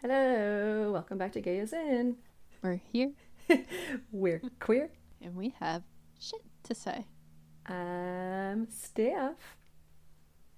Hello, 0.00 0.92
welcome 0.92 1.18
back 1.18 1.32
to 1.32 1.40
Gay 1.40 1.58
as 1.58 1.72
In. 1.72 2.16
We're 2.62 2.80
here 2.92 3.12
We're 4.12 4.40
queer. 4.60 4.90
and 5.20 5.34
we 5.34 5.54
have 5.60 5.82
shit 6.20 6.42
to 6.64 6.74
say. 6.74 7.06
I'm 7.66 8.68
Steph. 8.70 9.56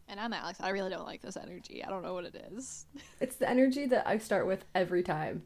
And 0.09 0.19
I'm 0.21 0.33
Alex. 0.33 0.59
I 0.61 0.71
really 0.71 0.91
don't 0.91 1.07
like 1.07 1.23
this 1.23 1.37
energy. 1.37 1.85
I 1.85 1.89
don't 1.89 2.03
know 2.03 2.15
what 2.15 2.25
it 2.25 2.53
is. 2.53 2.87
It's 3.21 3.37
the 3.37 3.49
energy 3.49 3.87
that 3.87 4.07
I 4.07 4.19
start 4.19 4.47
with 4.47 4.65
every 4.75 5.03
time. 5.03 5.43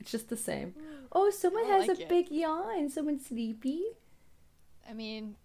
It's 0.00 0.10
just 0.10 0.28
the 0.28 0.36
same. 0.36 0.74
Oh, 1.12 1.30
someone 1.30 1.64
has 1.66 1.86
like 1.86 1.98
a 1.98 2.02
it. 2.02 2.08
big 2.08 2.30
yawn. 2.32 2.90
Someone's 2.90 3.26
sleepy. 3.26 3.84
I 4.90 4.92
mean, 4.92 5.36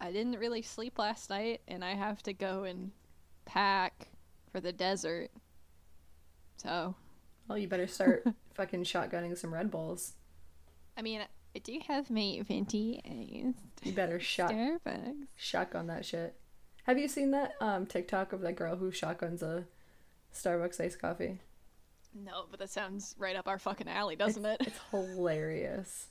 I 0.00 0.10
didn't 0.10 0.38
really 0.40 0.62
sleep 0.62 0.98
last 0.98 1.30
night, 1.30 1.60
and 1.68 1.84
I 1.84 1.94
have 1.94 2.22
to 2.24 2.32
go 2.34 2.64
and 2.64 2.90
pack 3.44 4.08
for 4.50 4.60
the 4.60 4.72
desert. 4.72 5.30
So, 6.56 6.96
Well, 7.48 7.58
you 7.58 7.68
better 7.68 7.86
start 7.86 8.24
fucking 8.54 8.84
shotgunning 8.84 9.36
some 9.36 9.52
Red 9.54 9.70
Bulls. 9.70 10.12
I 10.96 11.02
mean, 11.02 11.20
I 11.54 11.58
do 11.58 11.78
have 11.88 12.10
my 12.10 12.40
venti 12.46 13.54
You 13.82 13.92
better 13.92 14.18
shot 14.20 14.52
Starbucks. 14.52 15.26
shotgun 15.36 15.86
that 15.88 16.04
shit. 16.04 16.34
Have 16.84 16.98
you 16.98 17.08
seen 17.08 17.30
that 17.32 17.54
um 17.60 17.86
TikTok 17.86 18.32
of 18.32 18.40
that 18.42 18.56
girl 18.56 18.76
who 18.76 18.90
shotguns 18.90 19.42
a 19.42 19.64
Starbucks 20.34 20.80
iced 20.80 21.00
coffee? 21.00 21.40
No, 22.14 22.44
but 22.50 22.60
that 22.60 22.70
sounds 22.70 23.14
right 23.18 23.36
up 23.36 23.46
our 23.48 23.58
fucking 23.58 23.88
alley, 23.88 24.16
doesn't 24.16 24.44
it? 24.44 24.58
It's 24.60 24.80
hilarious. 24.90 26.06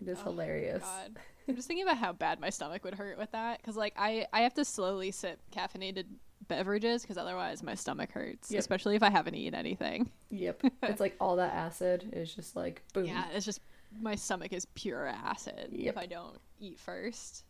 It 0.00 0.08
is 0.08 0.18
Oh, 0.20 0.30
hilarious. 0.30 0.82
I'm 1.48 1.56
just 1.56 1.68
thinking 1.68 1.84
about 1.86 1.98
how 1.98 2.12
bad 2.14 2.40
my 2.40 2.48
stomach 2.48 2.82
would 2.84 2.94
hurt 2.94 3.18
with 3.18 3.30
that 3.32 3.58
because, 3.58 3.76
like, 3.76 3.92
I 3.98 4.26
I 4.32 4.40
have 4.40 4.54
to 4.54 4.64
slowly 4.64 5.10
sip 5.10 5.38
caffeinated 5.54 6.06
beverages 6.48 7.02
because 7.02 7.16
otherwise 7.18 7.62
my 7.62 7.74
stomach 7.74 8.12
hurts, 8.12 8.50
Yep. 8.50 8.58
especially 8.60 8.96
if 8.96 9.02
I 9.02 9.10
haven't 9.10 9.34
eaten 9.34 9.54
anything. 9.54 10.10
Yep. 10.30 10.62
it's 10.82 11.00
like 11.00 11.16
all 11.20 11.36
that 11.36 11.54
acid 11.54 12.10
is 12.12 12.34
just 12.34 12.54
like 12.56 12.82
boom. 12.92 13.06
Yeah, 13.06 13.24
it's 13.32 13.46
just 13.46 13.60
my 14.00 14.14
stomach 14.14 14.52
is 14.52 14.66
pure 14.74 15.06
acid 15.06 15.68
Yep. 15.72 15.94
if 15.94 15.98
I 15.98 16.06
don't 16.06 16.38
eat 16.60 16.78
first. 16.78 17.44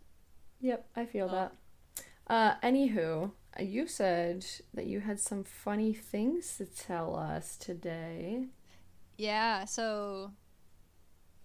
Yep, 0.60 0.86
I 0.96 1.06
feel 1.06 1.26
Oh. 1.30 1.32
that. 1.32 1.52
Uh, 2.26 2.54
anywho, 2.62 3.32
you 3.60 3.86
said 3.86 4.46
that 4.72 4.86
you 4.86 5.00
had 5.00 5.20
some 5.20 5.44
funny 5.44 5.92
things 5.92 6.56
to 6.56 6.64
tell 6.64 7.14
us 7.16 7.56
today. 7.56 8.46
Yeah, 9.18 9.64
so 9.66 10.32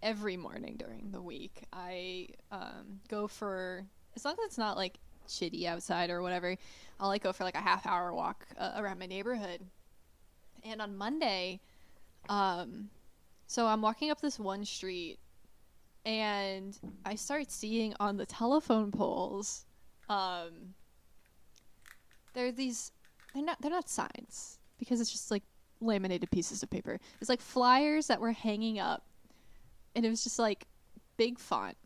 every 0.01 0.37
morning 0.37 0.77
during 0.77 1.11
the 1.11 1.21
week, 1.21 1.63
I 1.73 2.29
um, 2.51 3.01
go 3.09 3.27
for 3.27 3.85
as 4.15 4.23
long 4.25 4.35
as 4.35 4.45
it's 4.45 4.57
not 4.57 4.77
like 4.77 4.99
shitty 5.29 5.65
outside 5.65 6.09
or 6.09 6.21
whatever. 6.21 6.57
I'll 6.99 7.07
like 7.07 7.23
go 7.23 7.31
for 7.31 7.43
like 7.43 7.55
a 7.55 7.59
half 7.61 7.85
hour 7.85 8.13
walk 8.13 8.45
uh, 8.57 8.73
around 8.75 8.99
my 8.99 9.05
neighborhood. 9.05 9.61
And 10.63 10.81
on 10.81 10.97
Monday, 10.97 11.61
um, 12.27 12.89
so 13.47 13.65
I'm 13.65 13.81
walking 13.81 14.11
up 14.11 14.21
this 14.21 14.37
one 14.37 14.65
street, 14.65 15.17
and 16.05 16.77
I 17.05 17.15
start 17.15 17.49
seeing 17.49 17.95
on 17.99 18.17
the 18.17 18.25
telephone 18.25 18.91
poles, 18.91 19.65
um, 20.09 20.75
there 22.33 22.47
are 22.47 22.51
these. 22.51 22.91
They're 23.33 23.43
not. 23.43 23.61
They're 23.61 23.71
not 23.71 23.89
signs 23.89 24.59
because 24.77 25.01
it's 25.01 25.11
just 25.11 25.31
like 25.31 25.43
laminated 25.81 26.29
pieces 26.31 26.61
of 26.61 26.69
paper. 26.69 26.99
It's 27.21 27.29
like 27.29 27.41
flyers 27.41 28.07
that 28.07 28.19
were 28.19 28.33
hanging 28.33 28.79
up, 28.79 29.03
and 29.95 30.05
it 30.05 30.09
was 30.09 30.23
just 30.23 30.39
like 30.39 30.65
big 31.17 31.39
font, 31.39 31.77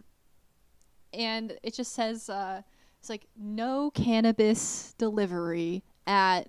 and 1.14 1.58
it 1.64 1.74
just 1.74 1.94
says 1.94 2.30
uh, 2.30 2.62
it's 3.04 3.10
like 3.10 3.28
no 3.38 3.92
cannabis 3.92 4.96
delivery 4.98 5.84
at 6.08 6.48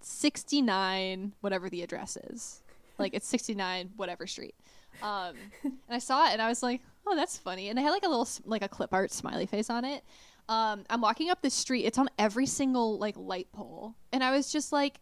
sixty 0.00 0.60
nine 0.60 1.32
whatever 1.42 1.70
the 1.70 1.82
address 1.82 2.16
is, 2.16 2.60
like 2.98 3.14
it's 3.14 3.28
sixty 3.28 3.54
nine 3.54 3.90
whatever 3.94 4.26
street. 4.26 4.56
Um, 5.00 5.36
and 5.62 5.74
I 5.88 6.00
saw 6.00 6.26
it 6.26 6.32
and 6.32 6.42
I 6.42 6.48
was 6.48 6.60
like, 6.60 6.80
oh, 7.06 7.14
that's 7.14 7.38
funny. 7.38 7.68
And 7.68 7.78
they 7.78 7.82
had 7.82 7.92
like 7.92 8.02
a 8.02 8.08
little 8.08 8.28
like 8.44 8.64
a 8.64 8.68
clip 8.68 8.92
art 8.92 9.12
smiley 9.12 9.46
face 9.46 9.70
on 9.70 9.84
it. 9.84 10.02
Um, 10.48 10.82
I'm 10.90 11.00
walking 11.00 11.30
up 11.30 11.40
the 11.40 11.50
street. 11.50 11.84
It's 11.84 11.98
on 11.98 12.08
every 12.18 12.46
single 12.46 12.98
like 12.98 13.14
light 13.16 13.46
pole, 13.52 13.94
and 14.12 14.24
I 14.24 14.32
was 14.34 14.50
just 14.50 14.72
like, 14.72 14.98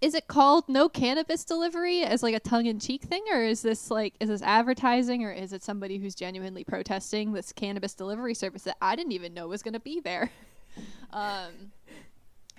is 0.00 0.14
it 0.14 0.26
called 0.26 0.68
no 0.68 0.88
cannabis 0.88 1.44
delivery 1.44 2.02
as 2.02 2.22
like 2.22 2.34
a 2.34 2.40
tongue 2.40 2.66
in 2.66 2.78
cheek 2.78 3.02
thing, 3.02 3.24
or 3.32 3.42
is 3.42 3.62
this 3.62 3.90
like 3.90 4.14
is 4.20 4.28
this 4.28 4.42
advertising, 4.42 5.24
or 5.24 5.32
is 5.32 5.52
it 5.52 5.62
somebody 5.62 5.98
who's 5.98 6.14
genuinely 6.14 6.64
protesting 6.64 7.32
this 7.32 7.52
cannabis 7.52 7.94
delivery 7.94 8.34
service 8.34 8.62
that 8.64 8.76
I 8.82 8.96
didn't 8.96 9.12
even 9.12 9.34
know 9.34 9.48
was 9.48 9.62
going 9.62 9.74
to 9.74 9.80
be 9.80 10.00
there? 10.00 10.30
um, 11.12 11.72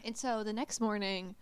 and 0.03 0.17
so 0.17 0.43
the 0.43 0.53
next 0.53 0.79
morning, 0.81 1.35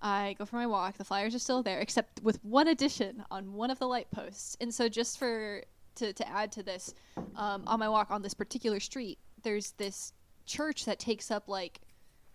I 0.00 0.36
go 0.38 0.44
for 0.44 0.56
my 0.56 0.66
walk. 0.66 0.96
The 0.96 1.04
flyers 1.04 1.34
are 1.34 1.40
still 1.40 1.62
there, 1.62 1.80
except 1.80 2.22
with 2.22 2.44
one 2.44 2.68
addition 2.68 3.24
on 3.30 3.54
one 3.54 3.70
of 3.70 3.78
the 3.78 3.88
light 3.88 4.10
posts. 4.10 4.56
And 4.60 4.72
so, 4.72 4.88
just 4.88 5.18
for 5.18 5.62
to, 5.96 6.12
to 6.12 6.28
add 6.28 6.52
to 6.52 6.62
this, 6.62 6.94
um, 7.36 7.64
on 7.66 7.80
my 7.80 7.88
walk 7.88 8.10
on 8.10 8.22
this 8.22 8.34
particular 8.34 8.80
street, 8.80 9.18
there's 9.42 9.72
this 9.72 10.12
church 10.46 10.84
that 10.84 10.98
takes 10.98 11.30
up 11.30 11.48
like 11.48 11.80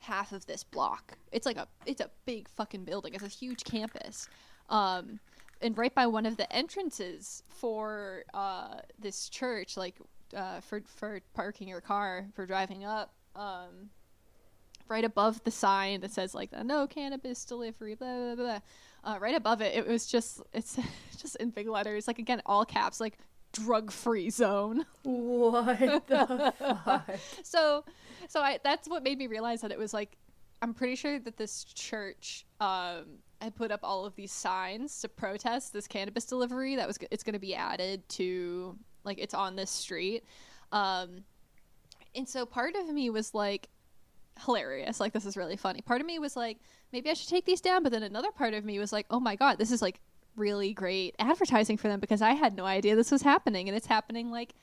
half 0.04 0.32
of 0.32 0.46
this 0.46 0.64
block. 0.64 1.18
It's 1.32 1.46
like 1.46 1.58
a 1.58 1.68
it's 1.86 2.02
a 2.02 2.10
big 2.26 2.48
fucking 2.50 2.84
building. 2.84 3.14
It's 3.14 3.24
a 3.24 3.28
huge 3.28 3.64
campus. 3.64 4.28
Um, 4.70 5.20
and 5.62 5.78
right 5.78 5.94
by 5.96 6.08
one 6.08 6.26
of 6.26 6.38
the 6.38 6.52
entrances 6.54 7.44
for 7.48 8.24
uh, 8.34 8.80
this 9.00 9.30
church, 9.30 9.78
like 9.78 9.96
uh, 10.36 10.60
for 10.60 10.82
for 10.86 11.22
parking 11.34 11.68
your 11.68 11.82
car 11.82 12.28
for 12.36 12.46
driving 12.46 12.84
up, 12.84 13.14
um, 13.36 13.90
right 14.90 15.06
above 15.06 15.44
the 15.44 15.52
sign 15.52 16.02
that 16.02 16.12
says 16.12 16.36
like 16.36 16.52
the 16.52 16.64
no 16.64 16.86
cannabis 16.86 17.46
delivery, 17.46 17.96
blah 17.96 18.36
blah 18.36 18.36
blah. 18.36 18.60
Uh, 19.06 19.20
right 19.20 19.36
above 19.36 19.62
it, 19.62 19.74
it 19.76 19.88
was 19.88 20.06
just 20.06 20.42
it's 20.54 20.78
just 21.18 21.36
in 21.38 21.50
big 21.50 21.68
letters, 21.68 22.08
like 22.08 22.20
again 22.20 22.42
all 22.46 22.66
caps, 22.66 23.00
like 23.00 23.18
drug 23.54 23.92
free 23.92 24.30
zone. 24.30 24.86
What 25.04 26.08
the 26.08 26.54
fuck? 26.86 27.10
so 27.44 27.86
so 28.28 28.42
I 28.42 28.60
that's 28.64 28.88
what 28.88 29.04
made 29.04 29.18
me 29.18 29.28
realize 29.28 29.62
that 29.62 29.72
it 29.72 29.78
was 29.78 29.94
like 29.94 30.18
I'm 30.62 30.74
pretty 30.74 30.96
sure 30.96 31.20
that 31.20 31.38
this 31.38 31.64
church 31.64 32.46
um 32.60 33.20
had 33.42 33.56
put 33.56 33.72
up 33.72 33.82
all 33.84 34.06
of 34.06 34.16
these 34.16 34.32
signs 34.32 35.02
to 35.02 35.10
protest 35.10 35.74
this 35.74 35.88
cannabis 35.88 36.26
delivery 36.26 36.76
that 36.78 36.88
was 36.88 36.98
it's 37.12 37.24
going 37.24 37.34
to 37.34 37.40
be 37.40 37.54
added 37.54 38.08
to 38.10 38.78
like 39.04 39.20
it's 39.20 39.34
on 39.34 39.56
this 39.56 39.70
street. 39.70 40.24
Um 40.72 41.24
and 42.16 42.28
so 42.28 42.46
part 42.46 42.76
of 42.76 42.88
me 42.90 43.10
was 43.10 43.34
like 43.34 43.68
hilarious. 44.46 45.00
Like 45.00 45.14
this 45.14 45.26
is 45.26 45.36
really 45.36 45.58
funny. 45.58 45.82
Part 45.82 46.00
of 46.02 46.08
me 46.08 46.20
was 46.20 46.36
like 46.36 46.60
maybe 46.94 47.10
i 47.10 47.14
should 47.14 47.28
take 47.28 47.44
these 47.44 47.60
down 47.60 47.84
but 47.84 47.92
then 47.92 48.04
another 48.04 48.32
part 48.32 48.54
of 48.54 48.64
me 48.64 48.80
was 48.80 48.94
like 48.94 49.08
oh 49.10 49.20
my 49.20 49.36
god 49.36 49.58
this 49.58 49.72
is 49.72 49.82
like 49.82 50.00
really 50.36 50.74
great 50.74 51.16
advertising 51.20 51.76
for 51.76 51.88
them 51.88 52.00
because 52.00 52.22
i 52.22 52.34
had 52.34 52.56
no 52.56 52.66
idea 52.66 52.96
this 52.96 53.12
was 53.12 53.24
happening. 53.24 53.68
And 53.68 53.76
it's 53.76 53.88
happening 53.88 54.32
like 54.32 54.54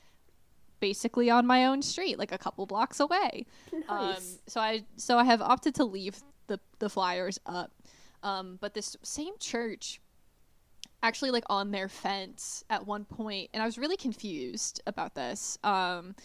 basically 0.81 1.29
on 1.29 1.47
my 1.47 1.65
own 1.67 1.81
street 1.81 2.19
like 2.19 2.33
a 2.33 2.37
couple 2.37 2.65
blocks 2.65 2.99
away. 2.99 3.45
Um, 3.87 4.09
Nice. 4.09 4.39
so 4.47 4.59
i 4.59 4.83
so 4.97 5.17
i 5.17 5.23
have 5.23 5.41
opted 5.41 5.73
to 5.75 5.85
leave 5.85 6.21
the 6.47 6.59
the 6.79 6.89
flyers 6.89 7.39
up. 7.45 7.71
Um, 8.23 8.57
but 8.59 8.73
this 8.73 8.97
same 9.03 9.33
church 9.39 10.01
actually 11.01 11.31
like 11.31 11.45
on 11.49 11.71
their 11.71 11.87
fence 11.87 12.63
at 12.69 12.85
one 12.85 13.05
point 13.05 13.49
and 13.53 13.63
i 13.63 13.65
was 13.65 13.77
really 13.77 13.97
confused 13.97 14.81
about 14.85 15.15
this. 15.15 15.57
Um 15.63 16.15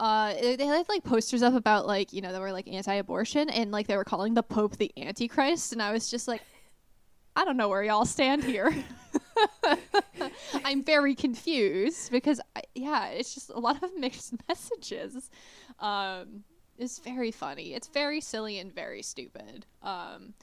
uh 0.00 0.32
they 0.34 0.56
they 0.56 0.66
had 0.66 0.88
like 0.88 1.04
posters 1.04 1.42
up 1.42 1.54
about 1.54 1.86
like 1.86 2.12
you 2.12 2.20
know 2.22 2.32
that 2.32 2.40
were 2.40 2.50
like 2.50 2.66
anti-abortion 2.66 3.50
and 3.50 3.70
like 3.70 3.86
they 3.86 3.96
were 3.96 4.04
calling 4.04 4.34
the 4.34 4.42
pope 4.42 4.76
the 4.78 4.90
antichrist 4.96 5.72
and 5.72 5.82
i 5.82 5.92
was 5.92 6.10
just 6.10 6.26
like 6.26 6.40
i 7.36 7.44
don't 7.44 7.56
know 7.58 7.68
where 7.68 7.84
y'all 7.84 8.06
stand 8.06 8.42
here 8.42 8.74
i'm 10.64 10.82
very 10.82 11.14
confused 11.14 12.10
because 12.10 12.40
I, 12.56 12.62
yeah 12.74 13.08
it's 13.08 13.34
just 13.34 13.50
a 13.50 13.58
lot 13.58 13.82
of 13.82 13.90
mixed 13.98 14.34
messages. 14.48 15.30
Um 15.78 16.44
it's 16.78 16.98
very 16.98 17.30
funny. 17.30 17.74
It's 17.74 17.86
very 17.86 18.20
silly 18.20 18.58
and 18.58 18.74
very 18.74 19.02
stupid. 19.02 19.66
Um 19.82 20.34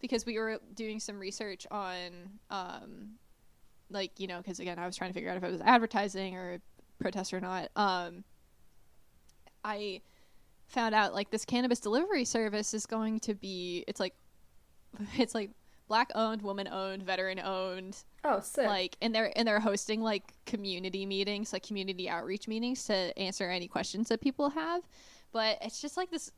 because 0.00 0.24
we 0.24 0.38
were 0.38 0.60
doing 0.74 1.00
some 1.00 1.18
research 1.18 1.66
on 1.70 2.38
um 2.50 3.14
like 3.90 4.12
you 4.18 4.26
know 4.26 4.38
because 4.38 4.60
again 4.60 4.78
i 4.78 4.86
was 4.86 4.96
trying 4.96 5.10
to 5.10 5.14
figure 5.14 5.30
out 5.30 5.36
if 5.36 5.42
it 5.42 5.50
was 5.50 5.60
advertising 5.62 6.36
or 6.36 6.58
protest 7.00 7.32
or 7.32 7.40
not. 7.40 7.70
Um 7.76 8.24
i 9.64 10.00
found 10.68 10.94
out 10.94 11.14
like 11.14 11.30
this 11.30 11.44
cannabis 11.44 11.80
delivery 11.80 12.24
service 12.24 12.74
is 12.74 12.86
going 12.86 13.18
to 13.20 13.34
be 13.34 13.84
it's 13.88 13.98
like 13.98 14.14
it's 15.18 15.34
like 15.34 15.50
black 15.88 16.10
owned 16.14 16.42
woman 16.42 16.68
owned 16.68 17.02
veteran 17.02 17.40
owned 17.40 17.96
Oh, 18.24 18.40
sick. 18.40 18.66
like 18.66 18.96
and 19.00 19.14
they're 19.14 19.32
and 19.36 19.46
they're 19.46 19.60
hosting 19.60 20.02
like 20.02 20.32
community 20.44 21.06
meetings 21.06 21.52
like 21.52 21.62
community 21.62 22.08
outreach 22.08 22.48
meetings 22.48 22.84
to 22.84 23.16
answer 23.18 23.48
any 23.48 23.68
questions 23.68 24.08
that 24.08 24.20
people 24.20 24.50
have 24.50 24.82
but 25.32 25.58
it's 25.62 25.80
just 25.80 25.96
like 25.96 26.10
this 26.10 26.30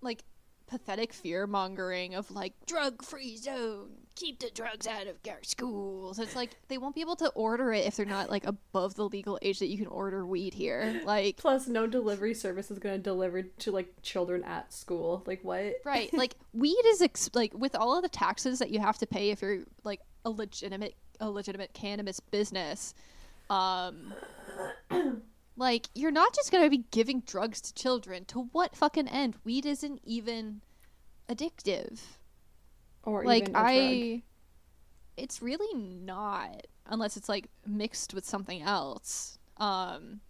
like 0.00 0.24
pathetic 0.70 1.12
fear 1.12 1.48
mongering 1.48 2.14
of 2.14 2.30
like 2.30 2.54
drug 2.64 3.02
free 3.02 3.36
zone, 3.36 3.88
keep 4.14 4.38
the 4.38 4.50
drugs 4.54 4.86
out 4.86 5.08
of 5.08 5.16
our 5.28 5.40
schools. 5.42 6.18
It's 6.20 6.36
like 6.36 6.50
they 6.68 6.78
won't 6.78 6.94
be 6.94 7.00
able 7.00 7.16
to 7.16 7.28
order 7.30 7.72
it 7.72 7.86
if 7.86 7.96
they're 7.96 8.06
not 8.06 8.30
like 8.30 8.46
above 8.46 8.94
the 8.94 9.08
legal 9.08 9.36
age 9.42 9.58
that 9.58 9.66
you 9.66 9.76
can 9.76 9.88
order 9.88 10.24
weed 10.24 10.54
here. 10.54 11.02
Like 11.04 11.38
Plus, 11.38 11.66
no 11.66 11.88
delivery 11.88 12.34
service 12.34 12.70
is 12.70 12.78
going 12.78 12.94
to 12.94 13.02
deliver 13.02 13.42
to 13.42 13.72
like 13.72 13.92
children 14.02 14.44
at 14.44 14.72
school. 14.72 15.24
Like 15.26 15.42
what? 15.42 15.76
right, 15.84 16.12
like 16.14 16.36
weed 16.52 16.82
is 16.86 17.02
ex- 17.02 17.30
like 17.34 17.52
with 17.52 17.74
all 17.74 17.96
of 17.96 18.02
the 18.02 18.08
taxes 18.08 18.60
that 18.60 18.70
you 18.70 18.78
have 18.78 18.98
to 18.98 19.06
pay 19.06 19.30
if 19.30 19.42
you're 19.42 19.64
like 19.82 20.00
a 20.24 20.30
legitimate 20.30 20.94
a 21.20 21.30
legitimate 21.30 21.72
cannabis 21.72 22.20
business. 22.20 22.94
Um 23.48 24.14
like 25.56 25.88
you're 25.94 26.10
not 26.10 26.34
just 26.34 26.50
going 26.50 26.64
to 26.64 26.70
be 26.70 26.84
giving 26.90 27.20
drugs 27.20 27.60
to 27.60 27.74
children. 27.74 28.24
To 28.26 28.48
what 28.52 28.74
fucking 28.74 29.08
end? 29.08 29.36
Weed 29.44 29.66
isn't 29.66 30.00
even 30.04 30.62
addictive. 31.28 32.00
Or 33.02 33.24
like 33.24 33.42
even 33.42 33.56
a 33.56 33.58
drug. 33.58 33.66
I 33.66 34.22
it's 35.16 35.42
really 35.42 35.78
not 35.78 36.66
unless 36.86 37.16
it's 37.16 37.28
like 37.28 37.48
mixed 37.66 38.14
with 38.14 38.24
something 38.24 38.62
else. 38.62 39.38
Um 39.58 40.20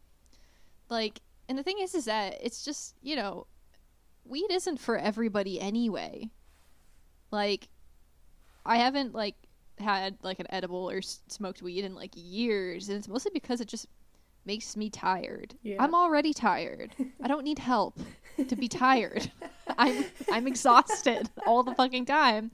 like 0.89 1.21
and 1.49 1.59
the 1.59 1.63
thing 1.63 1.79
is 1.81 1.95
is 1.95 2.05
that 2.07 2.39
it's 2.43 2.65
just, 2.65 2.97
you 3.03 3.17
know, 3.17 3.47
weed 4.25 4.51
isn't 4.51 4.79
for 4.79 4.97
everybody 4.97 5.61
anyway. 5.61 6.31
Like 7.31 7.69
I 8.65 8.77
haven't 8.77 9.15
like 9.15 9.37
had 9.81 10.17
like 10.23 10.41
an 10.41 10.47
edible 10.51 10.91
or 10.91 10.99
s- 10.99 11.21
smoked 11.29 11.63
weed 11.63 11.85
in 11.85 11.95
like 11.95 12.11
years 12.15 12.89
and 12.89 12.99
it's 12.99 13.09
mostly 13.09 13.31
because 13.35 13.61
it 13.61 13.69
just 13.69 13.87
makes 14.45 14.77
me 14.77 14.91
tired. 14.91 15.55
Yeah. 15.63 15.77
I'm 15.79 15.95
already 15.95 16.33
tired. 16.33 16.95
I 17.23 17.29
don't 17.29 17.45
need 17.45 17.59
help 17.59 17.99
to 18.49 18.57
be 18.57 18.69
tired. 18.69 19.31
I'm 19.79 20.05
I'm 20.33 20.47
exhausted 20.47 21.29
all 21.47 21.63
the 21.63 21.75
fucking 21.75 22.07
time. 22.07 22.51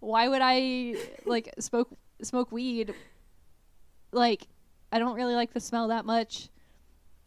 Why 0.00 0.28
would 0.28 0.42
I 0.42 0.96
like 1.24 1.52
smoke 1.58 1.88
smoke 2.22 2.52
weed? 2.52 2.94
Like 4.12 4.46
I 4.90 4.98
don't 4.98 5.14
really 5.16 5.34
like 5.34 5.52
the 5.52 5.60
smell 5.60 5.88
that 5.88 6.04
much. 6.04 6.48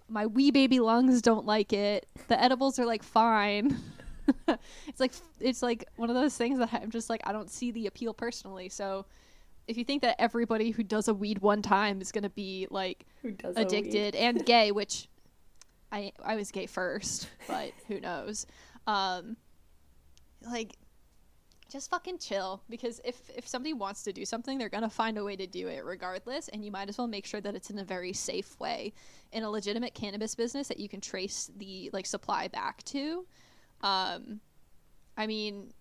My 0.07 0.27
wee 0.27 0.51
baby 0.51 0.79
lungs 0.79 1.21
don't 1.21 1.45
like 1.45 1.73
it. 1.73 2.05
The 2.27 2.41
edibles 2.41 2.77
are 2.77 2.85
like 2.85 3.01
fine. 3.03 3.77
it's 4.47 4.99
like 4.99 5.13
it's 5.39 5.61
like 5.63 5.85
one 5.95 6.09
of 6.09 6.15
those 6.15 6.37
things 6.37 6.59
that 6.59 6.69
I'm 6.73 6.91
just 6.91 7.09
like 7.09 7.21
I 7.25 7.31
don't 7.31 7.49
see 7.49 7.71
the 7.71 7.87
appeal 7.87 8.13
personally. 8.13 8.69
So 8.69 9.05
if 9.67 9.77
you 9.77 9.83
think 9.83 10.01
that 10.03 10.15
everybody 10.19 10.71
who 10.71 10.83
does 10.83 11.07
a 11.07 11.13
weed 11.13 11.39
one 11.39 11.61
time 11.61 12.01
is 12.01 12.11
going 12.11 12.23
to 12.23 12.29
be 12.29 12.67
like 12.69 13.05
addicted 13.55 14.15
and 14.15 14.45
gay, 14.45 14.71
which 14.71 15.07
I 15.91 16.11
I 16.23 16.35
was 16.35 16.51
gay 16.51 16.65
first, 16.65 17.29
but 17.47 17.71
who 17.87 17.99
knows? 17.99 18.45
Um, 18.87 19.37
like, 20.41 20.75
just 21.71 21.89
fucking 21.89 22.19
chill 22.19 22.61
because 22.69 23.01
if 23.03 23.29
if 23.35 23.47
somebody 23.47 23.73
wants 23.73 24.03
to 24.03 24.13
do 24.13 24.25
something, 24.25 24.57
they're 24.57 24.69
gonna 24.69 24.89
find 24.89 25.17
a 25.17 25.23
way 25.23 25.35
to 25.35 25.47
do 25.47 25.67
it 25.67 25.83
regardless, 25.83 26.47
and 26.49 26.63
you 26.63 26.71
might 26.71 26.89
as 26.89 26.97
well 26.97 27.07
make 27.07 27.25
sure 27.25 27.41
that 27.41 27.55
it's 27.55 27.69
in 27.69 27.79
a 27.79 27.83
very 27.83 28.13
safe 28.13 28.59
way, 28.59 28.93
in 29.31 29.43
a 29.43 29.49
legitimate 29.49 29.93
cannabis 29.93 30.35
business 30.35 30.67
that 30.67 30.79
you 30.79 30.89
can 30.89 31.01
trace 31.01 31.49
the 31.57 31.89
like 31.93 32.05
supply 32.05 32.47
back 32.47 32.83
to. 32.83 33.25
Um, 33.81 34.39
I 35.17 35.27
mean, 35.27 35.73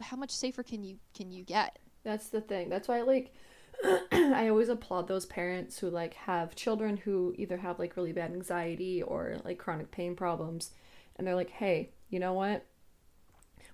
how 0.00 0.16
much 0.16 0.30
safer 0.30 0.62
can 0.62 0.82
you 0.82 0.98
can 1.14 1.30
you 1.30 1.44
get? 1.44 1.78
That's 2.04 2.28
the 2.28 2.40
thing. 2.40 2.68
That's 2.68 2.88
why 2.88 3.02
like 3.02 3.34
I 4.12 4.48
always 4.48 4.68
applaud 4.68 5.08
those 5.08 5.26
parents 5.26 5.78
who 5.78 5.90
like 5.90 6.14
have 6.14 6.54
children 6.54 6.96
who 6.98 7.34
either 7.36 7.56
have 7.58 7.78
like 7.78 7.96
really 7.96 8.12
bad 8.12 8.30
anxiety 8.32 9.02
or 9.02 9.36
like 9.44 9.58
chronic 9.58 9.90
pain 9.90 10.14
problems 10.14 10.70
and 11.16 11.26
they're 11.26 11.34
like, 11.34 11.50
"Hey, 11.50 11.90
you 12.10 12.18
know 12.20 12.32
what? 12.32 12.64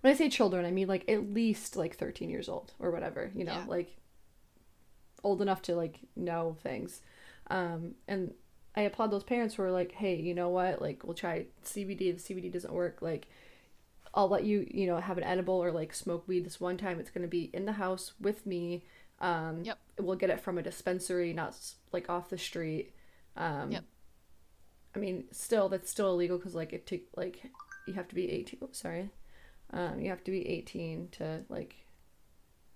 When 0.01 0.13
I 0.13 0.17
say 0.17 0.29
children, 0.31 0.65
I 0.65 0.71
mean 0.71 0.89
like 0.89 1.09
at 1.09 1.31
least 1.35 1.77
like 1.77 1.97
13 1.97 2.31
years 2.31 2.49
old 2.49 2.73
or 2.79 2.91
whatever, 2.91 3.31
you 3.35 3.45
know, 3.45 3.53
Yeah. 3.53 3.65
like 3.67 3.97
old 5.23 5.43
enough 5.43 5.63
to 5.63 5.75
like 5.75 6.01
know 6.17 6.57
things." 6.63 7.03
Um 7.49 7.95
and 8.09 8.33
I 8.77 8.83
applaud 8.83 9.11
those 9.11 9.25
parents 9.25 9.57
who 9.57 9.63
are 9.65 9.71
like, 9.71 9.93
"Hey, 9.93 10.15
you 10.17 10.35
know 10.35 10.49
what? 10.49 10.81
Like 10.81 11.05
we'll 11.05 11.15
try 11.15 11.47
CBD. 11.65 12.03
If 12.11 12.19
CBD 12.19 12.51
doesn't 12.53 12.73
work, 12.73 13.03
like 13.03 13.27
I'll 14.15 14.29
let 14.29 14.45
you, 14.45 14.67
you 14.71 14.87
know, 14.87 14.97
have 14.99 15.19
an 15.19 15.25
edible 15.25 15.55
or 15.55 15.71
like 15.71 15.95
smoke 15.95 16.27
weed 16.27 16.45
this 16.45 16.61
one 16.61 16.77
time. 16.77 16.99
It's 16.99 17.11
going 17.11 17.23
to 17.23 17.29
be 17.29 17.51
in 17.53 17.65
the 17.65 17.73
house 17.73 18.13
with 18.21 18.45
me. 18.47 18.85
Um, 19.21 19.63
Yep. 19.65 19.79
We'll 20.01 20.17
get 20.17 20.31
it 20.31 20.41
from 20.41 20.59
a 20.59 20.63
dispensary, 20.63 21.33
not 21.33 21.57
like 21.93 22.09
off 22.11 22.29
the 22.29 22.39
street. 22.39 22.93
Um, 23.37 23.71
Yep. 23.73 23.85
I 24.97 24.99
mean, 24.99 25.25
still, 25.31 25.69
that's 25.69 25.91
still 25.91 26.13
illegal 26.13 26.39
because 26.39 26.55
like 26.55 26.73
it 26.73 26.87
took 26.87 27.03
like 27.17 27.43
you 27.87 27.95
have 27.95 28.09
to 28.09 28.15
be 28.15 28.31
18. 28.31 28.59
Oops, 28.63 28.79
sorry. 28.79 29.11
Um, 29.73 30.01
you 30.01 30.11
have 30.11 30.25
to 30.25 30.31
be 30.33 30.49
18 30.49 31.09
to 31.13 31.45
like 31.49 31.77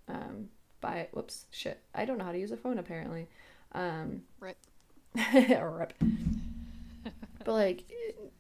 um, 0.09 0.49
buy 0.81 0.99
it. 0.99 1.11
Whoops, 1.13 1.47
shit. 1.51 1.81
I 1.95 2.05
don't 2.05 2.19
know 2.19 2.25
how 2.25 2.33
to 2.33 2.39
use 2.39 2.53
a 2.53 2.57
phone 2.57 2.79
apparently. 2.79 3.27
Um, 3.73 4.23
Rip. 4.39 4.57
rip. 5.35 5.95
But 7.45 7.53
like, 7.53 7.85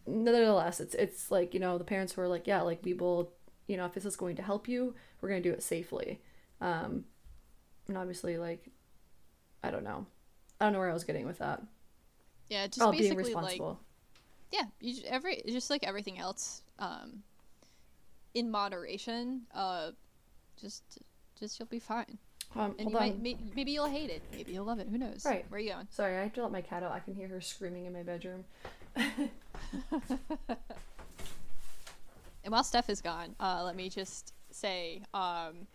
nevertheless, 0.07 0.81
it's 0.81 0.95
it's 0.95 1.31
like 1.31 1.55
you 1.55 1.61
know 1.61 1.79
the 1.79 1.85
parents 1.85 2.13
who 2.13 2.21
are 2.23 2.29
like, 2.29 2.47
yeah, 2.47 2.63
like 2.63 2.81
we 2.85 2.95
will, 2.95 3.33
you 3.67 3.77
know, 3.77 3.87
if 3.87 3.95
this 3.95 4.05
is 4.05 4.17
going 4.17 4.37
to 4.37 4.43
help 4.43 4.69
you, 4.69 4.95
we're 5.21 5.29
gonna 5.29 5.41
do 5.41 5.53
it 5.53 5.63
safely. 5.63 6.21
Um, 6.61 7.05
and 7.89 7.99
obviously, 7.99 8.39
like, 8.39 8.71
I 9.63 9.71
don't 9.71 9.85
know, 9.85 10.07
I 10.61 10.65
don't 10.65 10.73
know 10.73 10.79
where 10.79 10.91
I 10.91 10.95
was 10.95 11.05
getting 11.05 11.27
with 11.27 11.39
that. 11.39 11.63
Yeah, 12.49 12.67
just 12.67 12.81
oh, 12.83 12.91
being 12.91 13.03
basically 13.03 13.35
like 13.35 13.45
responsible. 13.45 13.81
yeah 14.53 14.65
you 14.81 15.03
every 15.09 15.43
just 15.47 15.71
like 15.71 15.83
everything 15.83 16.19
else 16.19 16.63
um 16.79 17.23
in 18.35 18.51
moderation 18.51 19.43
uh 19.55 19.91
just 20.61 20.83
just 21.39 21.59
you'll 21.59 21.67
be 21.69 21.79
fine 21.79 22.19
um, 22.55 22.75
and 22.79 22.81
hold 22.83 22.93
you 22.93 22.97
on. 22.99 23.03
might 23.03 23.23
may, 23.23 23.37
maybe 23.57 23.73
you'll 23.73 23.89
hate 23.89 24.11
it 24.11 24.23
maybe 24.33 24.53
you'll 24.53 24.65
love 24.67 24.79
it 24.79 24.89
who 24.89 24.99
knows 24.99 25.25
Right. 25.25 25.45
where 25.49 25.59
are 25.59 25.63
you 25.63 25.73
going 25.73 25.89
Sorry, 25.91 26.17
I 26.17 26.23
have 26.23 26.33
to 26.35 26.43
let 26.43 26.53
my 26.53 26.61
cat 26.61 26.83
out. 26.83 26.93
I 26.93 27.01
can 27.01 27.15
hear 27.15 27.29
her 27.29 27.41
screaming 27.41 27.87
in 27.87 27.93
my 27.93 28.03
bedroom. 28.03 28.45
And 28.97 29.31
while 32.49 32.65
steph 32.65 32.89
is 32.89 33.01
gone 33.01 33.35
uh 33.41 33.63
let 33.65 33.77
me 33.77 33.89
just 33.89 34.33
say 34.51 35.03
um 35.13 35.67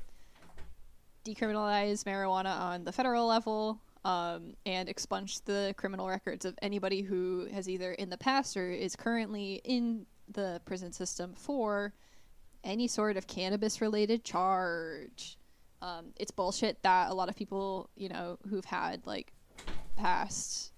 decriminalize 1.26 2.04
marijuana 2.04 2.60
on 2.60 2.84
the 2.84 2.92
federal 2.92 3.28
level 3.28 3.80
um, 4.06 4.54
and 4.66 4.88
expunge 4.88 5.42
the 5.42 5.74
criminal 5.78 6.08
records 6.08 6.46
of 6.46 6.58
anybody 6.62 7.02
who 7.02 7.48
has 7.54 7.68
either 7.68 7.94
in 7.94 8.10
the 8.10 8.18
past 8.18 8.56
or 8.56 8.70
is 8.72 8.96
currently 8.96 9.62
in 9.64 10.06
the 10.32 10.62
prison 10.66 10.92
system 10.92 11.34
for 11.36 11.94
any 12.64 12.88
sort 12.88 13.18
of 13.18 13.28
cannabis 13.28 13.82
related 13.82 14.24
charge. 14.24 15.38
Um, 15.82 16.08
it's 16.18 16.32
bullshit 16.32 16.82
that 16.84 17.10
a 17.10 17.14
lot 17.14 17.30
of 17.30 17.36
people, 17.36 17.90
you 17.96 18.10
know, 18.10 18.38
who've 18.50 18.66
had 18.66 19.06
like 19.06 19.34
past 19.96 20.72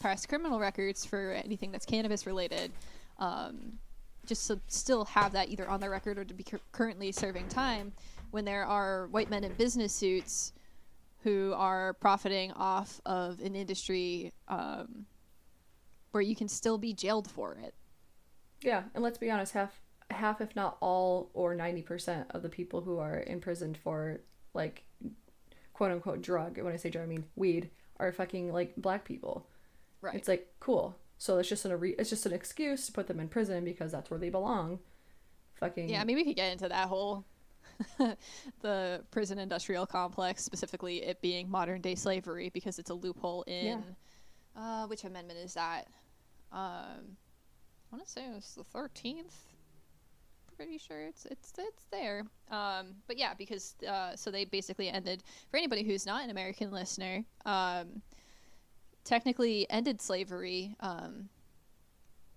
past 0.00 0.28
criminal 0.28 0.58
records 0.58 1.04
for 1.04 1.32
anything 1.32 1.72
that's 1.72 1.86
cannabis 1.86 2.26
related, 2.26 2.72
um, 3.18 3.78
just 4.26 4.46
to 4.48 4.60
still 4.68 5.04
have 5.04 5.32
that 5.32 5.48
either 5.48 5.68
on 5.68 5.80
their 5.80 5.90
record 5.90 6.18
or 6.18 6.24
to 6.24 6.34
be 6.34 6.42
cur- 6.42 6.60
currently 6.72 7.12
serving 7.12 7.48
time 7.48 7.92
when 8.30 8.44
there 8.44 8.64
are 8.64 9.06
white 9.08 9.30
men 9.30 9.44
in 9.44 9.52
business 9.54 9.92
suits 9.92 10.52
who 11.22 11.52
are 11.56 11.94
profiting 11.94 12.52
off 12.52 13.00
of 13.06 13.40
an 13.40 13.54
industry 13.54 14.32
um, 14.48 15.06
where 16.12 16.22
you 16.22 16.36
can 16.36 16.48
still 16.48 16.78
be 16.78 16.92
jailed 16.92 17.30
for 17.30 17.58
it. 17.62 17.74
Yeah, 18.62 18.84
and 18.94 19.02
let's 19.02 19.18
be 19.18 19.30
honest, 19.30 19.52
half 19.52 19.80
half 20.10 20.40
if 20.40 20.54
not 20.54 20.76
all 20.80 21.30
or 21.34 21.54
90% 21.56 22.26
of 22.30 22.42
the 22.42 22.48
people 22.48 22.80
who 22.80 22.98
are 22.98 23.24
imprisoned 23.26 23.76
for 23.76 24.20
like 24.54 24.84
quote 25.72 25.90
unquote 25.90 26.22
drug, 26.22 26.58
when 26.58 26.72
I 26.72 26.76
say 26.76 26.90
drug 26.90 27.04
I 27.04 27.08
mean 27.08 27.24
weed, 27.34 27.70
are 27.98 28.12
fucking 28.12 28.52
like 28.52 28.74
black 28.76 29.04
people. 29.04 29.46
Right. 30.06 30.14
It's 30.14 30.28
like 30.28 30.46
cool. 30.60 30.96
So 31.18 31.38
it's 31.38 31.48
just 31.48 31.64
an 31.64 31.72
re- 31.78 31.96
it's 31.98 32.10
just 32.10 32.26
an 32.26 32.32
excuse 32.32 32.86
to 32.86 32.92
put 32.92 33.08
them 33.08 33.18
in 33.18 33.28
prison 33.28 33.64
because 33.64 33.90
that's 33.90 34.08
where 34.10 34.20
they 34.20 34.30
belong. 34.30 34.78
Fucking 35.58 35.88
Yeah, 35.88 36.00
I 36.00 36.04
mean, 36.04 36.16
we 36.16 36.24
could 36.24 36.36
get 36.36 36.52
into 36.52 36.68
that 36.68 36.88
whole 36.88 37.24
the 38.60 39.02
prison 39.10 39.38
industrial 39.38 39.86
complex, 39.86 40.44
specifically 40.44 41.02
it 41.02 41.20
being 41.20 41.50
modern 41.50 41.80
day 41.80 41.94
slavery, 41.94 42.50
because 42.50 42.78
it's 42.78 42.90
a 42.90 42.94
loophole 42.94 43.42
in 43.48 43.82
uh, 44.56 44.86
which 44.86 45.04
amendment 45.04 45.38
is 45.38 45.54
that? 45.54 45.88
Um, 46.52 47.16
I 47.92 47.96
want 47.96 48.04
to 48.04 48.10
say 48.10 48.24
it 48.26 48.34
was 48.34 48.54
the 48.56 48.64
thirteenth. 48.64 49.34
Pretty 50.56 50.78
sure 50.78 51.02
it's 51.02 51.26
it's 51.26 51.52
it's 51.58 51.84
there. 51.90 52.24
Um, 52.50 52.94
but 53.06 53.18
yeah, 53.18 53.34
because 53.34 53.74
uh, 53.86 54.14
so 54.16 54.30
they 54.30 54.44
basically 54.46 54.88
ended 54.88 55.22
for 55.50 55.58
anybody 55.58 55.82
who's 55.82 56.06
not 56.06 56.24
an 56.24 56.30
American 56.30 56.70
listener. 56.70 57.24
Um, 57.44 58.00
technically 59.06 59.66
ended 59.70 60.02
slavery. 60.02 60.76
Um, 60.80 61.30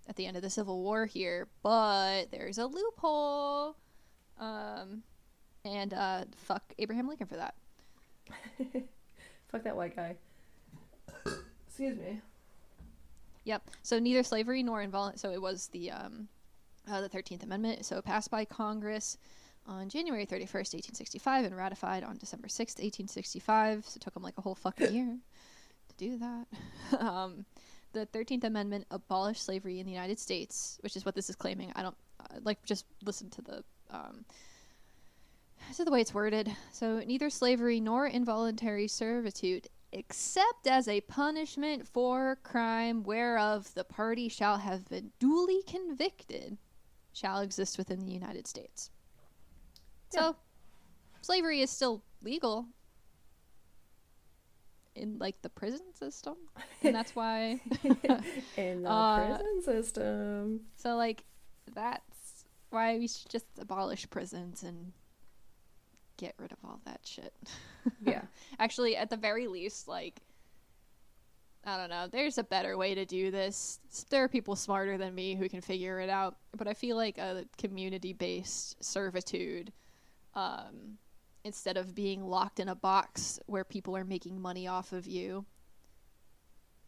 at 0.10 0.16
the 0.16 0.26
end 0.26 0.36
of 0.36 0.42
the 0.42 0.50
Civil 0.50 0.82
War 0.82 1.06
here, 1.06 1.48
but 1.62 2.32
there's 2.32 2.58
a 2.58 2.66
loophole. 2.66 3.76
Um, 4.40 5.04
and 5.64 5.94
uh, 5.94 6.26
fuck 6.36 6.64
Abraham 6.80 7.08
Lincoln 7.08 7.28
for 7.28 7.36
that. 7.36 7.54
fuck 9.52 9.64
that 9.64 9.76
white 9.76 9.96
guy. 9.96 10.16
Excuse 11.68 11.98
me. 11.98 12.22
Yep. 13.44 13.70
So 13.84 14.00
neither 14.00 14.24
slavery 14.24 14.64
nor 14.64 14.82
involuntary. 14.82 15.20
So 15.20 15.32
it 15.32 15.42
was 15.42 15.68
the 15.68 15.92
um, 15.92 16.28
uh, 16.92 17.02
the 17.02 17.10
13th 17.10 17.44
Amendment, 17.44 17.86
so 17.86 18.02
passed 18.02 18.32
by 18.32 18.46
Congress 18.46 19.18
on 19.68 19.90
January 19.90 20.26
31st, 20.26 20.74
1865, 20.74 21.46
and 21.46 21.56
ratified 21.56 22.04
on 22.04 22.18
December 22.18 22.48
6th, 22.48 22.80
1865. 22.80 23.86
So 23.86 23.98
it 23.98 24.02
took 24.02 24.16
them 24.16 24.24
like 24.24 24.38
a 24.40 24.42
whole 24.42 24.56
fucking 24.56 24.92
year 24.92 25.18
do 26.00 26.18
that. 26.18 26.48
um, 27.00 27.46
the 27.94 28.08
13th 28.08 28.44
Amendment 28.44 28.88
abolished 28.90 29.44
slavery 29.44 29.80
in 29.80 29.86
the 29.86 29.92
United 29.92 30.20
States, 30.20 30.80
which 30.82 30.96
is 30.96 31.06
what 31.06 31.14
this 31.14 31.30
is 31.30 31.36
claiming. 31.36 31.72
I 31.76 31.84
don't 31.84 31.98
uh, 32.20 32.40
like 32.44 32.64
just 32.66 32.86
listen 33.04 33.30
to 33.32 33.42
the 33.42 33.64
um, 33.92 34.26
to 35.76 35.86
the 35.86 35.92
way 35.92 36.02
it's 36.02 36.14
worded. 36.14 36.52
So 36.72 37.00
neither 37.00 37.30
slavery 37.30 37.80
nor 37.80 38.08
involuntary 38.08 38.88
servitude, 38.88 39.68
except 39.92 40.68
as 40.68 40.88
a 40.88 41.02
punishment 41.02 41.88
for 41.88 42.38
crime 42.44 43.04
whereof 43.04 43.74
the 43.74 43.84
party 43.84 44.30
shall 44.30 44.58
have 44.58 44.88
been 44.90 45.12
duly 45.20 45.62
convicted, 45.68 46.58
shall 47.14 47.42
exist 47.42 47.78
within 47.78 48.06
the 48.06 48.12
United 48.12 48.48
States. 48.48 48.90
Yeah. 50.14 50.20
So 50.20 50.36
slavery 51.22 51.62
is 51.62 51.70
still 51.70 52.04
legal 52.22 52.68
in 55.00 55.18
like 55.20 55.42
the 55.42 55.50
prison 55.50 55.94
system, 55.94 56.36
and 56.84 56.94
that's 56.94 57.16
why. 57.16 57.60
In 58.58 58.84
the 58.84 58.90
Uh, 58.90 59.38
prison 59.38 59.62
system. 59.64 60.62
so 60.76 60.96
like 60.96 61.24
that's 61.74 62.46
why 62.70 62.98
we 62.98 63.08
should 63.08 63.30
just 63.30 63.46
abolish 63.60 64.10
prisons 64.10 64.64
and 64.64 64.92
get 66.18 66.36
rid 66.38 66.52
of 66.52 66.58
all 66.64 66.80
that 66.86 67.02
shit. 67.06 67.34
Yeah. 68.06 68.24
Actually, 68.60 68.96
at 68.98 69.10
the 69.10 69.18
very 69.18 69.48
least, 69.48 69.88
like 69.88 70.22
I 71.66 71.78
don't 71.78 71.90
know, 71.90 72.08
there's 72.08 72.38
a 72.38 72.44
better 72.44 72.78
way 72.78 72.94
to 72.96 73.06
do 73.06 73.32
this. 73.32 73.80
There 74.10 74.24
are 74.24 74.28
people 74.30 74.56
smarter 74.56 74.98
than 74.98 75.14
me 75.16 75.36
who 75.36 75.50
can 75.50 75.62
figure 75.62 76.00
it 76.00 76.10
out, 76.10 76.38
but 76.58 76.68
I 76.68 76.74
feel 76.74 76.96
like 76.98 77.18
a 77.18 77.46
community-based 77.58 78.84
servitude 78.84 79.72
um 80.36 80.98
instead 81.44 81.78
of 81.78 81.96
being 81.96 82.24
locked 82.24 82.60
in 82.60 82.68
a 82.70 82.76
box 82.76 83.40
where 83.46 83.64
people 83.64 83.96
are 83.96 84.04
making 84.06 84.40
money 84.42 84.68
off 84.68 84.92
of 84.92 85.08
you. 85.08 85.46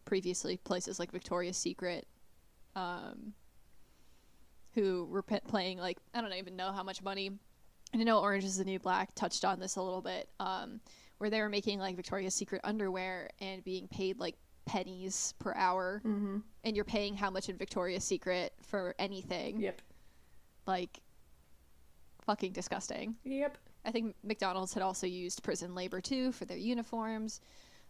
Previously, 0.06 0.58
places 0.58 1.00
like 1.00 1.12
Victoria's 1.12 1.58
Secret 1.58 2.08
um 2.76 3.34
who 4.74 5.06
were 5.12 5.22
pe- 5.22 5.42
playing 5.42 5.78
like 5.78 5.98
I 6.14 6.22
don't 6.22 6.34
even 6.34 6.56
know 6.56 6.72
how 6.72 6.84
much 6.84 7.02
money. 7.04 7.28
And 7.94 8.02
I 8.02 8.06
know 8.06 8.20
Orange 8.20 8.46
is 8.46 8.58
the 8.58 8.64
New 8.64 8.80
Black 8.80 9.14
touched 9.16 9.44
on 9.44 9.60
this 9.60 9.76
a 9.76 9.82
little 9.82 10.02
bit, 10.02 10.30
um, 10.40 10.80
where 11.18 11.30
they 11.30 11.42
were 11.42 11.50
making 11.50 11.80
like 11.80 11.96
Victoria's 11.98 12.34
Secret 12.34 12.62
underwear 12.64 13.30
and 13.42 13.62
being 13.66 13.88
paid 13.90 14.18
like 14.18 14.36
pennies 14.66 15.34
per 15.40 15.54
hour, 15.54 16.02
Mm-hmm. 16.06 16.38
and 16.64 16.76
you're 16.76 16.86
paying 16.86 17.16
how 17.16 17.30
much 17.30 17.50
in 17.50 17.58
Victoria's 17.58 18.06
Secret 18.06 18.54
for 18.62 18.96
anything? 18.98 19.60
Yep. 19.60 19.82
Like, 20.66 21.02
fucking 22.26 22.54
disgusting. 22.54 23.16
Yep. 23.26 23.58
I 23.86 23.92
think 23.92 24.16
McDonald's 24.24 24.74
had 24.74 24.84
also 24.84 25.08
used 25.08 25.44
prison 25.44 25.74
labor 25.74 26.02
too 26.02 26.32
for 26.32 26.46
their 26.46 26.58
uniforms. 26.58 27.42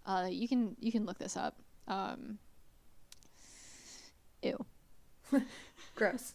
Uh, 0.05 0.27
you 0.29 0.48
can 0.48 0.75
you 0.79 0.91
can 0.91 1.05
look 1.05 1.19
this 1.19 1.38
up. 1.38 1.57
Um, 1.88 2.38
ew. 4.41 4.65
Gross. 5.95 6.33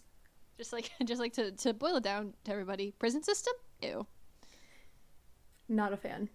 Just 0.58 0.72
like 0.72 0.90
just 1.04 1.20
like 1.20 1.32
to, 1.34 1.52
to 1.52 1.74
boil 1.74 1.96
it 1.96 2.02
down 2.02 2.34
to 2.44 2.52
everybody, 2.52 2.92
prison 2.98 3.22
system? 3.22 3.54
Ew. 3.82 4.06
Not 5.68 5.92
a 5.92 5.96
fan. 5.96 6.28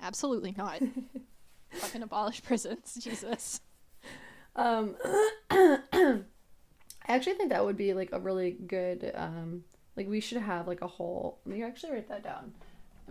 Absolutely 0.00 0.54
not. 0.56 0.80
Fucking 1.70 2.02
abolish 2.02 2.42
prisons, 2.42 2.98
Jesus. 3.00 3.60
Um, 4.54 4.94
I 5.50 6.22
actually 7.08 7.34
think 7.34 7.50
that 7.50 7.64
would 7.64 7.76
be 7.76 7.94
like 7.94 8.10
a 8.12 8.20
really 8.20 8.50
good. 8.50 9.10
Um, 9.14 9.64
like 9.96 10.08
we 10.08 10.20
should 10.20 10.38
have 10.38 10.66
like 10.66 10.80
a 10.82 10.86
whole. 10.86 11.38
Let 11.44 11.56
me 11.56 11.62
actually 11.62 11.92
write 11.92 12.08
that 12.08 12.22
down. 12.22 12.52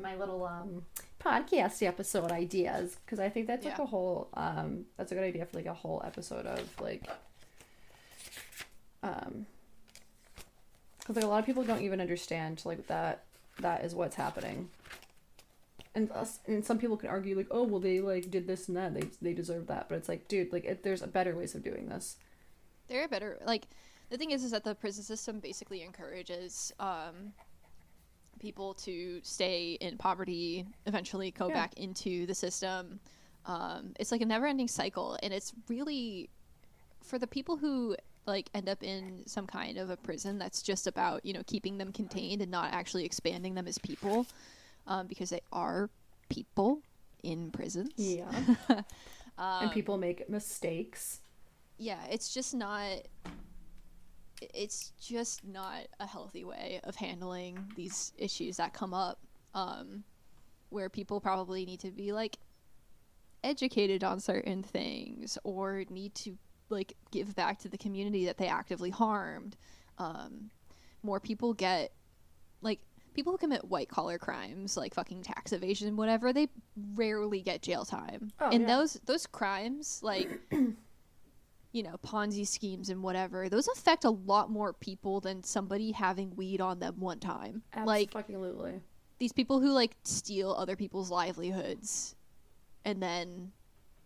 My 0.01 0.15
little 0.15 0.45
um 0.45 0.83
podcast 1.19 1.85
episode 1.85 2.31
ideas 2.31 2.97
because 3.05 3.19
I 3.19 3.29
think 3.29 3.47
that's 3.47 3.65
like 3.65 3.79
a 3.79 3.85
whole. 3.85 4.29
Um, 4.33 4.85
that's 4.97 5.11
a 5.11 5.15
good 5.15 5.23
idea 5.23 5.45
for 5.45 5.57
like 5.57 5.65
a 5.67 5.73
whole 5.73 6.01
episode 6.05 6.45
of 6.45 6.67
like. 6.81 7.05
Um. 9.03 9.45
Because 10.99 11.15
like 11.15 11.25
a 11.25 11.27
lot 11.27 11.39
of 11.39 11.45
people 11.45 11.63
don't 11.63 11.81
even 11.81 11.99
understand 12.01 12.61
like 12.65 12.87
that. 12.87 13.23
That 13.59 13.83
is 13.83 13.93
what's 13.93 14.15
happening. 14.15 14.69
And, 15.93 16.09
us, 16.11 16.39
and 16.47 16.63
some 16.63 16.77
people 16.77 16.95
can 16.95 17.09
argue 17.09 17.35
like, 17.35 17.47
oh 17.51 17.63
well, 17.63 17.81
they 17.81 17.99
like 17.99 18.31
did 18.31 18.47
this 18.47 18.69
and 18.69 18.77
that, 18.77 18.93
they 18.93 19.09
they 19.21 19.33
deserve 19.33 19.67
that. 19.67 19.89
But 19.89 19.95
it's 19.95 20.09
like, 20.09 20.27
dude, 20.27 20.53
like 20.53 20.63
it, 20.63 20.83
there's 20.83 21.01
better 21.01 21.35
ways 21.35 21.53
of 21.53 21.63
doing 21.63 21.89
this. 21.89 22.15
There 22.87 23.03
are 23.03 23.07
better 23.07 23.39
like 23.45 23.67
the 24.11 24.17
thing 24.17 24.31
is 24.31 24.43
is 24.43 24.51
that 24.51 24.63
the 24.63 24.75
prison 24.75 25.03
system 25.03 25.39
basically 25.39 25.81
encourages 25.81 26.71
um 26.79 27.33
people 28.39 28.73
to 28.73 29.19
stay 29.23 29.73
in 29.81 29.97
poverty, 29.97 30.65
eventually 30.87 31.29
go 31.31 31.47
Yeah. 31.47 31.53
back 31.53 31.73
into 31.77 32.25
the 32.25 32.33
system. 32.33 32.99
Um, 33.45 33.93
it's 33.99 34.11
like 34.11 34.21
a 34.21 34.25
never 34.25 34.47
ending 34.47 34.67
cycle 34.67 35.17
and 35.21 35.31
it's 35.33 35.53
really 35.69 36.29
for 37.03 37.17
the 37.19 37.27
people 37.27 37.57
who 37.57 37.95
like 38.25 38.49
end 38.53 38.67
up 38.69 38.81
in 38.83 39.23
some 39.27 39.45
kind 39.47 39.77
of 39.77 39.89
a 39.91 39.97
prison 39.97 40.37
that's 40.39 40.61
just 40.63 40.87
about, 40.87 41.23
you 41.25 41.33
know, 41.33 41.41
keeping 41.45 41.77
them 41.77 41.91
contained 41.91 42.41
and 42.41 42.49
not 42.51 42.73
actually 42.73 43.05
expanding 43.05 43.53
them 43.55 43.67
as 43.67 43.77
people. 43.79 44.25
Um, 44.87 45.05
because 45.07 45.29
they 45.29 45.41
are 45.53 45.89
people 46.29 46.81
in 47.23 47.51
prisons. 47.51 47.91
Yeah. 47.97 48.31
Um, 49.37 49.63
and 49.63 49.71
people 49.71 49.97
make 49.97 50.29
mistakes. 50.29 51.19
yeah 51.79 51.99
it's 52.11 52.31
just 52.33 52.53
not 52.53 52.89
it's 54.53 54.91
just 54.99 55.43
not 55.45 55.81
a 55.99 56.05
healthy 56.07 56.43
way 56.43 56.79
of 56.83 56.95
handling 56.95 57.57
these 57.75 58.11
issues 58.17 58.57
that 58.57 58.73
come 58.73 58.93
up 58.93 59.19
um 59.53 60.03
where 60.69 60.89
people 60.89 61.19
probably 61.21 61.65
need 61.65 61.79
to 61.79 61.91
be 61.91 62.11
like 62.11 62.37
educated 63.43 64.03
on 64.03 64.19
certain 64.19 64.61
things 64.63 65.37
or 65.43 65.83
need 65.89 66.13
to 66.15 66.37
like 66.69 66.93
give 67.11 67.35
back 67.35 67.59
to 67.59 67.67
the 67.69 67.77
community 67.77 68.25
that 68.25 68.37
they 68.37 68.47
actively 68.47 68.89
harmed 68.89 69.57
um 69.97 70.49
more 71.03 71.19
people 71.19 71.53
get 71.53 71.91
like 72.61 72.79
people 73.13 73.31
who 73.33 73.37
commit 73.37 73.65
white 73.65 73.89
collar 73.89 74.17
crimes 74.17 74.77
like 74.77 74.93
fucking 74.93 75.21
tax 75.21 75.51
evasion 75.51 75.97
whatever 75.97 76.31
they 76.31 76.47
rarely 76.95 77.41
get 77.41 77.61
jail 77.61 77.83
time 77.83 78.31
Oh, 78.39 78.49
and 78.51 78.61
yeah. 78.61 78.67
those 78.77 78.93
those 79.05 79.27
crimes 79.27 79.99
like 80.03 80.29
you 81.71 81.83
know 81.83 81.95
ponzi 82.05 82.45
schemes 82.45 82.89
and 82.89 83.01
whatever 83.01 83.47
those 83.49 83.67
affect 83.69 84.03
a 84.03 84.09
lot 84.09 84.49
more 84.49 84.73
people 84.73 85.21
than 85.21 85.43
somebody 85.43 85.91
having 85.91 86.35
weed 86.35 86.59
on 86.59 86.79
them 86.79 86.99
one 86.99 87.19
time 87.19 87.61
like 87.85 88.13
Absolutely. 88.15 88.81
these 89.19 89.31
people 89.31 89.59
who 89.61 89.71
like 89.71 89.95
steal 90.03 90.51
other 90.53 90.75
people's 90.75 91.09
livelihoods 91.09 92.15
and 92.83 93.01
then 93.01 93.51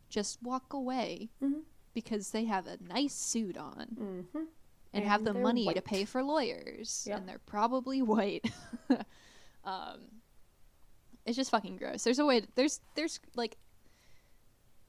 just 0.09 0.41
walk 0.43 0.73
away 0.73 1.29
Mhm. 1.43 1.61
because 1.93 2.29
they 2.31 2.45
have 2.45 2.67
a 2.67 2.77
nice 2.87 3.13
suit 3.15 3.57
on 3.57 3.87
Mm-hmm. 3.99 4.43
and, 4.93 5.05
have 5.05 5.23
the 5.23 5.33
money 5.33 5.73
to 5.73 5.81
pay 5.81 6.05
for 6.05 6.21
lawyers 6.23 7.05
Yep. 7.09 7.17
and 7.17 7.27
they're 7.29 7.39
probably 7.45 8.01
white 8.13 8.45
um 9.63 9.99
it's 11.25 11.35
just 11.35 11.49
fucking 11.49 11.77
gross 11.77 12.03
there's 12.03 12.19
a 12.19 12.25
way 12.25 12.41
to, 12.41 12.47
there's 12.55 12.79
there's 12.95 13.19
like 13.35 13.57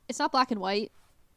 it's 0.09 0.19
not 0.19 0.31
black 0.31 0.51
and 0.51 0.61
white 0.61 0.93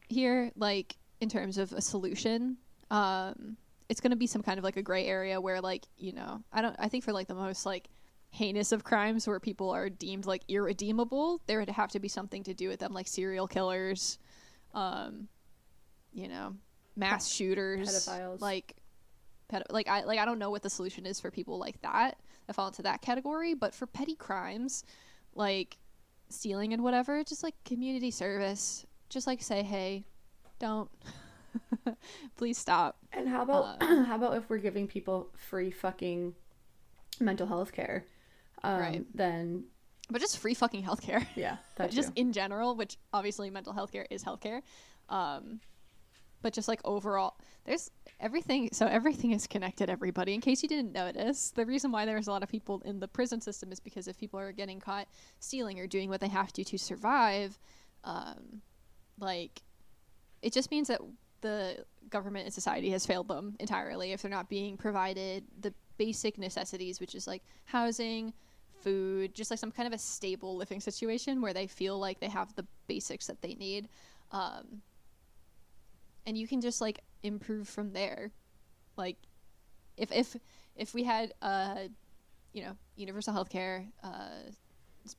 here 0.08 0.50
like 0.56 0.96
in 1.20 1.28
terms 1.28 1.58
of 1.58 1.72
a 1.72 1.80
solution 1.80 2.56
um 2.90 3.56
it's 3.88 4.00
going 4.00 4.10
to 4.10 4.16
be 4.16 4.26
some 4.26 4.42
kind 4.42 4.56
of 4.58 4.64
like 4.64 4.76
a 4.76 4.82
gray 4.82 5.06
area 5.06 5.40
where 5.40 5.60
like 5.60 5.84
you 5.96 6.12
know 6.12 6.42
i 6.52 6.62
don't 6.62 6.76
i 6.78 6.88
think 6.88 7.04
for 7.04 7.12
like 7.12 7.26
the 7.26 7.34
most 7.34 7.66
like 7.66 7.88
heinous 8.30 8.70
of 8.70 8.84
crimes 8.84 9.26
where 9.26 9.40
people 9.40 9.70
are 9.70 9.90
deemed 9.90 10.24
like 10.24 10.42
irredeemable 10.48 11.40
there 11.46 11.58
would 11.58 11.68
have 11.68 11.90
to 11.90 11.98
be 11.98 12.08
something 12.08 12.44
to 12.44 12.54
do 12.54 12.68
with 12.68 12.78
them 12.78 12.92
like 12.92 13.08
serial 13.08 13.48
killers 13.48 14.18
um 14.72 15.28
you 16.12 16.28
know 16.28 16.54
mass 16.96 17.28
shooters 17.28 17.88
pedophiles. 17.88 18.40
like 18.40 18.76
pedo- 19.52 19.64
like 19.70 19.88
i 19.88 20.04
like 20.04 20.18
i 20.20 20.24
don't 20.24 20.38
know 20.38 20.50
what 20.50 20.62
the 20.62 20.70
solution 20.70 21.06
is 21.06 21.18
for 21.20 21.30
people 21.30 21.58
like 21.58 21.80
that 21.82 22.18
that 22.46 22.54
fall 22.54 22.68
into 22.68 22.82
that 22.82 23.02
category 23.02 23.54
but 23.54 23.74
for 23.74 23.86
petty 23.86 24.14
crimes 24.14 24.84
like 25.34 25.76
stealing 26.28 26.72
and 26.72 26.82
whatever 26.84 27.24
just 27.24 27.42
like 27.42 27.54
community 27.64 28.12
service 28.12 28.86
just 29.08 29.26
like 29.26 29.42
say 29.42 29.62
hey 29.62 30.04
don't 30.60 30.88
please 32.36 32.56
stop 32.56 32.96
And 33.12 33.28
how 33.28 33.42
about 33.42 33.82
Uh, 33.82 34.04
how 34.04 34.14
about 34.14 34.36
if 34.36 34.48
we're 34.48 34.58
giving 34.58 34.86
people 34.86 35.30
free 35.36 35.72
fucking 35.72 36.34
mental 37.18 37.46
health 37.48 37.72
care? 37.72 38.06
Um, 38.62 38.78
Right. 38.80 39.04
Then 39.14 39.64
but 40.10 40.20
just 40.20 40.38
free 40.38 40.54
fucking 40.54 40.82
healthcare 40.84 41.26
yeah, 41.34 41.56
that 41.76 41.90
just 41.90 42.12
in 42.16 42.32
general 42.32 42.74
which 42.76 42.96
obviously 43.12 43.48
mental 43.50 43.72
health 43.72 43.92
care 43.92 44.06
is 44.10 44.24
healthcare 44.24 44.60
um 45.08 45.60
but 46.42 46.52
just 46.52 46.66
like 46.68 46.80
overall 46.84 47.36
there's 47.64 47.90
everything 48.18 48.68
so 48.72 48.86
everything 48.86 49.30
is 49.30 49.46
connected 49.46 49.88
everybody 49.88 50.34
in 50.34 50.40
case 50.40 50.62
you 50.64 50.68
didn't 50.68 50.92
notice 50.92 51.52
the 51.54 51.64
reason 51.64 51.92
why 51.92 52.04
there's 52.06 52.26
a 52.26 52.30
lot 52.30 52.42
of 52.42 52.48
people 52.48 52.82
in 52.84 52.98
the 52.98 53.06
prison 53.06 53.40
system 53.40 53.70
is 53.70 53.78
because 53.78 54.08
if 54.08 54.18
people 54.18 54.40
are 54.40 54.50
getting 54.52 54.80
caught 54.80 55.06
stealing 55.38 55.78
or 55.78 55.86
doing 55.86 56.08
what 56.08 56.20
they 56.20 56.28
have 56.28 56.52
to 56.52 56.64
to 56.64 56.76
survive 56.76 57.58
um 58.02 58.62
like 59.20 59.62
it 60.42 60.52
just 60.52 60.70
means 60.70 60.88
that 60.88 61.00
the 61.40 61.84
government 62.08 62.44
and 62.44 62.52
society 62.52 62.90
has 62.90 63.06
failed 63.06 63.28
them 63.28 63.56
entirely 63.60 64.12
if 64.12 64.22
they're 64.22 64.30
not 64.30 64.48
being 64.48 64.76
provided 64.76 65.44
the 65.60 65.72
basic 65.96 66.38
necessities, 66.38 67.00
which 67.00 67.14
is 67.14 67.26
like 67.26 67.42
housing, 67.64 68.32
food, 68.82 69.34
just 69.34 69.50
like 69.50 69.60
some 69.60 69.70
kind 69.70 69.86
of 69.86 69.92
a 69.92 69.98
stable 69.98 70.56
living 70.56 70.80
situation 70.80 71.40
where 71.40 71.52
they 71.52 71.66
feel 71.66 71.98
like 71.98 72.20
they 72.20 72.28
have 72.28 72.54
the 72.56 72.66
basics 72.86 73.26
that 73.26 73.40
they 73.42 73.54
need. 73.54 73.88
Um, 74.32 74.82
and 76.26 76.36
you 76.36 76.46
can 76.46 76.60
just 76.60 76.80
like 76.80 77.00
improve 77.22 77.68
from 77.68 77.92
there. 77.92 78.30
Like 78.96 79.16
if 79.96 80.12
if 80.12 80.36
if 80.76 80.94
we 80.94 81.04
had 81.04 81.32
uh 81.42 81.88
you 82.52 82.62
know 82.62 82.76
universal 82.96 83.32
health 83.32 83.50
care, 83.50 83.86
uh 84.02 84.50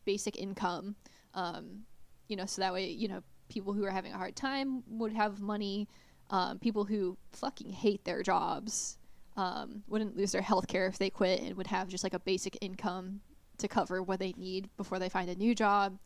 basic 0.05 0.37
income, 0.37 0.95
um, 1.33 1.83
you 2.27 2.35
know, 2.35 2.45
so 2.45 2.61
that 2.61 2.73
way, 2.73 2.89
you 2.89 3.07
know, 3.07 3.21
people 3.51 3.73
who 3.73 3.83
are 3.83 3.91
having 3.91 4.13
a 4.13 4.17
hard 4.17 4.35
time 4.35 4.81
would 4.87 5.11
have 5.11 5.41
money. 5.41 5.87
Um, 6.29 6.57
people 6.57 6.85
who 6.85 7.17
fucking 7.33 7.69
hate 7.69 8.05
their 8.05 8.23
jobs 8.23 8.97
um, 9.35 9.83
wouldn't 9.87 10.15
lose 10.15 10.31
their 10.31 10.41
health 10.41 10.67
care 10.67 10.87
if 10.87 10.97
they 10.97 11.09
quit 11.09 11.41
and 11.41 11.55
would 11.57 11.67
have 11.67 11.89
just 11.89 12.03
like 12.03 12.13
a 12.13 12.19
basic 12.19 12.57
income 12.61 13.19
to 13.57 13.67
cover 13.67 14.01
what 14.01 14.19
they 14.19 14.33
need 14.37 14.69
before 14.77 14.97
they 14.97 15.09
find 15.09 15.29
a 15.29 15.35
new 15.35 15.53
job. 15.53 15.99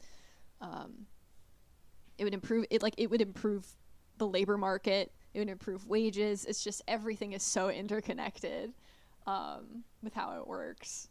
Um, 0.59 1.05
it 2.17 2.23
would 2.23 2.33
improve 2.33 2.65
it 2.71 2.81
like 2.81 2.95
it 2.97 3.09
would 3.09 3.21
improve 3.21 3.67
the 4.17 4.27
labor 4.27 4.57
market. 4.57 5.11
It 5.33 5.39
would 5.39 5.49
improve 5.49 5.85
wages. 5.87 6.45
It's 6.45 6.63
just 6.63 6.81
everything 6.87 7.33
is 7.33 7.43
so 7.43 7.69
interconnected 7.69 8.73
um, 9.27 9.83
with 10.01 10.13
how 10.13 10.39
it 10.39 10.47
works. 10.47 11.09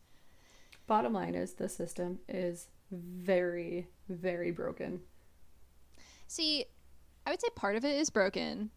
Bottom 0.87 1.13
line 1.13 1.35
is 1.35 1.55
the 1.55 1.69
system 1.69 2.19
is 2.29 2.69
very, 2.91 3.87
very 4.09 4.51
broken. 4.51 5.01
See, 6.27 6.65
I 7.27 7.31
would 7.31 7.41
say 7.41 7.49
part 7.55 7.77
of 7.77 7.85
it 7.85 7.97
is 7.97 8.11
broken, 8.11 8.71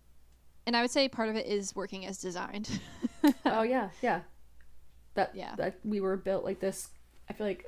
and 0.65 0.75
I 0.75 0.81
would 0.81 0.91
say 0.91 1.07
part 1.09 1.29
of 1.29 1.35
it 1.35 1.45
is 1.47 1.75
working 1.75 2.05
as 2.05 2.17
designed. 2.19 2.79
oh 3.45 3.63
yeah, 3.63 3.89
yeah. 4.01 4.21
That 5.15 5.33
Yeah. 5.35 5.55
that 5.57 5.79
we 5.83 5.99
were 6.01 6.17
built 6.17 6.43
like 6.43 6.59
this. 6.59 6.89
I 7.29 7.33
feel 7.33 7.47
like 7.47 7.65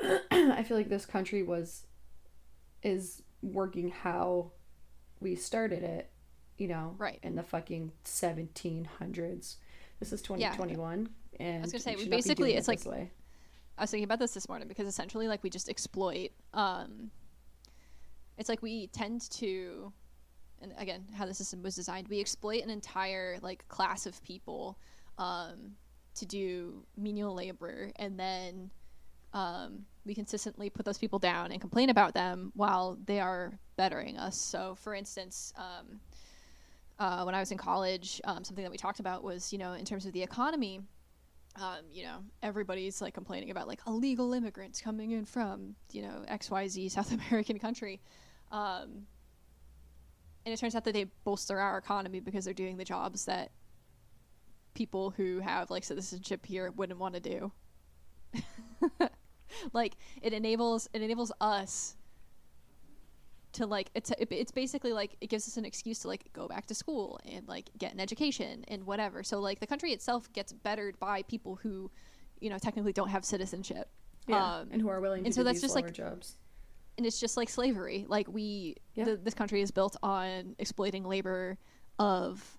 I 0.30 0.62
feel 0.62 0.76
like 0.76 0.88
this 0.88 1.06
country 1.06 1.42
was 1.42 1.86
is 2.82 3.22
working 3.42 3.90
how 3.90 4.52
we 5.20 5.34
started 5.34 5.82
it, 5.82 6.10
you 6.56 6.68
know, 6.68 6.94
Right. 6.98 7.18
in 7.22 7.34
the 7.34 7.42
fucking 7.42 7.92
1700s. 8.04 9.56
This 9.98 10.12
is 10.12 10.20
Yeah. 10.22 10.52
2021 10.54 11.08
and 11.40 11.58
I 11.58 11.60
was 11.62 11.72
gonna 11.72 11.80
say, 11.80 11.92
we 11.92 11.96
we 11.96 12.02
should 12.02 12.10
not 12.10 12.16
be 12.16 12.16
basically- 12.18 12.54
it 12.54 12.58
it's 12.58 12.68
like-. 12.68 13.10
I 13.76 13.82
was 13.82 13.90
thinking 13.92 14.04
about 14.04 14.18
this 14.18 14.34
this 14.34 14.48
morning 14.48 14.66
because 14.66 14.88
essentially, 14.88 15.28
like, 15.28 15.44
we 15.44 15.50
just 15.50 15.68
exploit. 15.68 16.30
Um, 16.52 17.12
it's 18.38 18.48
like 18.48 18.62
we 18.62 18.86
tend 18.88 19.30
to, 19.32 19.92
and 20.62 20.72
again, 20.78 21.04
how 21.14 21.26
the 21.26 21.34
system 21.34 21.62
was 21.62 21.74
designed, 21.74 22.08
we 22.08 22.20
exploit 22.20 22.62
an 22.62 22.70
entire 22.70 23.38
like 23.42 23.66
class 23.68 24.06
of 24.06 24.22
people 24.22 24.78
um, 25.18 25.72
to 26.14 26.26
do 26.26 26.84
menial 26.96 27.34
labor, 27.34 27.90
and 27.96 28.18
then 28.18 28.70
um, 29.34 29.84
we 30.06 30.14
consistently 30.14 30.70
put 30.70 30.86
those 30.86 30.98
people 30.98 31.18
down 31.18 31.52
and 31.52 31.60
complain 31.60 31.90
about 31.90 32.14
them 32.14 32.52
while 32.54 32.96
they 33.04 33.20
are 33.20 33.58
bettering 33.76 34.16
us. 34.16 34.38
So, 34.38 34.74
for 34.76 34.94
instance. 34.94 35.52
Um, 35.56 36.00
uh, 36.98 37.22
when 37.22 37.34
I 37.34 37.38
was 37.38 37.52
in 37.52 37.58
college, 37.58 38.20
um, 38.24 38.42
something 38.42 38.64
that 38.64 38.70
we 38.72 38.76
talked 38.76 38.98
about 38.98 39.22
was, 39.22 39.52
you 39.52 39.58
know, 39.58 39.74
in 39.74 39.84
terms 39.84 40.04
of 40.04 40.12
the 40.12 40.22
economy, 40.22 40.80
um, 41.56 41.84
you 41.92 42.04
know, 42.04 42.18
everybody's 42.42 43.00
like 43.00 43.14
complaining 43.14 43.50
about 43.50 43.68
like 43.68 43.80
illegal 43.86 44.32
immigrants 44.32 44.80
coming 44.80 45.12
in 45.12 45.24
from, 45.24 45.74
you 45.92 46.02
know, 46.02 46.24
XYZ 46.28 46.90
South 46.90 47.12
American 47.30 47.58
country. 47.58 48.00
Um, 48.50 49.06
and 50.44 50.54
it 50.54 50.58
turns 50.58 50.74
out 50.74 50.84
that 50.84 50.94
they 50.94 51.04
bolster 51.24 51.58
our 51.58 51.78
economy 51.78 52.20
because 52.20 52.44
they're 52.44 52.54
doing 52.54 52.76
the 52.76 52.84
jobs 52.84 53.26
that 53.26 53.50
people 54.74 55.10
who 55.10 55.40
have 55.40 55.70
like 55.70 55.84
citizenship 55.84 56.46
here 56.46 56.70
wouldn't 56.70 56.98
want 56.98 57.14
to 57.14 57.20
do. 57.20 57.52
like 59.72 59.96
it 60.22 60.32
enables 60.32 60.88
it 60.92 61.02
enables 61.02 61.32
us 61.40 61.96
to 63.52 63.66
like 63.66 63.90
it's 63.94 64.12
it's 64.18 64.52
basically 64.52 64.92
like 64.92 65.16
it 65.20 65.28
gives 65.28 65.48
us 65.48 65.56
an 65.56 65.64
excuse 65.64 66.00
to 66.00 66.08
like 66.08 66.30
go 66.32 66.46
back 66.46 66.66
to 66.66 66.74
school 66.74 67.18
and 67.24 67.48
like 67.48 67.70
get 67.76 67.92
an 67.92 68.00
education 68.00 68.64
and 68.68 68.84
whatever. 68.84 69.22
So 69.22 69.40
like 69.40 69.60
the 69.60 69.66
country 69.66 69.92
itself 69.92 70.32
gets 70.32 70.52
bettered 70.52 70.98
by 70.98 71.22
people 71.22 71.56
who, 71.56 71.90
you 72.40 72.50
know, 72.50 72.58
technically 72.58 72.92
don't 72.92 73.08
have 73.08 73.24
citizenship. 73.24 73.88
Yeah, 74.26 74.58
Um, 74.58 74.68
and 74.70 74.82
who 74.82 74.88
are 74.88 75.00
willing 75.00 75.22
to 75.22 75.26
and 75.26 75.34
so 75.34 75.42
that's 75.42 75.62
just, 75.62 75.74
like, 75.74 75.90
jobs. 75.92 76.36
And 76.98 77.06
it's 77.06 77.18
just 77.18 77.36
like 77.38 77.48
slavery. 77.48 78.04
Like 78.08 78.28
we, 78.28 78.76
Yeah. 78.94 79.04
the, 79.04 79.16
this 79.16 79.32
country 79.34 79.62
is 79.62 79.70
built 79.70 79.96
on 80.02 80.54
exploiting 80.58 81.04
labor 81.04 81.56
of 81.98 82.58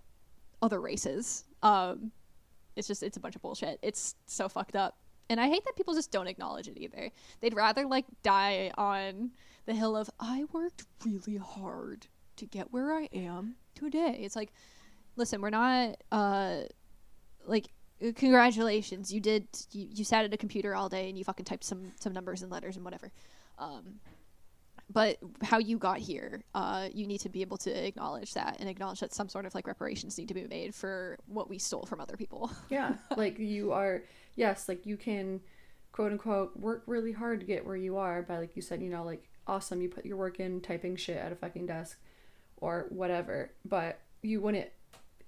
other 0.61 0.81
races. 0.81 1.43
Um, 1.61 2.11
it's 2.75 2.87
just 2.87 3.03
it's 3.03 3.17
a 3.17 3.19
bunch 3.19 3.35
of 3.35 3.41
bullshit. 3.41 3.77
It's 3.81 4.15
so 4.25 4.47
fucked 4.49 4.75
up, 4.75 4.97
and 5.29 5.39
I 5.39 5.47
hate 5.49 5.63
that 5.65 5.75
people 5.75 5.93
just 5.93 6.11
don't 6.11 6.27
acknowledge 6.27 6.67
it 6.67 6.77
either. 6.77 7.11
They'd 7.41 7.53
rather 7.53 7.85
like 7.85 8.05
die 8.23 8.71
on 8.77 9.31
the 9.65 9.73
hill 9.73 9.95
of 9.97 10.09
I 10.19 10.45
worked 10.53 10.85
really 11.05 11.37
hard 11.37 12.07
to 12.37 12.45
get 12.45 12.71
where 12.71 12.93
I 12.93 13.09
am 13.13 13.55
today. 13.75 14.21
It's 14.23 14.35
like, 14.35 14.51
listen, 15.17 15.41
we're 15.41 15.49
not 15.49 15.97
uh, 16.11 16.61
like 17.45 17.67
congratulations 18.15 19.11
you 19.13 19.19
did 19.19 19.45
you, 19.73 19.87
you 19.93 20.05
sat 20.05 20.23
at 20.23 20.33
a 20.33 20.37
computer 20.37 20.73
all 20.73 20.87
day 20.87 21.09
and 21.09 21.17
you 21.17 21.23
fucking 21.25 21.43
typed 21.43 21.65
some 21.65 21.91
some 21.99 22.13
numbers 22.13 22.41
and 22.41 22.49
letters 22.49 22.77
and 22.77 22.85
whatever 22.85 23.11
um 23.57 23.99
but 24.91 25.17
how 25.43 25.57
you 25.57 25.77
got 25.77 25.97
here 25.99 26.43
uh 26.55 26.87
you 26.93 27.05
need 27.05 27.19
to 27.19 27.29
be 27.29 27.41
able 27.41 27.57
to 27.57 27.69
acknowledge 27.85 28.33
that 28.33 28.57
and 28.59 28.69
acknowledge 28.69 28.99
that 28.99 29.13
some 29.13 29.29
sort 29.29 29.45
of 29.45 29.53
like 29.53 29.67
reparations 29.67 30.17
need 30.17 30.27
to 30.27 30.33
be 30.33 30.47
made 30.47 30.73
for 30.73 31.17
what 31.27 31.49
we 31.49 31.59
stole 31.59 31.85
from 31.85 31.99
other 32.01 32.17
people 32.17 32.49
Yeah, 32.69 32.93
like 33.17 33.39
you 33.39 33.71
are, 33.71 34.03
yes, 34.35 34.67
like 34.69 34.85
you 34.85 34.97
can, 34.97 35.41
quote 35.91 36.11
unquote, 36.11 36.57
work 36.57 36.83
really 36.85 37.11
hard 37.11 37.39
to 37.39 37.45
get 37.45 37.65
where 37.65 37.75
you 37.75 37.97
are 37.97 38.21
by, 38.21 38.37
like 38.39 38.55
you 38.55 38.61
said, 38.61 38.81
you 38.81 38.89
know, 38.89 39.03
like 39.03 39.23
awesome, 39.47 39.81
you 39.81 39.89
put 39.89 40.05
your 40.05 40.17
work 40.17 40.39
in 40.39 40.61
typing 40.61 40.95
shit 40.95 41.17
at 41.17 41.31
a 41.31 41.35
fucking 41.35 41.65
desk 41.65 41.97
or 42.57 42.85
whatever, 42.89 43.51
but 43.65 43.99
you 44.21 44.41
wouldn't 44.41 44.69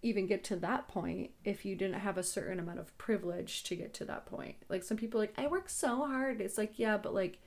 even 0.03 0.27
get 0.27 0.43
to 0.43 0.55
that 0.57 0.87
point 0.87 1.31
if 1.43 1.65
you 1.65 1.75
didn't 1.75 1.99
have 1.99 2.17
a 2.17 2.23
certain 2.23 2.59
amount 2.59 2.79
of 2.79 2.95
privilege 2.97 3.63
to 3.63 3.75
get 3.75 3.93
to 3.95 4.05
that 4.05 4.25
point. 4.25 4.55
Like 4.69 4.83
some 4.83 4.97
people, 4.97 5.19
like, 5.19 5.33
I 5.37 5.47
work 5.47 5.69
so 5.69 6.05
hard. 6.05 6.41
It's 6.41 6.57
like, 6.57 6.77
yeah, 6.77 6.97
but 6.97 7.13
like, 7.13 7.39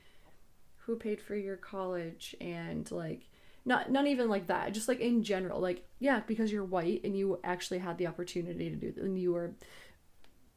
who 0.85 0.95
paid 0.95 1.21
for 1.21 1.35
your 1.35 1.57
college 1.57 2.35
and 2.39 2.89
like, 2.91 3.29
not 3.65 3.91
not 3.91 4.05
even 4.05 4.29
like 4.29 4.45
that 4.45 4.71
just 4.73 4.87
like 4.87 4.99
in 4.99 5.23
general 5.23 5.59
like 5.59 5.83
yeah 5.97 6.21
because 6.27 6.51
you're 6.51 6.63
white 6.63 7.01
and 7.03 7.17
you 7.17 7.39
actually 7.43 7.79
had 7.79 7.97
the 7.97 8.05
opportunity 8.05 8.69
to 8.69 8.75
do 8.75 8.93
and 9.01 9.17
you 9.17 9.33
were 9.33 9.55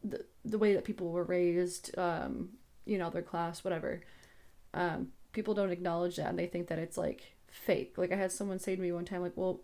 the, 0.05 0.23
the 0.45 0.59
way 0.59 0.75
that 0.75 0.85
people 0.85 1.11
were 1.11 1.25
raised 1.25 1.97
um 1.99 2.51
you 2.85 2.99
know 2.99 3.09
their 3.09 3.23
class 3.23 3.65
whatever 3.65 4.03
um 4.75 5.09
people 5.33 5.55
don't 5.55 5.71
acknowledge 5.71 6.17
that 6.17 6.29
and 6.29 6.39
they 6.39 6.47
think 6.47 6.69
that 6.69 6.79
it's 6.79 6.99
like 6.99 7.33
fake. 7.47 7.95
Like 7.97 8.13
i 8.13 8.17
had 8.17 8.31
someone 8.31 8.59
say 8.59 8.77
to 8.77 8.83
me 8.83 8.93
one 8.93 9.07
time 9.07 9.23
like 9.23 9.37
well 9.37 9.61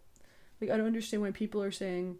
like 0.60 0.70
i 0.70 0.76
don't 0.78 0.86
understand 0.86 1.22
why 1.22 1.30
people 1.30 1.62
are 1.62 1.70
saying 1.70 2.16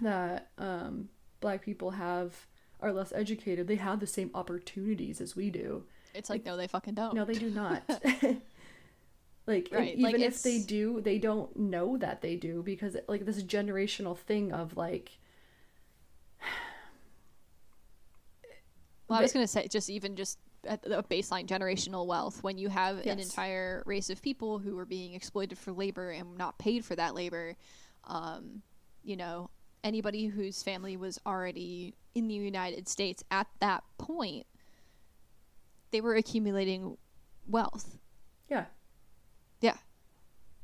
that 0.00 0.48
um 0.56 1.10
black 1.40 1.62
people 1.62 1.90
have 1.90 2.46
are 2.80 2.92
less 2.92 3.12
educated. 3.12 3.66
They 3.66 3.76
have 3.76 4.00
the 4.00 4.06
same 4.06 4.30
opportunities 4.34 5.20
as 5.20 5.34
we 5.34 5.50
do 5.50 5.84
it's 6.14 6.30
like 6.30 6.44
no 6.44 6.56
they 6.56 6.66
fucking 6.66 6.94
don't 6.94 7.14
no, 7.14 7.24
they 7.24 7.34
do 7.34 7.50
not. 7.50 7.82
like, 9.46 9.68
Right, 9.72 9.94
even 9.96 10.02
like, 10.02 10.20
if 10.20 10.42
they 10.42 10.58
do, 10.60 11.00
they 11.00 11.18
don't 11.18 11.56
know 11.56 11.96
that 11.96 12.20
they 12.20 12.36
do 12.36 12.62
because 12.62 12.96
like 13.08 13.24
this 13.24 13.42
generational 13.42 14.16
thing 14.16 14.52
of 14.52 14.76
like 14.76 15.18
Well, 19.08 19.18
I 19.18 19.22
was 19.22 19.32
going 19.32 19.44
to 19.44 19.48
say 19.48 19.66
just 19.68 19.88
even 19.88 20.16
just 20.16 20.38
at 20.64 20.82
the 20.82 21.02
baseline 21.04 21.46
generational 21.46 22.06
wealth 22.06 22.42
when 22.42 22.58
you 22.58 22.68
have 22.68 22.98
an 23.06 23.18
entire 23.18 23.82
race 23.86 24.10
of 24.10 24.20
people 24.20 24.58
who 24.58 24.78
are 24.78 24.84
being 24.84 25.14
exploited 25.14 25.56
for 25.56 25.72
labor 25.72 26.10
and 26.10 26.36
not 26.36 26.58
paid 26.58 26.84
for 26.84 26.94
that 26.96 27.14
labor. 27.14 27.56
Um, 28.04 28.62
you 29.02 29.16
know, 29.16 29.48
anybody 29.82 30.26
whose 30.26 30.62
family 30.62 30.96
was 30.96 31.18
already 31.24 31.94
in 32.14 32.28
the 32.28 32.34
United 32.34 32.88
States 32.88 33.24
at 33.30 33.46
that 33.60 33.82
point, 33.96 34.46
they 35.90 36.00
were 36.00 36.14
accumulating 36.14 36.96
wealth. 37.46 37.98
yeah, 38.48 38.66
Yeah. 39.60 39.76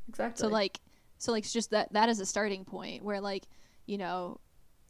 exactly. 0.09 0.41
So 0.41 0.49
like 0.49 0.81
so 1.19 1.33
like 1.33 1.45
it's 1.45 1.53
just 1.53 1.71
that 1.71 1.93
that 1.93 2.09
is 2.09 2.21
a 2.21 2.27
starting 2.27 2.65
point 2.65 3.03
where 3.05 3.21
like, 3.21 3.47
you 3.87 3.99
know, 3.99 4.41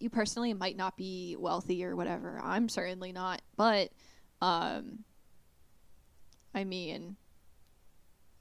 you 0.00 0.10
personally 0.10 0.52
might 0.54 0.76
not 0.76 0.96
be 0.96 1.36
wealthy 1.38 1.84
or 1.84 1.94
whatever. 1.96 2.40
I'm 2.42 2.68
certainly 2.68 3.12
not, 3.12 3.42
but 3.56 3.90
um 4.40 5.04
I 6.54 6.64
mean 6.64 7.16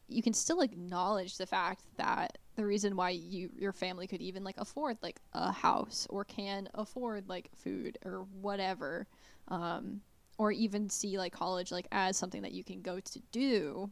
you 0.08 0.22
can 0.22 0.34
still 0.34 0.62
acknowledge 0.62 1.38
the 1.38 1.46
fact 1.46 1.84
that 1.98 2.38
the 2.56 2.66
reason 2.66 2.96
why 2.96 3.12
you 3.12 3.50
your 3.58 3.72
family 3.74 4.06
could 4.08 4.22
even 4.22 4.44
like 4.44 4.58
afford 4.58 4.98
like 5.02 5.20
a 5.34 5.52
house 5.52 6.06
or 6.10 6.24
can 6.26 6.68
afford 6.74 7.30
like 7.30 7.50
food 7.56 7.98
or 8.06 8.26
whatever 8.42 9.08
um 9.48 10.02
or 10.44 10.52
even 10.52 10.90
see 10.90 11.18
like 11.18 11.32
college 11.32 11.72
like 11.72 11.88
as 11.94 12.18
something 12.18 12.42
that 12.42 12.52
you 12.52 12.66
can 12.66 12.82
go 12.82 13.00
to 13.00 13.20
do 13.32 13.90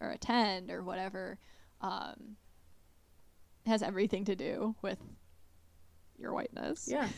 or 0.00 0.10
attend 0.10 0.70
or 0.70 0.82
whatever 0.84 1.38
um 1.80 2.36
has 3.66 3.82
everything 3.82 4.24
to 4.26 4.36
do 4.36 4.74
with 4.82 4.98
your 6.18 6.32
whiteness. 6.34 6.86
Yeah. 6.86 7.08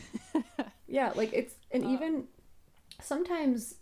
yeah, 0.87 1.13
like 1.15 1.31
it's 1.33 1.55
and 1.71 1.83
Uh. 1.83 1.87
even 1.87 2.25
sometimes 3.01 3.75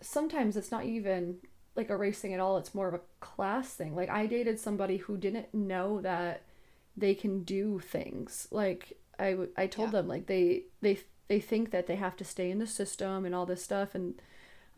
sometimes 0.00 0.56
it's 0.56 0.70
not 0.70 0.84
even 0.84 1.36
like 1.74 1.90
a 1.90 1.96
race 1.96 2.20
thing 2.20 2.32
at 2.34 2.40
all, 2.40 2.56
it's 2.56 2.74
more 2.74 2.88
of 2.88 2.94
a 2.94 3.00
class 3.20 3.74
thing. 3.74 3.94
Like 3.94 4.08
I 4.10 4.26
dated 4.26 4.58
somebody 4.58 4.96
who 4.98 5.16
didn't 5.16 5.52
know 5.54 6.00
that 6.00 6.42
they 6.96 7.14
can 7.14 7.42
do 7.44 7.78
things. 7.80 8.48
Like 8.50 8.98
I 9.18 9.36
I 9.56 9.66
told 9.66 9.88
Yeah. 9.88 9.92
them 9.92 10.08
like 10.08 10.26
they 10.26 10.64
they 10.80 11.00
they 11.28 11.40
think 11.40 11.70
that 11.70 11.86
they 11.86 11.96
have 11.96 12.16
to 12.16 12.24
stay 12.24 12.50
in 12.50 12.58
the 12.58 12.66
system 12.66 13.24
and 13.24 13.34
all 13.34 13.46
this 13.46 13.62
stuff 13.62 13.94
and 13.94 14.14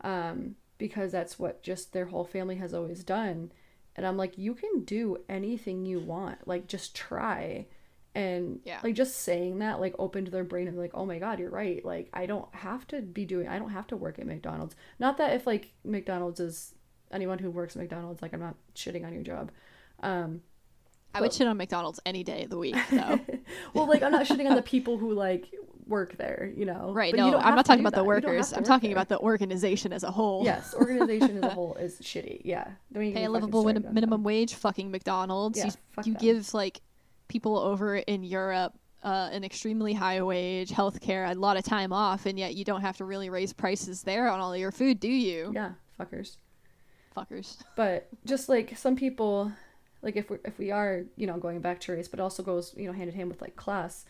um 0.01 0.55
because 0.77 1.11
that's 1.11 1.37
what 1.37 1.61
just 1.61 1.91
their 1.93 2.05
whole 2.05 2.23
family 2.23 2.55
has 2.55 2.73
always 2.73 3.03
done. 3.03 3.51
And 3.95 4.05
I'm 4.07 4.15
like 4.15 4.37
you 4.37 4.53
can 4.53 4.83
do 4.85 5.17
anything 5.27 5.85
you 5.85 5.99
want. 5.99 6.47
Like 6.47 6.67
just 6.67 6.95
try 6.95 7.65
and 8.15 8.61
Yeah. 8.63 8.79
like 8.83 8.95
just 8.95 9.17
saying 9.17 9.59
that 9.59 9.79
like 9.79 9.93
opened 9.99 10.27
their 10.27 10.43
brain 10.43 10.67
and 10.67 10.77
like 10.77 10.91
oh 10.95 11.05
my 11.05 11.19
god 11.19 11.37
you're 11.39 11.51
right 11.51 11.85
like 11.85 12.09
i 12.11 12.25
don't 12.25 12.47
have 12.55 12.87
to 12.87 13.01
be 13.03 13.23
doing 13.23 13.47
i 13.47 13.59
don't 13.59 13.69
have 13.69 13.85
to 13.85 13.95
work 13.95 14.17
at 14.17 14.25
mcdonald's 14.25 14.75
not 14.97 15.17
that 15.19 15.33
if 15.35 15.45
like 15.45 15.73
mcdonald's 15.83 16.39
is 16.39 16.73
anyone 17.11 17.37
who 17.37 17.51
works 17.51 17.75
at 17.75 17.81
mcdonald's 17.83 18.19
like 18.23 18.33
i'm 18.33 18.39
not 18.39 18.55
shitting 18.73 19.05
on 19.05 19.13
your 19.13 19.21
job 19.21 19.51
um 20.01 20.41
I 21.13 21.21
would 21.21 21.31
shit 21.33 21.47
on 21.47 21.57
McDonald's 21.57 21.99
any 22.05 22.23
day 22.23 22.43
of 22.43 22.49
the 22.51 22.57
week, 22.57 22.75
though. 22.91 23.19
well 23.75 23.85
like 23.87 24.01
i'm 24.01 24.11
not 24.11 24.25
shitting 24.25 24.49
on 24.49 24.55
the 24.55 24.61
people 24.63 24.97
who 24.97 25.13
like 25.13 25.53
work 25.89 26.15
there 26.17 26.51
you 26.55 26.65
know 26.65 26.93
right? 26.93 27.11
But 27.11 27.25
you 27.25 27.31
No, 27.31 27.37
I'm 27.37 27.55
not 27.55 27.65
talking 27.65 27.81
about 27.81 27.91
the 27.93 27.97
that. 27.97 28.03
You 28.03 28.07
workers. 28.07 28.53
I'm 28.53 28.59
work 28.59 28.67
talking 28.67 28.91
there. 28.91 28.97
about 28.97 29.09
the 29.09 29.19
organization 29.19 29.91
as 29.91 30.03
a 30.03 30.11
whole. 30.11 30.43
yes 30.45 30.73
organization 30.79 31.37
as 31.37 31.43
a 31.43 31.49
whole 31.49 31.75
is 31.75 31.99
shitty 31.99 32.41
yeah 32.45 32.69
even 32.91 33.13
Pay 33.13 33.25
a 33.25 33.29
livable 33.29 33.67
on 33.67 33.85
minimum 33.93 34.23
wage, 34.23 34.53
fucking 34.53 34.91
McDonald's. 34.91 35.57
Yeah, 35.57 35.71
you 36.05 36.13
you 36.13 36.15
give 36.15 36.53
like 36.53 36.79
people 37.27 37.57
over 37.57 37.97
in 37.97 38.23
Europe 38.23 38.73
uh, 39.03 39.29
an 39.31 39.43
extremely 39.43 39.93
high 39.93 40.21
wage, 40.21 40.69
healthcare, 40.69 41.29
a 41.31 41.33
lot 41.35 41.55
of 41.57 41.63
time 41.63 41.93
off, 41.93 42.25
and 42.25 42.37
yet 42.37 42.55
you 42.55 42.65
don't 42.65 42.81
have 42.81 42.97
to 42.97 43.05
really 43.05 43.29
raise 43.29 43.53
prices 43.53 44.03
there 44.03 44.29
on 44.29 44.39
all 44.39 44.55
your 44.55 44.71
food, 44.71 44.99
do 44.99 45.07
you? 45.09 45.51
yeah 45.53 45.71
fuckers 45.99 46.37
Fuckers. 47.15 47.57
but 47.75 48.07
just 48.25 48.47
like 48.49 48.77
some 48.77 48.95
people 48.95 49.51
like 50.01 50.15
if 50.15 50.29
we 50.29 50.37
if 50.45 50.57
we 50.57 50.71
are 50.71 51.03
you 51.15 51.27
know 51.27 51.37
going 51.37 51.59
back 51.59 51.79
to 51.81 51.91
race 51.91 52.07
but 52.07 52.19
also 52.19 52.43
goes 52.43 52.73
you 52.77 52.85
know 52.87 52.93
hand 52.93 53.09
in 53.09 53.15
hand 53.15 53.29
with 53.29 53.41
like 53.41 53.55
class 53.55 54.05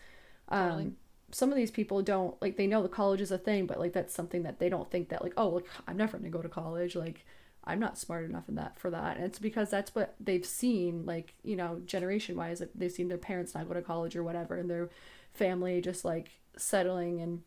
um 0.48 0.68
Totally. 0.68 0.92
Some 1.32 1.50
of 1.50 1.56
these 1.56 1.70
people 1.70 2.02
don't 2.02 2.40
like 2.42 2.56
they 2.56 2.66
know 2.66 2.82
the 2.82 2.88
college 2.88 3.20
is 3.20 3.30
a 3.30 3.38
thing 3.38 3.66
but 3.66 3.78
like 3.78 3.92
that's 3.92 4.14
something 4.14 4.42
that 4.42 4.58
they 4.58 4.68
don't 4.68 4.90
think 4.90 5.08
that 5.08 5.22
like 5.22 5.32
oh 5.36 5.48
like 5.48 5.66
i'm 5.86 5.96
never 5.96 6.12
going 6.18 6.24
to 6.30 6.36
go 6.36 6.42
to 6.42 6.48
college 6.48 6.96
like 6.96 7.24
i'm 7.64 7.78
not 7.78 7.98
smart 7.98 8.24
enough 8.24 8.48
in 8.48 8.54
that 8.56 8.78
for 8.78 8.90
that. 8.90 9.16
And 9.16 9.24
it's 9.26 9.38
because 9.38 9.70
that's 9.70 9.94
what 9.94 10.14
they've 10.18 10.44
seen 10.46 11.04
like 11.06 11.34
you 11.44 11.56
know 11.56 11.80
generation 11.84 12.36
wise 12.36 12.60
like, 12.60 12.70
they've 12.74 12.90
seen 12.90 13.08
their 13.08 13.18
parents 13.18 13.54
not 13.54 13.68
go 13.68 13.74
to 13.74 13.82
college 13.82 14.16
or 14.16 14.24
whatever 14.24 14.56
and 14.56 14.68
their 14.70 14.88
family 15.32 15.80
just 15.80 16.04
like 16.04 16.30
settling 16.56 17.20
and 17.20 17.42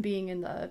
being 0.00 0.28
in 0.28 0.42
the 0.42 0.70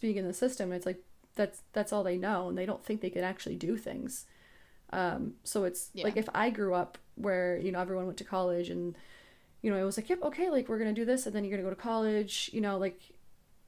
being 0.00 0.16
in 0.16 0.26
the 0.26 0.32
system. 0.34 0.72
It's 0.72 0.86
like 0.86 1.02
that's 1.34 1.62
that's 1.72 1.92
all 1.92 2.02
they 2.02 2.18
know 2.18 2.48
and 2.48 2.58
they 2.58 2.66
don't 2.66 2.84
think 2.84 3.00
they 3.00 3.10
can 3.10 3.24
actually 3.24 3.56
do 3.56 3.76
things. 3.76 4.26
Um 4.92 5.34
so 5.44 5.64
it's 5.64 5.90
Yeah. 5.94 6.04
like 6.04 6.16
if 6.16 6.28
i 6.34 6.50
grew 6.50 6.74
up 6.74 6.98
where 7.16 7.58
you 7.58 7.72
know 7.72 7.80
everyone 7.80 8.06
went 8.06 8.18
to 8.18 8.24
college 8.24 8.70
and 8.70 8.96
you 9.62 9.70
know 9.70 9.76
it 9.80 9.84
was 9.84 9.96
like 9.96 10.08
yep 10.08 10.20
okay 10.22 10.50
like 10.50 10.68
we're 10.68 10.78
gonna 10.78 10.92
do 10.92 11.04
this 11.04 11.24
and 11.26 11.34
then 11.34 11.44
you're 11.44 11.56
gonna 11.56 11.62
go 11.68 11.74
to 11.74 11.80
college 11.80 12.50
you 12.52 12.60
know 12.60 12.76
like 12.78 13.00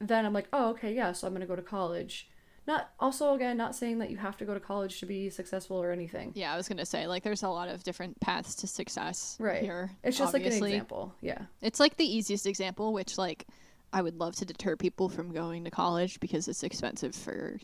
then 0.00 0.26
i'm 0.26 0.32
like 0.32 0.48
oh 0.52 0.70
okay 0.70 0.92
yeah 0.94 1.12
so 1.12 1.26
i'm 1.26 1.32
gonna 1.32 1.46
go 1.46 1.56
to 1.56 1.62
college 1.62 2.28
not 2.66 2.90
also 2.98 3.34
again 3.34 3.56
not 3.56 3.74
saying 3.76 3.98
that 3.98 4.10
you 4.10 4.16
have 4.16 4.36
to 4.36 4.44
go 4.44 4.54
to 4.54 4.60
college 4.60 4.98
to 5.00 5.06
be 5.06 5.28
successful 5.30 5.76
or 5.82 5.90
anything 5.92 6.32
Yeah, 6.34 6.52
I 6.52 6.56
was 6.56 6.66
gonna 6.66 6.86
say 6.86 7.06
like 7.06 7.22
there's 7.22 7.42
a 7.42 7.48
lot 7.48 7.68
of 7.68 7.82
different 7.84 8.18
paths 8.20 8.54
to 8.56 8.66
success 8.66 9.36
Right. 9.38 9.62
here. 9.62 9.90
it's 10.02 10.16
just 10.16 10.32
like 10.32 10.42
an 10.42 10.46
obviously. 10.48 10.72
example 10.72 11.14
yeah 11.20 11.42
It's 11.60 11.78
like 11.78 11.96
the 11.98 12.06
easiest 12.16 12.46
example, 12.46 12.92
which 12.94 13.18
like 13.18 13.46
I 13.92 14.00
would 14.02 14.16
love 14.18 14.34
to 14.36 14.44
deter 14.46 14.76
people 14.76 15.08
from 15.10 15.30
going 15.32 15.64
to 15.64 15.70
college 15.70 16.18
because 16.20 16.48
it's 16.48 16.62
expensive 16.64 17.14
for 17.14 17.58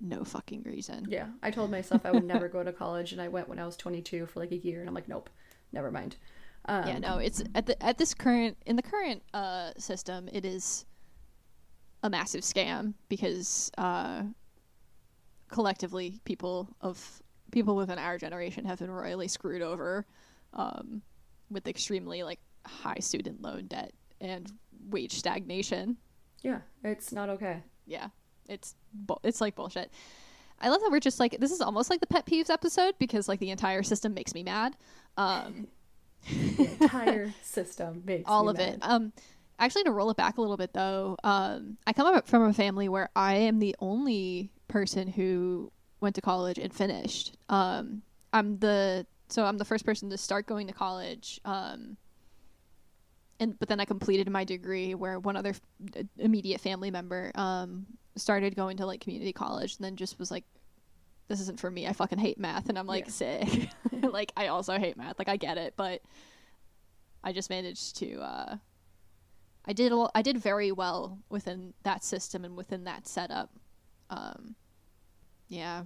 no 0.00 0.22
fucking 0.22 0.64
reason. 0.64 1.06
yeah 1.08 1.28
i 1.42 1.50
told 1.50 1.70
myself 1.70 2.02
i 2.04 2.10
would 2.10 2.24
never 2.24 2.48
go 2.48 2.62
to 2.62 2.72
college 2.72 3.12
and 3.12 3.22
i 3.22 3.28
went 3.28 3.48
when 3.48 3.58
i 3.58 3.64
was 3.64 3.76
22 3.76 4.26
for 4.26 4.40
like 4.40 4.52
a 4.52 4.56
year 4.56 4.80
and 4.80 4.88
i'm 4.88 4.94
like 4.94 5.08
nope 5.08 5.30
never 5.72 5.90
mind 5.90 6.16
um, 6.66 6.86
yeah, 6.86 6.98
no, 6.98 7.18
it's 7.18 7.42
at 7.54 7.66
the 7.66 7.82
at 7.82 7.98
this 7.98 8.14
current 8.14 8.56
in 8.66 8.76
the 8.76 8.82
current 8.82 9.22
uh 9.34 9.72
system, 9.78 10.28
it 10.32 10.44
is 10.44 10.86
a 12.02 12.10
massive 12.10 12.42
scam 12.42 12.94
because 13.08 13.70
uh 13.78 14.22
collectively 15.48 16.20
people 16.24 16.68
of 16.80 17.22
people 17.50 17.76
within 17.76 17.98
our 17.98 18.16
generation 18.16 18.64
have 18.64 18.78
been 18.78 18.90
royally 18.90 19.28
screwed 19.28 19.60
over 19.62 20.06
um 20.54 21.02
with 21.50 21.68
extremely 21.68 22.22
like 22.22 22.40
high 22.66 22.98
student 22.98 23.42
loan 23.42 23.66
debt 23.66 23.92
and 24.20 24.50
wage 24.88 25.12
stagnation. 25.12 25.96
yeah 26.42 26.60
it's 26.84 27.12
not 27.12 27.28
okay. 27.28 27.62
Yeah 27.86 28.08
it's 28.48 28.74
bu- 28.92 29.14
it's 29.22 29.40
like 29.40 29.54
bullshit. 29.54 29.90
I 30.60 30.68
love 30.68 30.80
that 30.80 30.90
we're 30.90 31.00
just 31.00 31.20
like 31.20 31.38
this 31.38 31.50
is 31.52 31.60
almost 31.60 31.90
like 31.90 32.00
the 32.00 32.06
pet 32.06 32.24
peeves 32.26 32.50
episode 32.50 32.94
because 32.98 33.28
like 33.28 33.40
the 33.40 33.50
entire 33.50 33.82
system 33.82 34.14
makes 34.14 34.32
me 34.34 34.42
mad. 34.42 34.76
Um 35.16 35.66
the 36.28 36.68
entire 36.80 37.32
system 37.42 38.02
makes 38.04 38.24
all 38.28 38.48
of 38.48 38.58
it. 38.58 38.78
um 38.82 39.12
actually 39.58 39.84
to 39.84 39.90
roll 39.92 40.10
it 40.10 40.16
back 40.16 40.38
a 40.38 40.40
little 40.40 40.56
bit 40.56 40.72
though 40.72 41.16
um 41.24 41.76
i 41.86 41.92
come 41.92 42.06
up 42.06 42.26
from 42.26 42.42
a 42.44 42.52
family 42.52 42.88
where 42.88 43.08
i 43.14 43.34
am 43.34 43.58
the 43.58 43.74
only 43.80 44.50
person 44.68 45.08
who 45.08 45.70
went 46.00 46.14
to 46.16 46.20
college 46.20 46.58
and 46.58 46.72
finished. 46.74 47.36
Um 47.48 48.02
i'm 48.32 48.58
the 48.58 49.06
so 49.28 49.44
i'm 49.44 49.58
the 49.58 49.64
first 49.64 49.84
person 49.84 50.10
to 50.10 50.18
start 50.18 50.46
going 50.46 50.66
to 50.66 50.72
college 50.72 51.40
um 51.44 51.96
and 53.40 53.58
but 53.58 53.68
then 53.68 53.80
I 53.80 53.84
completed 53.84 54.30
my 54.30 54.44
degree 54.44 54.94
where 54.94 55.18
one 55.18 55.36
other 55.36 55.50
f- 55.50 56.04
immediate 56.18 56.60
family 56.60 56.90
member 56.90 57.32
um 57.34 57.86
started 58.16 58.54
going 58.54 58.76
to 58.76 58.86
like 58.86 59.00
community 59.00 59.32
college 59.32 59.76
and 59.76 59.84
then 59.84 59.96
just 59.96 60.18
was 60.18 60.30
like 60.30 60.44
this 61.28 61.40
isn't 61.40 61.60
for 61.60 61.70
me. 61.70 61.86
I 61.86 61.92
fucking 61.92 62.18
hate 62.18 62.38
math 62.38 62.68
and 62.68 62.78
I'm 62.78 62.86
like 62.86 63.06
Yeah. 63.06 63.10
sick. 63.12 63.68
like 64.02 64.32
I 64.36 64.48
also 64.48 64.78
hate 64.78 64.96
math. 64.96 65.18
Like 65.18 65.28
I 65.28 65.36
get 65.36 65.58
it, 65.58 65.74
but 65.76 66.02
I 67.24 67.32
just 67.32 67.50
managed 67.50 67.96
to 67.98 68.20
uh 68.20 68.56
I 69.64 69.72
did 69.72 69.92
a 69.92 69.96
lo- 69.96 70.10
I 70.14 70.22
did 70.22 70.38
very 70.38 70.72
well 70.72 71.20
within 71.28 71.72
that 71.84 72.02
system 72.04 72.44
and 72.44 72.56
within 72.56 72.84
that 72.84 73.06
setup. 73.06 73.50
Um 74.10 74.56
yeah. 75.48 75.84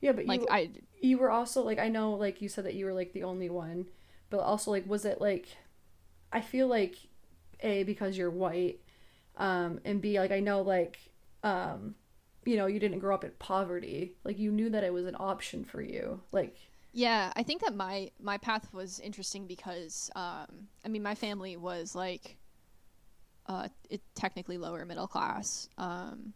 yeah 0.00 0.12
but 0.12 0.26
Like 0.26 0.40
you, 0.40 0.46
I 0.50 0.70
you 1.00 1.18
were 1.18 1.30
also 1.30 1.62
like 1.62 1.78
i 1.78 1.88
know 1.88 2.12
like 2.14 2.40
you 2.42 2.48
said 2.48 2.64
that 2.64 2.74
you 2.74 2.86
were 2.86 2.92
like 2.94 3.12
the 3.12 3.22
only 3.22 3.50
one 3.50 3.86
but 4.30 4.40
also 4.40 4.70
like 4.70 4.86
was 4.86 5.04
it 5.04 5.20
like 5.20 5.46
i 6.32 6.40
feel 6.40 6.66
like 6.66 6.96
a 7.60 7.82
because 7.84 8.16
you're 8.18 8.30
white 8.30 8.80
um 9.36 9.78
and 9.84 10.00
b 10.00 10.18
like 10.18 10.30
i 10.32 10.40
know 10.40 10.62
like 10.62 10.98
um 11.44 11.94
you 12.48 12.56
know 12.56 12.66
you 12.66 12.80
didn't 12.80 12.98
grow 12.98 13.14
up 13.14 13.24
in 13.24 13.30
poverty 13.38 14.14
like 14.24 14.38
you 14.38 14.50
knew 14.50 14.70
that 14.70 14.82
it 14.82 14.92
was 14.92 15.06
an 15.06 15.16
option 15.18 15.64
for 15.64 15.82
you 15.82 16.20
like 16.32 16.56
Yeah, 16.92 17.32
I 17.36 17.42
think 17.42 17.60
that 17.62 17.74
my 17.74 18.10
my 18.20 18.38
path 18.38 18.72
was 18.72 19.00
interesting 19.00 19.46
because 19.46 20.10
um, 20.16 20.68
I 20.84 20.88
mean 20.88 21.02
my 21.02 21.14
family 21.14 21.56
was 21.56 21.94
like 21.94 22.38
uh, 23.46 23.68
it 23.90 24.00
technically 24.14 24.58
lower 24.58 24.84
middle 24.84 25.06
class, 25.06 25.68
um, 25.78 26.32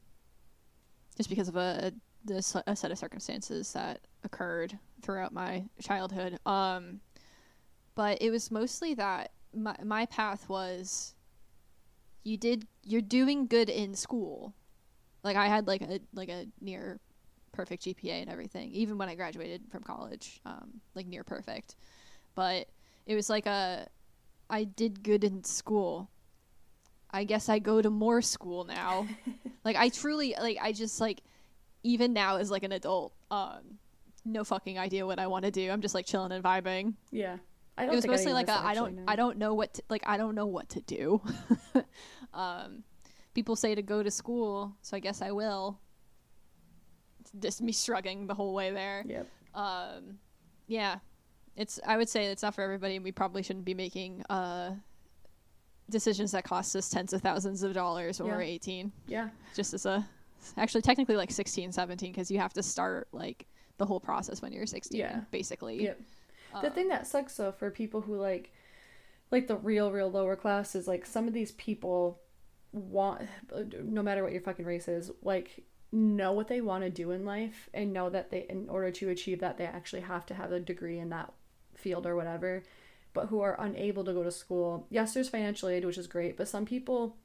just 1.17 1.29
because 1.29 1.49
of 1.49 1.57
a, 1.57 1.93
this 2.25 2.57
a 2.67 2.77
set 2.77 2.91
of 2.91 2.99
circumstances 2.99 3.73
that 3.73 4.01
occurred 4.25 4.79
throughout 5.03 5.33
my 5.33 5.65
childhood. 5.81 6.39
Um, 6.47 7.01
but 7.95 8.23
it 8.23 8.31
was 8.31 8.51
mostly 8.51 8.95
that 8.95 9.33
my 9.55 9.77
my 9.83 10.07
path 10.07 10.49
was 10.49 11.15
you 12.25 12.37
did 12.37 12.67
you're 12.85 13.01
doing 13.01 13.47
good 13.47 13.69
in 13.69 13.95
school. 13.95 14.55
Like 15.23 15.37
I 15.37 15.47
had 15.47 15.67
like 15.67 15.83
a 15.83 16.01
like 16.15 16.29
a 16.29 16.47
near 16.61 17.01
perfect 17.53 17.85
GPA 17.85 18.23
and 18.23 18.31
everything, 18.31 18.71
even 18.73 18.99
when 18.99 19.09
I 19.09 19.15
graduated 19.15 19.63
from 19.71 19.83
college, 19.83 20.41
um, 20.45 20.81
like 20.95 21.07
near 21.07 21.23
perfect. 21.23 21.77
But 22.35 22.67
it 23.07 23.15
was 23.15 23.29
like 23.29 23.47
a, 23.47 23.87
I 24.51 24.65
did 24.65 25.03
good 25.03 25.23
in 25.23 25.45
school. 25.45 26.11
I 27.11 27.25
guess 27.25 27.49
I 27.49 27.59
go 27.59 27.83
to 27.83 27.91
more 27.91 28.23
school 28.23 28.65
now. 28.65 29.07
like 29.65 29.77
I 29.77 29.91
truly 29.91 30.35
like 30.41 30.59
I 30.61 30.73
just 30.73 31.01
like, 31.01 31.21
even 31.83 32.13
now 32.13 32.37
as 32.37 32.51
like 32.51 32.63
an 32.63 32.73
adult, 32.73 33.13
um, 33.31 33.79
no 34.25 34.45
fucking 34.45 34.79
idea 34.79 35.07
what 35.07 35.19
I 35.19 35.27
want 35.27 35.45
to 35.45 35.51
do. 35.51 35.71
I'm 35.71 35.83
just 35.83 35.95
like 35.95 36.07
chilling 36.07 36.33
and 36.33 36.43
vibing. 36.43 36.95
yeah 37.11 37.37
i 37.77 37.85
It 37.85 37.91
was 37.91 38.07
mostly 38.07 38.33
like 38.33 38.49
us 38.49 38.61
I 38.63 38.75
don't 38.75 38.97
know. 38.97 39.05
I 39.09 39.17
don't 39.17 39.39
know 39.39 39.55
what 39.55 39.75
to, 39.75 39.83
like 39.89 40.03
I 40.07 40.17
don't 40.17 40.35
know 40.35 40.47
what 40.47 40.71
to 40.71 40.81
do. 40.81 41.21
um, 42.35 42.85
people 43.35 43.57
say 43.57 43.75
to 43.75 43.83
go 43.83 44.03
to 44.03 44.11
school, 44.11 44.77
so 44.83 44.97
I 44.97 45.01
guess 45.01 45.23
I 45.23 45.31
will. 45.31 45.79
It's 47.21 47.33
just 47.39 47.63
me 47.63 47.73
shrugging 47.73 48.27
the 48.27 48.35
whole 48.35 48.53
way 48.55 48.71
there. 48.71 49.05
yep 49.07 49.27
Um, 49.55 50.19
yeah, 50.67 50.99
it's 51.57 51.79
I 51.87 51.97
would 51.97 52.09
say 52.09 52.27
it's 52.27 52.43
not 52.43 52.55
for 52.55 52.63
everybody, 52.63 52.97
and 52.97 53.05
we 53.05 53.13
probably 53.13 53.43
shouldn't 53.43 53.65
be 53.65 53.75
making 53.75 54.23
uh 54.29 54.73
decisions 55.91 56.33
that 56.33 56.45
cost 56.45 56.75
us 56.75 56.89
tens 56.89 57.13
of 57.13 57.21
thousands 57.21 57.63
of 57.63 57.75
dollars 57.75 58.19
when 58.19 58.29
Yeah. 58.29 58.37
we're 58.37 58.43
18. 58.43 58.93
yeah 59.07 59.29
Just 59.55 59.75
as 59.75 59.85
a 59.85 60.09
actually 60.57 60.81
technically 60.83 61.17
like 61.17 61.31
16, 61.31 61.71
17 61.73 62.13
because 62.13 62.31
you 62.31 62.39
have 62.39 62.53
to 62.55 62.63
start 62.63 63.09
like 63.13 63.47
the 63.79 63.85
whole 63.87 64.01
process 64.01 64.41
when 64.41 64.53
you're 64.53 64.65
16, 64.67 64.99
Yeah. 64.99 65.21
basically. 65.31 65.83
Yep. 65.85 66.01
The 66.63 66.71
thing 66.71 66.89
that 66.89 67.07
sucks 67.07 67.37
though 67.37 67.53
for 67.53 67.71
people 67.71 68.01
who 68.01 68.17
like 68.17 68.53
like 69.31 69.47
the 69.49 69.57
real 69.57 69.91
real 69.91 70.11
lower 70.11 70.37
class 70.37 70.75
is 70.75 70.87
like 70.89 71.05
some 71.07 71.27
of 71.29 71.35
these 71.35 71.53
people 71.53 72.21
want 72.73 73.29
no 73.83 74.03
matter 74.03 74.23
what 74.23 74.33
your 74.33 74.41
fucking 74.41 74.65
race 74.65 74.89
is 74.89 75.11
like 75.23 75.65
know 75.93 76.33
what 76.33 76.49
they 76.49 76.63
want 76.63 76.83
to 76.83 76.91
do 76.91 77.11
in 77.11 77.25
life 77.25 77.69
and 77.75 77.93
know 77.93 78.09
that 78.09 78.31
they 78.31 78.47
in 78.49 78.69
order 78.71 78.91
to 78.91 79.11
achieve 79.11 79.41
that 79.41 79.59
they 79.59 79.67
actually 79.67 80.01
have 80.01 80.25
to 80.25 80.35
have 80.35 80.51
a 80.51 80.59
degree 80.59 80.99
in 80.99 81.11
that 81.11 81.33
field 81.75 82.07
or 82.07 82.17
whatever. 82.17 82.63
But 83.15 83.27
who 83.27 83.43
are 83.43 83.61
unable 83.61 84.05
to 84.05 84.15
go 84.15 84.23
to 84.23 84.31
school 84.31 84.87
yes 84.89 85.13
there's 85.13 85.29
financial 85.29 85.69
aid 85.69 85.85
which 85.85 85.99
is 85.99 86.07
great 86.07 86.39
but 86.39 86.49
some 86.49 86.65
people 86.65 87.17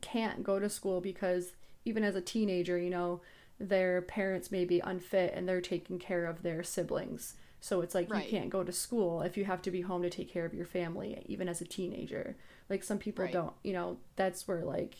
can't 0.00 0.42
go 0.42 0.58
to 0.58 0.68
school 0.68 1.00
because 1.00 1.52
even 1.84 2.02
as 2.02 2.16
a 2.16 2.20
teenager 2.20 2.76
you 2.76 2.90
know 2.90 3.20
their 3.60 4.02
parents 4.02 4.50
may 4.50 4.64
be 4.64 4.80
unfit 4.80 5.32
and 5.34 5.48
they're 5.48 5.60
taking 5.60 6.00
care 6.00 6.26
of 6.26 6.42
their 6.42 6.64
siblings 6.64 7.34
so 7.66 7.80
it's 7.80 7.96
like 7.96 8.08
Right. 8.08 8.24
you 8.24 8.30
can't 8.30 8.48
go 8.48 8.62
to 8.62 8.70
school 8.70 9.22
if 9.22 9.36
you 9.36 9.44
have 9.44 9.60
to 9.62 9.72
be 9.72 9.80
home 9.80 10.02
to 10.02 10.08
take 10.10 10.30
care 10.30 10.44
of 10.44 10.54
your 10.54 10.64
family, 10.66 11.20
even 11.26 11.48
as 11.48 11.60
a 11.60 11.64
teenager. 11.64 12.36
Like 12.70 12.84
some 12.84 12.98
people 12.98 13.24
Right. 13.24 13.32
don't, 13.32 13.54
you 13.64 13.72
know, 13.72 13.98
that's 14.14 14.46
where 14.46 14.64
like, 14.64 14.94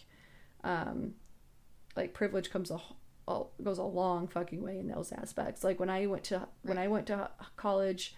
um, 0.65 1.15
like 1.95 2.13
privilege 2.13 2.51
comes 2.51 2.73
a, 2.73 2.81
a 3.29 3.45
goes 3.63 3.79
a 3.79 3.85
long 3.85 4.27
fucking 4.27 4.61
way 4.63 4.81
in 4.81 4.89
those 4.89 5.13
aspects. 5.13 5.63
Like 5.63 5.79
when 5.79 5.89
I 5.91 6.07
went 6.07 6.25
to 6.25 6.49
when 6.63 6.77
I 6.77 6.89
went 6.89 7.07
to 7.07 7.31
college, 7.57 8.17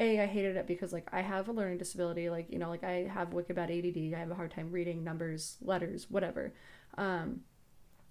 a 0.00 0.18
I 0.20 0.26
hated 0.26 0.56
it 0.56 0.66
because 0.66 0.94
like 0.94 1.06
I 1.12 1.20
have 1.20 1.48
a 1.48 1.52
learning 1.52 1.76
disability. 1.76 2.30
Like 2.30 2.50
you 2.50 2.58
know, 2.58 2.70
like 2.70 2.84
I 2.84 3.06
have 3.06 3.34
wicked 3.34 3.54
bad 3.56 3.70
ADD. 3.70 4.14
I 4.14 4.18
have 4.18 4.30
a 4.30 4.34
hard 4.34 4.50
time 4.50 4.72
reading 4.72 5.04
numbers, 5.04 5.58
letters, 5.60 6.10
whatever. 6.10 6.54
Um, 6.96 7.42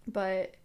but 0.08 0.56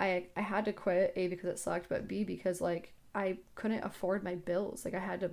I 0.00 0.28
I 0.34 0.40
had 0.40 0.64
to 0.64 0.72
quit 0.72 1.12
a 1.16 1.28
because 1.28 1.50
it 1.50 1.58
sucked, 1.58 1.90
but 1.90 2.08
b 2.08 2.24
because 2.24 2.62
like 2.62 2.94
I 3.14 3.38
couldn't 3.54 3.84
afford 3.84 4.24
my 4.24 4.34
bills. 4.34 4.84
Like 4.84 4.94
I 4.94 4.98
had 4.98 5.20
to, 5.20 5.30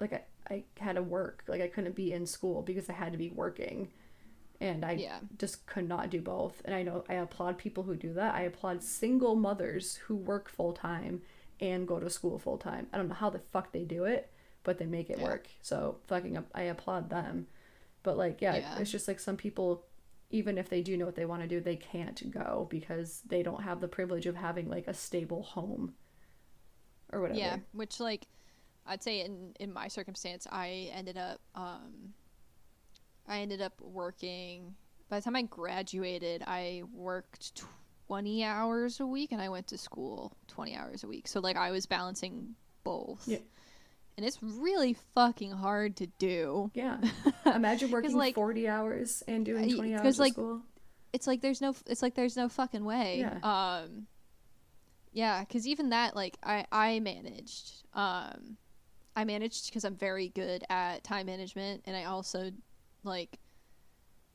like 0.00 0.12
I 0.12 0.22
I 0.48 0.64
had 0.78 0.96
to 0.96 1.02
work. 1.02 1.44
Like 1.48 1.60
I 1.60 1.68
couldn't 1.68 1.94
be 1.94 2.12
in 2.12 2.26
school 2.26 2.62
because 2.62 2.88
I 2.90 2.94
had 2.94 3.12
to 3.12 3.18
be 3.18 3.30
working, 3.30 3.88
and 4.60 4.84
I 4.84 4.92
Yeah. 4.92 5.20
just 5.38 5.66
could 5.66 5.88
not 5.88 6.10
do 6.10 6.20
both. 6.20 6.62
And 6.64 6.74
I 6.74 6.82
know 6.82 7.04
I 7.08 7.14
applaud 7.14 7.58
people 7.58 7.84
who 7.84 7.94
do 7.96 8.12
that. 8.14 8.34
I 8.34 8.42
applaud 8.42 8.82
single 8.82 9.34
mothers 9.36 9.96
who 9.96 10.16
work 10.16 10.48
full 10.48 10.72
time 10.72 11.22
and 11.60 11.86
go 11.86 12.00
to 12.00 12.10
school 12.10 12.38
full 12.38 12.58
time. 12.58 12.88
I 12.92 12.96
don't 12.98 13.08
know 13.08 13.14
how 13.14 13.30
the 13.30 13.38
fuck 13.38 13.72
they 13.72 13.84
do 13.84 14.04
it, 14.04 14.32
but 14.64 14.78
they 14.78 14.86
make 14.86 15.10
it 15.10 15.18
Yeah. 15.18 15.24
work. 15.24 15.48
So 15.62 15.98
fucking 16.06 16.36
up, 16.36 16.46
I 16.54 16.62
applaud 16.62 17.10
them. 17.10 17.46
But 18.02 18.16
like 18.16 18.40
yeah, 18.40 18.56
Yeah. 18.56 18.78
it's 18.78 18.90
just 18.90 19.08
like 19.08 19.20
some 19.20 19.36
people 19.36 19.84
even 20.32 20.56
if 20.58 20.68
they 20.68 20.80
do 20.80 20.96
know 20.96 21.06
what 21.06 21.16
they 21.16 21.26
want 21.26 21.42
to 21.42 21.48
do, 21.48 21.60
they 21.60 21.74
can't 21.76 22.30
go 22.30 22.66
because 22.70 23.20
they 23.22 23.42
don't 23.42 23.64
have 23.64 23.80
the 23.80 23.88
privilege 23.88 24.26
of 24.26 24.36
having 24.36 24.68
like 24.68 24.86
a 24.86 24.94
stable 24.94 25.42
home 25.42 25.94
or 27.12 27.20
whatever. 27.20 27.38
Yeah, 27.38 27.56
which 27.72 28.00
like 28.00 28.26
I'd 28.86 29.02
say 29.02 29.20
in 29.24 29.54
in 29.60 29.72
my 29.72 29.88
circumstance, 29.88 30.46
I 30.50 30.90
ended 30.92 31.16
up 31.16 31.40
um 31.54 32.14
I 33.28 33.40
ended 33.40 33.60
up 33.60 33.80
working 33.80 34.74
by 35.10 35.18
the 35.18 35.24
time 35.24 35.36
I 35.36 35.42
graduated, 35.42 36.42
I 36.46 36.84
worked 36.94 37.60
20 38.06 38.44
hours 38.44 39.00
a 39.00 39.06
week 39.06 39.32
and 39.32 39.42
I 39.42 39.48
went 39.48 39.66
to 39.68 39.78
school 39.78 40.36
20 40.48 40.76
hours 40.76 41.04
a 41.04 41.08
week. 41.08 41.28
So 41.28 41.40
like 41.40 41.56
I 41.56 41.72
was 41.72 41.86
balancing 41.86 42.54
both. 42.84 43.22
Yeah. 43.26 43.38
And 44.16 44.24
it's 44.24 44.38
really 44.42 44.96
fucking 45.14 45.50
hard 45.50 45.96
to 45.96 46.06
do. 46.06 46.70
Yeah. 46.74 46.98
Imagine 47.46 47.90
working 47.90 48.16
like- 48.16 48.34
40 48.36 48.68
hours 48.68 49.22
and 49.26 49.44
doing 49.44 49.74
20 49.74 49.94
hours 49.94 50.16
of 50.16 50.20
like, 50.20 50.32
school. 50.32 50.62
It's 51.12 51.26
like 51.26 51.40
there's 51.40 51.60
no 51.60 51.74
it's 51.86 52.02
like 52.02 52.14
there's 52.14 52.36
no 52.36 52.48
fucking 52.48 52.84
way. 52.84 53.18
Yeah. 53.18 53.38
Um 53.42 54.06
yeah, 55.12 55.44
cuz 55.44 55.66
even 55.66 55.90
that 55.90 56.14
like 56.16 56.36
I 56.42 56.66
I 56.70 57.00
managed. 57.00 57.84
Um 57.94 58.56
I 59.16 59.24
managed 59.24 59.66
because 59.66 59.84
I'm 59.84 59.96
very 59.96 60.28
good 60.28 60.64
at 60.70 61.04
time 61.04 61.26
management 61.26 61.82
and 61.86 61.96
I 61.96 62.04
also 62.04 62.52
like 63.02 63.38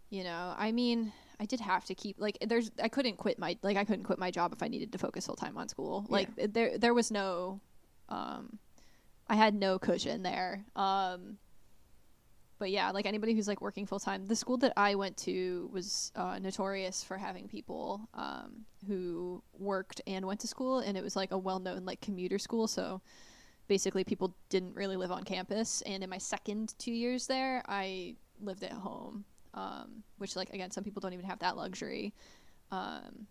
you 0.10 0.24
know, 0.24 0.54
I 0.58 0.72
mean, 0.72 1.12
I 1.40 1.46
did 1.46 1.60
have 1.60 1.86
to 1.86 1.96
keep 1.96 2.18
like 2.20 2.38
there's 2.46 2.72
I 2.82 2.88
couldn't 2.88 3.18
quit 3.18 3.40
my 3.40 3.58
like 3.62 3.78
I 3.78 3.84
couldn't 3.84 4.04
quit 4.06 4.20
my 4.20 4.32
job 4.32 4.54
if 4.54 4.62
I 4.64 4.68
needed 4.68 4.92
to 4.94 4.98
focus 4.98 5.26
full 5.26 5.36
time 5.36 5.58
on 5.58 5.68
school. 5.68 6.06
Like 6.10 6.30
there 6.54 6.78
there 6.78 6.94
was 6.94 7.12
no 7.12 7.62
um 8.10 8.60
I 9.28 9.36
had 9.36 9.56
no 9.56 9.80
cushion 9.80 10.24
there. 10.24 10.66
Um 10.76 11.38
but 12.58 12.72
yeah, 12.72 12.92
like 12.92 13.06
anybody 13.06 13.34
who's 13.34 13.48
like 13.48 13.62
working 13.62 13.86
full 13.86 14.00
time, 14.00 14.28
the 14.28 14.36
school 14.36 14.58
that 14.58 14.74
I 14.78 14.96
went 14.96 15.18
to 15.18 15.70
was 15.74 16.12
uh, 16.16 16.40
notorious 16.40 17.04
for 17.04 17.18
having 17.18 17.48
people 17.48 18.08
um, 18.14 18.66
who 18.88 19.44
worked 19.58 20.02
and 20.08 20.26
went 20.26 20.40
to 20.42 20.48
school, 20.48 20.80
and 20.80 20.98
it 20.98 21.04
was 21.04 21.16
like 21.16 21.32
a 21.32 21.38
well 21.38 21.60
known 21.60 21.86
like 21.86 22.00
commuter 22.00 22.40
school. 22.40 22.68
So 22.68 23.02
basically, 23.68 24.06
people 24.06 24.36
didn't 24.50 24.76
really 24.76 24.96
live 24.96 25.12
on 25.12 25.24
campus. 25.24 25.82
And 25.86 26.04
in 26.04 26.10
my 26.10 26.18
second 26.18 26.76
two 26.78 26.94
years 26.94 27.28
there, 27.28 27.62
I 27.68 28.16
lived 28.40 28.64
at 28.64 28.72
home, 28.72 29.26
um, 29.54 30.04
which 30.18 30.38
like 30.38 30.52
again, 30.52 30.72
some 30.72 30.84
people 30.84 31.02
don't 31.02 31.14
even 31.14 31.26
have 31.26 31.40
that 31.40 31.58
luxury. 31.58 32.14
Um, 32.72 33.28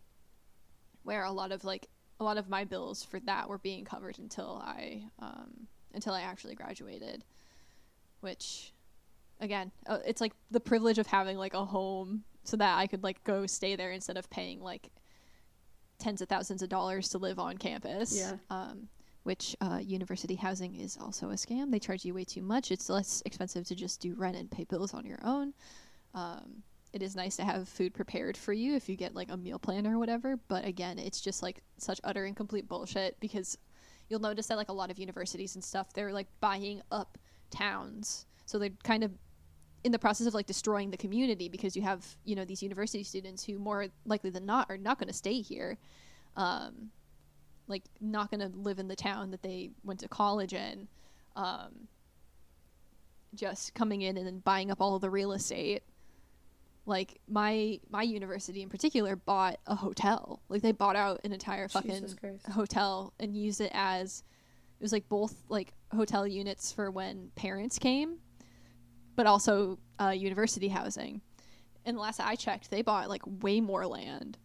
where 1.02 1.24
a 1.24 1.32
lot 1.32 1.52
of 1.52 1.64
like 1.64 1.88
a 2.20 2.24
lot 2.24 2.36
of 2.36 2.48
my 2.48 2.64
bills 2.64 3.02
for 3.02 3.20
that 3.20 3.48
were 3.48 3.58
being 3.58 3.84
covered 3.84 4.18
until 4.18 4.62
I 4.62 5.04
um, 5.18 5.66
until 5.94 6.12
I 6.12 6.22
actually 6.22 6.54
graduated, 6.54 7.24
which 8.20 8.73
again 9.44 9.70
uh, 9.86 9.98
it's 10.06 10.20
like 10.20 10.32
the 10.50 10.60
privilege 10.60 10.98
of 10.98 11.06
having 11.06 11.36
like 11.36 11.54
a 11.54 11.64
home 11.64 12.24
so 12.42 12.56
that 12.56 12.76
i 12.78 12.86
could 12.86 13.02
like 13.02 13.22
go 13.24 13.46
stay 13.46 13.76
there 13.76 13.92
instead 13.92 14.16
of 14.16 14.28
paying 14.30 14.60
like 14.60 14.90
tens 15.98 16.20
of 16.20 16.28
thousands 16.28 16.62
of 16.62 16.68
dollars 16.68 17.08
to 17.10 17.18
live 17.18 17.38
on 17.38 17.56
campus. 17.56 18.18
Yeah. 18.18 18.36
um, 18.50 18.88
which 19.22 19.56
uh, 19.62 19.78
university 19.82 20.34
housing 20.34 20.74
is 20.74 20.98
also 21.00 21.30
a 21.30 21.34
scam. 21.34 21.70
They 21.70 21.78
charge 21.78 22.04
you 22.04 22.12
way 22.12 22.24
too 22.24 22.42
much. 22.42 22.70
It's 22.70 22.90
less 22.90 23.22
expensive 23.24 23.64
to 23.68 23.74
just 23.74 24.00
do 24.00 24.14
rent 24.14 24.36
and 24.36 24.50
pay 24.50 24.64
bills 24.64 24.92
on 24.92 25.06
your 25.06 25.18
own. 25.24 25.54
Um, 26.12 26.62
it 26.92 27.02
is 27.02 27.16
nice 27.16 27.36
to 27.36 27.44
have 27.44 27.66
food 27.66 27.94
prepared 27.94 28.36
for 28.36 28.52
you 28.52 28.76
if 28.76 28.86
you 28.86 28.96
get 28.96 29.14
like 29.14 29.30
a 29.30 29.36
meal 29.36 29.58
plan 29.58 29.84
or 29.84 29.98
whatever 29.98 30.38
but 30.46 30.64
again 30.64 30.96
it's 30.96 31.20
just 31.20 31.42
like 31.42 31.60
such 31.76 32.00
utter 32.04 32.24
and 32.24 32.36
complete 32.36 32.68
bullshit 32.68 33.18
because 33.18 33.58
you'll 34.08 34.20
notice 34.20 34.46
that 34.46 34.56
like 34.56 34.68
a 34.68 34.72
lot 34.72 34.92
of 34.92 34.98
universities 35.00 35.56
and 35.56 35.64
stuff 35.64 35.92
they're 35.92 36.12
like 36.12 36.28
buying 36.40 36.80
up 36.92 37.18
towns. 37.50 38.26
So 38.46 38.58
they're 38.58 38.70
kind 38.82 39.02
of 39.02 39.12
in 39.84 39.92
the 39.92 39.98
process 39.98 40.26
of 40.26 40.34
like 40.34 40.46
destroying 40.46 40.90
the 40.90 40.96
community 40.96 41.48
because 41.48 41.76
you 41.76 41.82
have 41.82 42.04
you 42.24 42.34
know 42.34 42.44
these 42.44 42.62
university 42.62 43.04
students 43.04 43.44
who 43.44 43.58
more 43.58 43.86
likely 44.06 44.30
than 44.30 44.44
not 44.46 44.66
are 44.70 44.78
not 44.78 44.98
going 44.98 45.08
to 45.08 45.14
stay 45.14 45.40
here 45.40 45.78
um 46.36 46.90
like 47.68 47.84
not 48.00 48.30
going 48.30 48.40
to 48.40 48.48
live 48.58 48.78
in 48.78 48.88
the 48.88 48.96
town 48.96 49.30
that 49.30 49.42
they 49.42 49.70
went 49.84 50.00
to 50.00 50.08
college 50.08 50.52
in 50.52 50.88
um 51.36 51.88
just 53.34 53.74
coming 53.74 54.02
in 54.02 54.16
and 54.16 54.26
then 54.26 54.38
buying 54.38 54.70
up 54.70 54.80
all 54.80 54.94
of 54.94 55.02
the 55.02 55.10
real 55.10 55.32
estate. 55.32 55.82
Like 56.86 57.20
my 57.28 57.80
my 57.88 58.02
university 58.02 58.62
in 58.62 58.68
particular 58.68 59.16
bought 59.16 59.58
a 59.66 59.74
hotel. 59.74 60.40
Like 60.48 60.62
they 60.62 60.72
bought 60.72 60.96
out 60.96 61.20
an 61.24 61.32
entire 61.32 61.68
fucking 61.68 62.18
hotel 62.52 63.14
and 63.18 63.36
used 63.36 63.60
it 63.60 63.72
as 63.74 64.22
it 64.78 64.82
was 64.82 64.92
like 64.92 65.08
both 65.08 65.34
like 65.48 65.72
hotel 65.94 66.26
units 66.26 66.72
for 66.72 66.90
when 66.90 67.30
parents 67.36 67.78
came 67.78 68.18
but 69.16 69.26
also 69.26 69.78
uh, 70.00 70.08
university 70.08 70.68
housing. 70.68 71.20
And 71.84 71.98
last 71.98 72.20
i 72.20 72.34
checked 72.34 72.70
they 72.70 72.82
bought 72.82 73.08
like 73.08 73.22
way 73.42 73.60
more 73.60 73.86
land. 73.86 74.38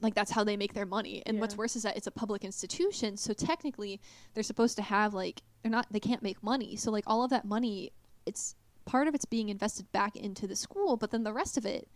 Like 0.00 0.14
that's 0.14 0.30
how 0.30 0.44
they 0.44 0.56
make 0.56 0.74
their 0.74 0.86
money. 0.86 1.22
And 1.26 1.40
what's 1.40 1.56
worse 1.56 1.76
is 1.76 1.82
that 1.82 1.96
it's 1.96 2.06
a 2.06 2.10
public 2.10 2.44
institution 2.44 3.16
so 3.16 3.32
technically 3.32 4.00
they're 4.34 4.42
supposed 4.42 4.76
to 4.76 4.82
have 4.82 5.14
like 5.14 5.42
they're 5.62 5.70
not 5.70 5.86
they 5.90 6.00
can't 6.00 6.22
make 6.22 6.42
money. 6.42 6.76
So 6.76 6.90
like 6.90 7.04
all 7.06 7.22
of 7.22 7.30
that 7.30 7.44
money 7.44 7.92
it's 8.24 8.54
part 8.84 9.08
of 9.08 9.14
it's 9.14 9.24
being 9.24 9.48
invested 9.48 9.90
back 9.92 10.14
into 10.16 10.46
the 10.46 10.54
school 10.54 10.96
but 10.96 11.10
then 11.10 11.24
the 11.24 11.32
rest 11.32 11.56
of 11.56 11.66
it 11.66 11.88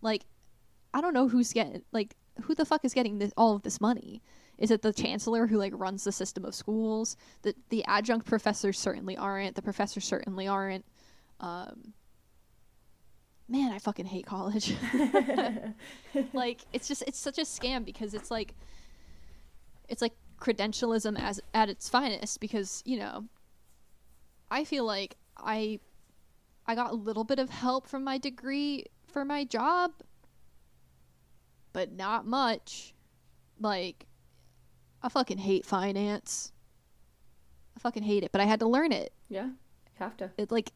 like 0.00 0.24
i 0.94 1.00
don't 1.02 1.12
know 1.12 1.28
who's 1.28 1.52
getting 1.52 1.82
like 1.92 2.16
who 2.42 2.54
the 2.54 2.64
fuck 2.64 2.84
is 2.84 2.94
getting 2.94 3.18
this, 3.18 3.32
all 3.36 3.54
of 3.56 3.62
this 3.62 3.80
money? 3.80 4.22
Is 4.58 4.70
it 4.70 4.82
the 4.82 4.92
chancellor 4.92 5.46
who 5.46 5.56
like 5.56 5.72
runs 5.76 6.04
the 6.04 6.12
system 6.12 6.44
of 6.44 6.54
schools? 6.54 7.16
The 7.42 7.54
the 7.68 7.84
adjunct 7.84 8.26
professors 8.26 8.78
certainly 8.78 9.16
aren't. 9.16 9.54
The 9.54 9.62
professors 9.62 10.04
certainly 10.04 10.48
aren't 10.48 10.84
um 11.40 11.92
man 13.48 13.72
i 13.72 13.78
fucking 13.78 14.06
hate 14.06 14.26
college 14.26 14.74
like 16.32 16.62
it's 16.72 16.86
just 16.88 17.02
it's 17.06 17.18
such 17.18 17.38
a 17.38 17.42
scam 17.42 17.84
because 17.84 18.12
it's 18.14 18.30
like 18.30 18.54
it's 19.88 20.02
like 20.02 20.12
credentialism 20.40 21.18
as 21.20 21.40
at 21.54 21.68
its 21.68 21.88
finest 21.88 22.40
because 22.40 22.82
you 22.84 22.98
know 22.98 23.24
i 24.50 24.64
feel 24.64 24.84
like 24.84 25.16
i 25.38 25.78
i 26.66 26.74
got 26.74 26.90
a 26.90 26.94
little 26.94 27.24
bit 27.24 27.38
of 27.38 27.48
help 27.50 27.86
from 27.88 28.04
my 28.04 28.18
degree 28.18 28.84
for 29.06 29.24
my 29.24 29.44
job 29.44 29.92
but 31.72 31.92
not 31.92 32.26
much 32.26 32.94
like 33.60 34.06
i 35.02 35.08
fucking 35.08 35.38
hate 35.38 35.64
finance 35.64 36.52
i 37.76 37.80
fucking 37.80 38.02
hate 38.02 38.22
it 38.22 38.30
but 38.30 38.40
i 38.40 38.44
had 38.44 38.60
to 38.60 38.66
learn 38.68 38.92
it 38.92 39.12
Yeah. 39.28 39.46
You 39.46 40.04
have 40.04 40.16
to. 40.18 40.30
it 40.36 40.52
like 40.52 40.70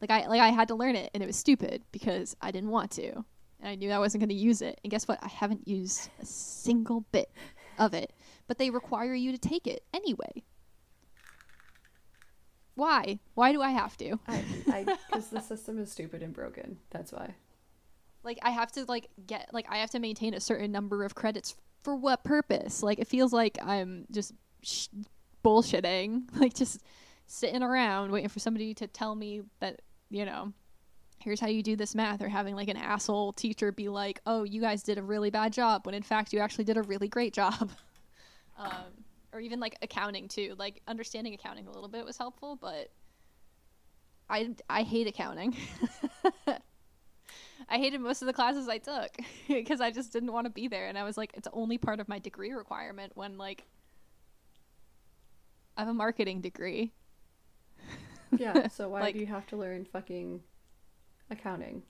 like 0.00 0.10
I 0.10 0.26
like 0.26 0.40
I 0.40 0.48
had 0.48 0.68
to 0.68 0.74
learn 0.74 0.96
it 0.96 1.10
and 1.14 1.22
it 1.22 1.26
was 1.26 1.36
stupid 1.36 1.82
because 1.92 2.36
I 2.40 2.50
didn't 2.50 2.70
want 2.70 2.90
to. 2.92 3.24
And 3.60 3.68
I 3.68 3.74
knew 3.74 3.90
I 3.90 3.98
wasn't 3.98 4.20
going 4.20 4.28
to 4.28 4.34
use 4.34 4.62
it. 4.62 4.80
And 4.84 4.90
guess 4.90 5.08
what? 5.08 5.18
I 5.22 5.28
haven't 5.28 5.66
used 5.66 6.10
a 6.22 6.24
single 6.24 7.00
bit 7.10 7.30
of 7.78 7.92
it. 7.92 8.12
But 8.46 8.58
they 8.58 8.70
require 8.70 9.14
you 9.14 9.32
to 9.32 9.38
take 9.38 9.66
it 9.66 9.82
anyway. 9.92 10.44
Why? 12.76 13.18
Why 13.34 13.50
do 13.50 13.60
I 13.60 13.70
have 13.70 13.96
to? 13.96 14.20
I, 14.28 14.44
I, 14.68 14.84
because 15.10 15.28
the 15.28 15.40
system 15.40 15.80
is 15.80 15.90
stupid 15.90 16.22
and 16.22 16.32
broken. 16.32 16.78
That's 16.90 17.12
why. 17.12 17.34
Like 18.22 18.38
I 18.42 18.50
have 18.50 18.70
to 18.72 18.84
like 18.84 19.08
get 19.26 19.50
like 19.52 19.66
I 19.68 19.78
have 19.78 19.90
to 19.90 19.98
maintain 19.98 20.34
a 20.34 20.40
certain 20.40 20.70
number 20.70 21.04
of 21.04 21.16
credits 21.16 21.56
for 21.82 21.96
what 21.96 22.22
purpose? 22.22 22.82
Like 22.82 23.00
it 23.00 23.08
feels 23.08 23.32
like 23.32 23.58
I'm 23.60 24.06
just 24.12 24.32
sh- 24.62 24.88
bullshitting, 25.44 26.28
like 26.38 26.54
just 26.54 26.80
sitting 27.26 27.62
around 27.62 28.12
waiting 28.12 28.28
for 28.28 28.38
somebody 28.38 28.74
to 28.74 28.86
tell 28.86 29.14
me 29.14 29.42
that 29.60 29.82
you 30.10 30.24
know 30.24 30.52
here's 31.20 31.40
how 31.40 31.48
you 31.48 31.62
do 31.62 31.76
this 31.76 31.94
math 31.94 32.22
or 32.22 32.28
having 32.28 32.54
like 32.54 32.68
an 32.68 32.76
asshole 32.76 33.32
teacher 33.32 33.72
be 33.72 33.88
like 33.88 34.20
oh 34.26 34.44
you 34.44 34.60
guys 34.60 34.82
did 34.82 34.98
a 34.98 35.02
really 35.02 35.30
bad 35.30 35.52
job 35.52 35.84
when 35.84 35.94
in 35.94 36.02
fact 36.02 36.32
you 36.32 36.38
actually 36.38 36.64
did 36.64 36.76
a 36.76 36.82
really 36.82 37.08
great 37.08 37.32
job. 37.32 37.70
Um, 38.60 39.04
or 39.32 39.38
even 39.38 39.60
like 39.60 39.78
accounting 39.82 40.26
too 40.26 40.56
like 40.58 40.82
understanding 40.88 41.32
accounting 41.32 41.68
a 41.68 41.70
little 41.70 41.88
bit 41.88 42.04
was 42.04 42.18
helpful 42.18 42.58
but 42.60 42.90
i 44.28 44.50
i 44.68 44.82
hate 44.82 45.06
accounting. 45.06 45.56
I 47.68 47.76
hated 47.76 48.00
most 48.00 48.20
of 48.20 48.26
the 48.26 48.32
classes 48.32 48.68
i 48.68 48.78
took 48.78 49.10
because 49.48 49.80
i 49.80 49.92
just 49.92 50.12
didn't 50.12 50.32
want 50.32 50.46
to 50.46 50.50
be 50.50 50.66
there 50.66 50.88
and 50.88 50.98
i 50.98 51.04
was 51.04 51.16
like 51.16 51.30
it's 51.34 51.46
only 51.52 51.78
part 51.78 52.00
of 52.00 52.08
my 52.08 52.18
degree 52.18 52.50
requirement 52.50 53.12
when 53.14 53.38
like 53.38 53.64
i 55.76 55.82
have 55.82 55.88
a 55.88 55.94
marketing 55.94 56.40
degree 56.40 56.92
Yeah. 58.38 58.68
So 58.68 58.88
why 58.88 59.00
Like- 59.00 59.14
do 59.14 59.20
you 59.20 59.26
have 59.26 59.46
to 59.48 59.56
learn 59.56 59.84
fucking 59.84 60.40
accounting? 61.30 61.82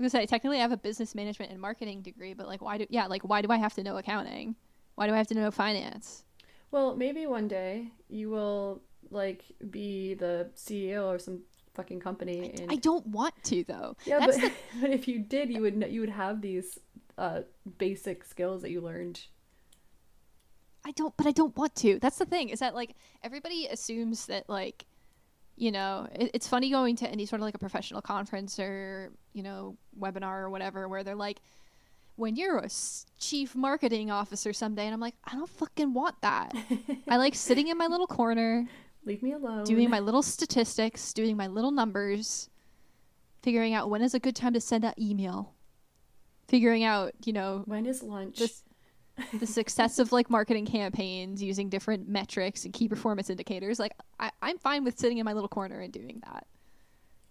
I 0.00 0.02
was 0.04 0.12
gonna 0.12 0.22
say 0.22 0.26
technically 0.26 0.58
I 0.58 0.62
have 0.62 0.72
a 0.72 0.76
business 0.76 1.14
management 1.14 1.50
and 1.50 1.60
marketing 1.60 2.02
degree, 2.02 2.32
but 2.34 2.46
like 2.46 2.62
why 2.62 2.78
do 2.78 2.86
yeah 2.90 3.06
like 3.06 3.22
why 3.22 3.42
do 3.42 3.48
I 3.50 3.56
have 3.56 3.74
to 3.74 3.82
know 3.82 3.96
accounting? 3.96 4.54
Why 4.94 5.06
do 5.08 5.14
I 5.14 5.16
have 5.16 5.26
to 5.28 5.34
know 5.34 5.50
finance? 5.50 6.24
Well, 6.70 6.94
maybe 6.96 7.26
one 7.26 7.48
day 7.48 7.90
you 8.08 8.30
will 8.30 8.82
like 9.10 9.44
be 9.70 10.14
the 10.14 10.50
CEO 10.54 11.06
or 11.06 11.18
some 11.18 11.40
fucking 11.74 11.98
company. 12.00 12.52
and 12.60 12.70
I 12.70 12.76
don't 12.76 13.06
want 13.06 13.34
to 13.44 13.64
though. 13.64 13.96
yeah, 14.04 14.18
That's 14.20 14.38
but, 14.40 14.52
but 14.80 14.90
if 14.90 15.08
you 15.08 15.18
did, 15.18 15.50
you 15.50 15.62
would 15.62 15.84
you 15.90 16.00
would 16.00 16.10
have 16.10 16.40
these 16.42 16.78
uh, 17.16 17.40
basic 17.78 18.24
skills 18.24 18.62
that 18.62 18.70
you 18.70 18.80
learned. 18.80 19.20
I 20.84 20.92
don't, 20.92 21.14
but 21.16 21.26
I 21.26 21.32
don't 21.32 21.56
want 21.56 21.74
to. 21.76 21.98
That's 21.98 22.18
the 22.18 22.24
thing 22.26 22.48
is 22.50 22.60
that 22.60 22.74
like 22.74 22.94
everybody 23.22 23.66
assumes 23.66 24.26
that 24.26 24.48
like, 24.48 24.86
you 25.60 25.72
know, 25.72 26.06
it, 26.14 26.30
it's 26.34 26.48
funny 26.48 26.70
going 26.70 26.96
to 26.96 27.08
any 27.08 27.26
sort 27.26 27.40
of 27.40 27.44
like 27.44 27.54
a 27.54 27.58
professional 27.58 28.00
conference 28.00 28.58
or 28.58 29.10
you 29.32 29.42
know 29.42 29.76
webinar 29.98 30.40
or 30.42 30.50
whatever 30.50 30.88
where 30.88 31.02
they're 31.04 31.14
like, 31.16 31.40
when 32.16 32.36
you're 32.36 32.58
a 32.58 32.68
chief 33.18 33.54
marketing 33.54 34.10
officer 34.10 34.52
someday, 34.52 34.84
and 34.86 34.94
I'm 34.94 35.00
like, 35.00 35.14
I 35.24 35.32
don't 35.36 35.48
fucking 35.48 35.94
want 35.94 36.20
that. 36.22 36.52
I 37.08 37.16
like 37.16 37.34
sitting 37.48 37.68
in 37.68 37.78
my 37.78 37.86
little 37.86 38.06
corner, 38.08 38.66
Leave 39.04 39.22
me 39.22 39.32
alone. 39.32 39.64
doing 39.64 39.88
my 39.88 40.00
little 40.00 40.22
statistics, 40.22 41.12
doing 41.12 41.36
my 41.36 41.46
little 41.46 41.70
numbers, 41.70 42.48
figuring 43.42 43.72
out 43.74 43.88
when 43.88 44.02
is 44.02 44.14
a 44.14 44.18
good 44.18 44.34
time 44.36 44.52
to 44.54 44.60
send 44.60 44.84
an 44.84 44.94
email, 44.98 45.54
figuring 46.48 46.82
out 46.84 47.12
you 47.24 47.32
know 47.32 47.62
when 47.66 47.86
is 47.86 48.02
lunch? 48.02 48.38
this 48.38 48.62
the 49.38 49.46
success 49.46 49.98
of 49.98 50.12
like 50.12 50.30
marketing 50.30 50.66
campaigns 50.66 51.42
using 51.42 51.68
different 51.68 52.08
metrics 52.08 52.64
and 52.64 52.72
key 52.72 52.88
performance 52.88 53.30
indicators 53.30 53.78
like 53.78 53.92
I, 54.20 54.30
i'm 54.42 54.58
fine 54.58 54.84
with 54.84 54.98
sitting 54.98 55.18
in 55.18 55.24
my 55.24 55.32
little 55.32 55.48
corner 55.48 55.80
and 55.80 55.92
doing 55.92 56.20
that 56.24 56.46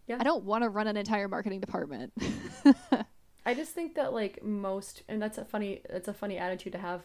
Yeah. 0.08 0.17
i 0.19 0.23
don't 0.23 0.43
want 0.43 0.63
to 0.63 0.69
run 0.69 0.88
an 0.88 0.97
entire 0.97 1.28
marketing 1.28 1.60
department 1.60 2.13
I 3.45 3.54
just 3.54 3.71
think 3.71 3.95
that 3.95 4.12
like 4.12 4.43
most, 4.43 5.04
and 5.08 5.21
that's 5.21 5.38
a 5.38 5.45
funny, 5.45 5.80
that's 5.89 6.10
a 6.10 6.13
funny 6.13 6.38
attitude 6.38 6.73
to 6.73 6.80
have. 6.80 7.04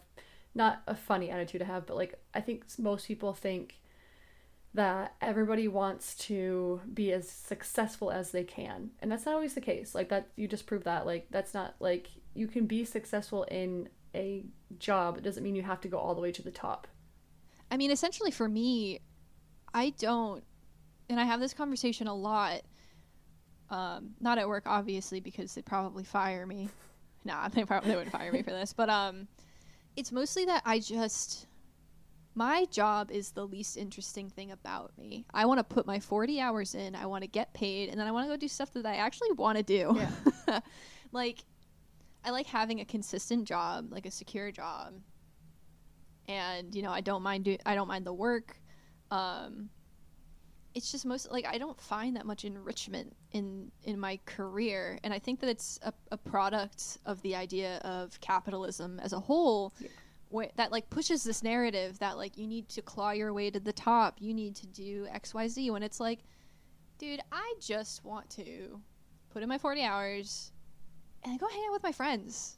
Not 0.57 0.83
a 0.89 0.95
funny 0.97 1.31
attitude 1.31 1.61
to 1.61 1.65
have, 1.65 1.87
but 1.87 1.97
like 1.97 2.21
I 2.35 2.41
think 2.41 2.65
most 2.81 3.07
people 3.07 3.33
think 3.33 3.81
that 4.75 5.15
everybody 5.21 5.69
wants 5.69 6.17
to 6.17 6.81
be 6.93 7.13
as 7.13 7.31
successful 7.31 8.11
as 8.11 8.33
they 8.33 8.43
can, 8.43 8.91
and 9.01 9.13
that's 9.13 9.25
not 9.25 9.37
always 9.37 9.55
the 9.55 9.61
case. 9.61 9.95
Like 9.95 10.09
that, 10.09 10.31
you 10.35 10.49
just 10.49 10.67
proved 10.67 10.85
that. 10.85 11.07
Like 11.07 11.29
that's 11.31 11.55
not 11.55 11.77
like 11.79 12.09
you 12.35 12.49
can 12.49 12.67
be 12.67 12.85
successful 12.85 13.45
in 13.45 13.89
a 14.13 14.45
job. 14.79 15.17
It 15.19 15.23
doesn't 15.25 15.43
mean 15.43 15.55
you 15.57 15.63
have 15.63 15.81
to 15.83 15.89
go 15.89 15.99
all 15.99 16.15
the 16.15 16.21
way 16.21 16.33
to 16.33 16.43
the 16.43 16.51
top. 16.51 16.87
i 17.71 17.77
mean 17.77 17.91
essentially 17.91 18.31
for 18.31 18.49
me 18.49 19.01
i 19.75 19.91
don't 19.99 20.45
and 21.09 21.19
i 21.21 21.25
have 21.25 21.41
this 21.41 21.55
conversation 21.55 22.07
a 22.07 22.15
lot 22.15 22.61
um 23.71 24.11
not 24.21 24.37
at 24.39 24.47
work 24.47 24.65
obviously 24.67 25.21
because 25.21 25.55
they'd 25.55 25.65
probably 25.65 26.05
fire 26.05 26.47
me 26.47 26.69
nah 27.25 27.49
they 27.49 27.65
probably 27.65 27.91
wouldn't 27.95 28.13
fire 28.13 28.31
me 28.33 28.43
for 28.43 28.51
this 28.51 28.73
but 28.75 28.91
um 28.91 29.27
it's 29.97 30.13
mostly 30.13 30.45
that 30.45 30.63
i 30.67 30.79
just 30.79 31.47
my 32.35 32.65
job 32.67 33.11
is 33.11 33.31
the 33.33 33.47
least 33.47 33.77
interesting 33.77 34.29
thing 34.29 34.51
about 34.53 34.91
me 34.99 35.25
i 35.33 35.45
want 35.47 35.59
to 35.59 35.65
put 35.65 35.87
my 35.87 35.99
40 36.01 36.41
hours 36.41 36.75
in 36.75 36.95
i 36.95 37.07
want 37.07 37.23
to 37.23 37.29
get 37.29 37.53
paid 37.55 37.89
and 37.89 37.99
then 37.99 38.07
i 38.07 38.11
want 38.11 38.27
to 38.27 38.33
go 38.33 38.37
do 38.37 38.49
stuff 38.49 38.73
that 38.75 38.85
i 38.87 38.97
actually 38.97 39.33
want 39.33 39.57
to 39.57 39.63
do 39.65 39.97
Yeah. 40.49 40.61
like 41.13 41.45
i 42.25 42.31
like 42.31 42.47
having 42.47 42.81
a 42.81 42.85
consistent 42.85 43.47
job 43.47 43.91
like 43.93 44.07
a 44.07 44.11
secure 44.11 44.51
job. 44.53 44.95
And 46.29 46.75
you 46.75 46.83
know 46.83 46.91
i 46.91 47.01
don't 47.01 47.23
mind 47.23 47.45
do 47.45 47.57
i 47.67 47.75
don't 47.75 47.89
mind 47.89 48.07
the 48.07 48.13
work. 48.13 48.61
Um 49.11 49.71
it's 50.75 50.91
just 50.91 51.05
most 51.05 51.31
like 51.31 51.45
i 51.47 51.59
don't 51.59 51.79
find 51.81 52.17
that 52.17 52.25
much 52.25 52.45
enrichment 52.45 53.15
in 53.33 53.71
in 53.83 53.99
my 53.99 54.19
career. 54.25 54.99
And 55.05 55.13
i 55.13 55.19
think 55.19 55.41
that 55.41 55.49
it's 55.51 55.79
a, 55.83 55.93
a 56.13 56.17
product 56.17 56.99
of 57.05 57.21
the 57.23 57.35
idea 57.37 57.79
of 57.85 58.19
capitalism 58.21 59.01
as 59.01 59.13
a 59.13 59.21
whole 59.21 59.75
Yeah. 59.81 59.89
where, 60.29 60.51
that 60.57 60.71
like 60.73 60.89
pushes 60.89 61.25
this 61.25 61.43
narrative 61.43 61.99
that 61.99 62.17
like 62.17 62.39
you 62.39 62.47
need 62.47 62.69
to 62.71 62.83
claw 62.83 63.11
your 63.11 63.35
way 63.35 63.51
to 63.51 63.61
the 63.61 63.73
top. 63.73 64.17
You 64.21 64.33
need 64.33 64.55
to 64.57 64.67
do 64.67 65.07
xyz 65.13 65.71
when 65.71 65.83
it's 65.83 66.01
like 66.01 66.21
dude 66.99 67.21
i 67.33 67.55
just 67.61 68.05
want 68.05 68.31
to 68.31 68.81
put 69.31 69.43
in 69.43 69.49
my 69.49 69.59
40 69.59 69.83
hours 69.83 70.52
and 71.25 71.33
I 71.33 71.37
go 71.37 71.49
hang 71.49 71.65
out 71.67 71.73
with 71.73 71.83
my 71.83 71.93
friends. 71.93 72.57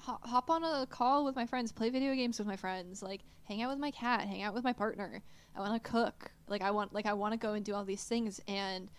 Ho- 0.00 0.18
hop 0.22 0.50
on 0.50 0.62
a 0.62 0.86
call 0.86 1.24
with 1.24 1.34
my 1.34 1.46
friends 1.46 1.72
play 1.72 1.90
video 1.90 2.14
games 2.14 2.38
with 2.38 2.46
my 2.46 2.56
friends 2.56 3.02
like 3.02 3.20
hang 3.42 3.62
out 3.62 3.70
with 3.70 3.80
my 3.80 3.90
cat 3.90 4.20
hang 4.20 4.42
out 4.42 4.54
with 4.54 4.64
my 4.64 4.72
partner. 4.72 5.22
I 5.56 5.60
want 5.60 5.82
to 5.82 5.90
cook. 5.90 6.30
Like 6.46 6.62
i 6.62 6.70
want 6.70 6.92
like 6.92 7.06
i 7.06 7.12
want 7.12 7.32
to 7.32 7.38
go 7.38 7.54
and 7.54 7.64
do 7.64 7.74
all 7.74 7.84
these 7.84 8.04
things. 8.04 8.40
And 8.46 8.90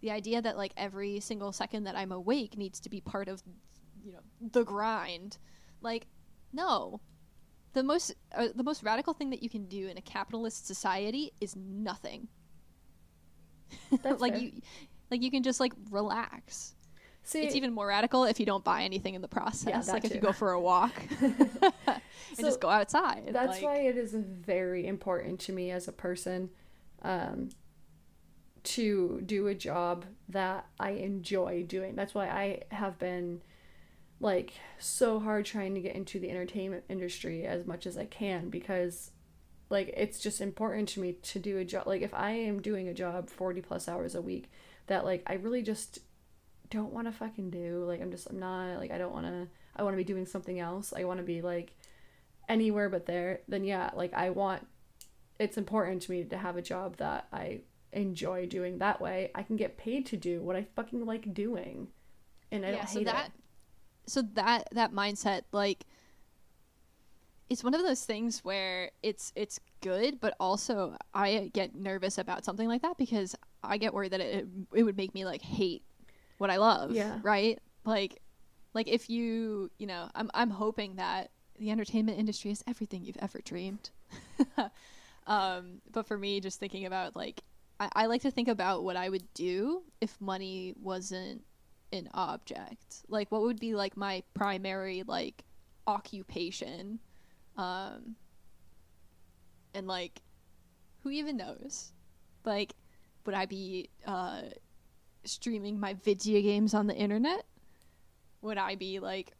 the 0.00 0.10
idea 0.10 0.42
that 0.42 0.56
like 0.56 0.72
every 0.76 1.20
single 1.20 1.52
second 1.52 1.84
that 1.84 1.96
i'm 1.96 2.12
awake 2.12 2.56
needs 2.56 2.80
to 2.80 2.88
be 2.88 3.00
part 3.00 3.28
of 3.28 3.42
you 4.04 4.12
know 4.12 4.20
the 4.40 4.64
grind. 4.64 5.38
Like 5.80 6.06
no. 6.52 7.00
The 7.74 7.82
most 7.82 8.14
uh, 8.34 8.48
the 8.54 8.64
most 8.64 8.82
radical 8.82 9.12
thing 9.14 9.30
that 9.30 9.42
you 9.42 9.50
can 9.50 9.66
do 9.66 9.86
in 9.88 9.96
a 9.98 10.02
capitalist 10.02 10.66
society 10.66 11.32
is 11.40 11.54
nothing. 11.56 12.28
Like 14.18 14.32
fair. 14.32 14.42
you 14.42 14.52
like 15.10 15.22
you 15.22 15.30
can 15.30 15.42
just 15.42 15.60
like 15.60 15.72
relax 15.90 16.74
See, 17.28 17.42
it's 17.42 17.54
even 17.54 17.74
more 17.74 17.86
radical 17.86 18.24
if 18.24 18.40
you 18.40 18.46
don't 18.46 18.64
buy 18.64 18.84
anything 18.84 19.12
in 19.14 19.20
the 19.20 19.28
process 19.28 19.86
that 19.86 19.92
like 19.92 20.06
if 20.06 20.14
you 20.14 20.20
go 20.20 20.32
for 20.32 20.52
a 20.52 20.58
walk 20.58 20.94
and 21.20 21.34
So 22.32 22.42
just 22.42 22.58
go 22.58 22.70
outside 22.70 23.28
That's 23.32 23.56
like, 23.56 23.62
why 23.62 23.76
it 23.80 23.98
is 23.98 24.14
very 24.14 24.86
important 24.86 25.38
to 25.40 25.52
me 25.52 25.70
as 25.70 25.88
a 25.88 25.92
person 25.92 26.48
um, 27.02 27.50
to 28.64 29.20
do 29.26 29.48
a 29.48 29.54
job 29.54 30.06
that 30.30 30.68
I 30.80 30.92
enjoy 30.92 31.64
doing. 31.64 31.96
That's 31.96 32.14
why 32.14 32.28
I 32.28 32.62
have 32.74 32.98
been 32.98 33.42
like 34.20 34.54
so 34.78 35.20
hard 35.20 35.44
trying 35.44 35.74
to 35.74 35.82
get 35.82 35.94
into 35.94 36.18
the 36.18 36.30
entertainment 36.30 36.84
industry 36.88 37.44
as 37.44 37.66
much 37.66 37.86
as 37.86 37.98
I 37.98 38.06
can 38.06 38.48
because 38.48 39.10
like 39.68 39.92
it's 39.94 40.18
just 40.18 40.40
important 40.40 40.88
to 40.90 41.00
me 41.00 41.12
to 41.12 41.38
do 41.38 41.58
a 41.58 41.64
job 41.64 41.86
like 41.86 42.00
if 42.00 42.14
I 42.14 42.30
am 42.30 42.62
doing 42.62 42.88
a 42.88 42.94
job 42.94 43.28
40 43.28 43.60
plus 43.60 43.86
hours 43.86 44.14
a 44.14 44.22
week 44.22 44.50
that 44.86 45.04
like 45.04 45.22
I 45.26 45.34
really 45.34 45.62
just 45.62 46.00
don't 46.70 46.92
want 46.92 47.06
to 47.06 47.12
fucking 47.12 47.50
do 47.50 47.84
like 47.86 48.00
I'm 48.00 48.10
just 48.10 48.28
I'm 48.28 48.38
not 48.38 48.78
like 48.78 48.90
I 48.90 48.98
don't 48.98 49.12
want 49.12 49.26
to 49.26 49.48
I 49.76 49.82
want 49.82 49.94
to 49.94 49.98
be 49.98 50.04
doing 50.04 50.26
something 50.26 50.58
else. 50.58 50.92
I 50.96 51.04
want 51.04 51.18
to 51.18 51.24
be 51.24 51.42
like 51.42 51.72
anywhere 52.48 52.88
but 52.88 53.06
there, 53.06 53.40
then 53.48 53.64
yeah, 53.64 53.90
like 53.94 54.14
I 54.14 54.30
want 54.30 54.66
it's 55.38 55.56
important 55.56 56.02
to 56.02 56.10
me 56.10 56.24
to 56.24 56.38
have 56.38 56.56
a 56.56 56.62
job 56.62 56.96
that 56.96 57.28
I 57.32 57.60
enjoy 57.92 58.46
doing 58.46 58.78
that 58.78 59.00
way. 59.00 59.30
I 59.34 59.42
can 59.42 59.56
get 59.56 59.78
paid 59.78 60.06
to 60.06 60.16
do 60.16 60.42
what 60.42 60.56
I 60.56 60.64
fucking 60.76 61.06
like 61.06 61.32
doing. 61.32 61.88
And 62.50 62.64
I 62.66 62.70
yeah 62.70 62.76
don't 62.78 62.88
so 62.88 63.00
hate 63.00 63.04
that 63.04 63.26
it. 63.26 63.32
so 64.06 64.22
that 64.34 64.68
that 64.72 64.92
mindset 64.92 65.42
like 65.52 65.84
it's 67.50 67.64
one 67.64 67.74
of 67.74 67.82
those 67.82 68.04
things 68.04 68.44
where 68.44 68.90
it's 69.02 69.32
it's 69.36 69.58
good 69.80 70.20
but 70.20 70.34
also 70.40 70.96
i 71.14 71.50
get 71.54 71.74
nervous 71.74 72.18
about 72.18 72.44
something 72.44 72.68
like 72.68 72.82
that 72.82 72.96
because 72.98 73.34
i 73.62 73.78
get 73.78 73.94
worried 73.94 74.12
that 74.12 74.20
it, 74.20 74.46
it 74.74 74.82
would 74.82 74.96
make 74.96 75.14
me 75.14 75.24
like 75.24 75.42
hate 75.42 75.82
what 76.38 76.50
i 76.50 76.56
love 76.56 76.92
Yeah. 76.92 77.18
right? 77.22 77.58
Like 77.84 78.20
like 78.74 78.88
if 78.88 79.08
you 79.10 79.70
you 79.78 79.86
know 79.86 80.08
i'm 80.14 80.30
i'm 80.34 80.50
hoping 80.50 80.96
that 80.96 81.30
the 81.58 81.70
entertainment 81.70 82.18
industry 82.18 82.50
is 82.50 82.62
everything 82.66 83.04
you've 83.04 83.16
ever 83.20 83.40
dreamed. 83.44 83.90
Um 85.26 85.82
but 85.92 86.06
for 86.06 86.16
me 86.16 86.40
just 86.40 86.58
thinking 86.58 86.86
about 86.86 87.14
like 87.14 87.42
I, 87.78 87.88
I 87.94 88.06
like 88.06 88.22
to 88.22 88.30
think 88.30 88.48
about 88.48 88.82
what 88.82 88.96
i 88.96 89.08
would 89.10 89.26
do 89.34 89.82
if 90.00 90.18
money 90.20 90.72
wasn't 90.80 91.44
an 91.92 92.08
object. 92.14 93.02
Like 93.08 93.30
what 93.30 93.42
would 93.42 93.60
be 93.60 93.74
like 93.74 93.94
my 93.96 94.22
primary 94.32 95.02
like 95.06 95.44
occupation? 95.86 97.00
Um 97.56 98.16
and 99.74 99.86
like 99.86 100.22
who 101.02 101.10
even 101.10 101.36
knows? 101.36 101.92
Like 102.44 102.72
would 103.26 103.34
I 103.34 103.44
be 103.46 103.90
uh, 104.06 104.42
streaming 105.28 105.78
my 105.78 105.94
video 105.94 106.40
games 106.42 106.74
on 106.74 106.86
the 106.86 106.94
internet? 106.94 107.44
Would 108.42 108.58
I 108.58 108.74
be 108.74 108.98
like 109.00 109.32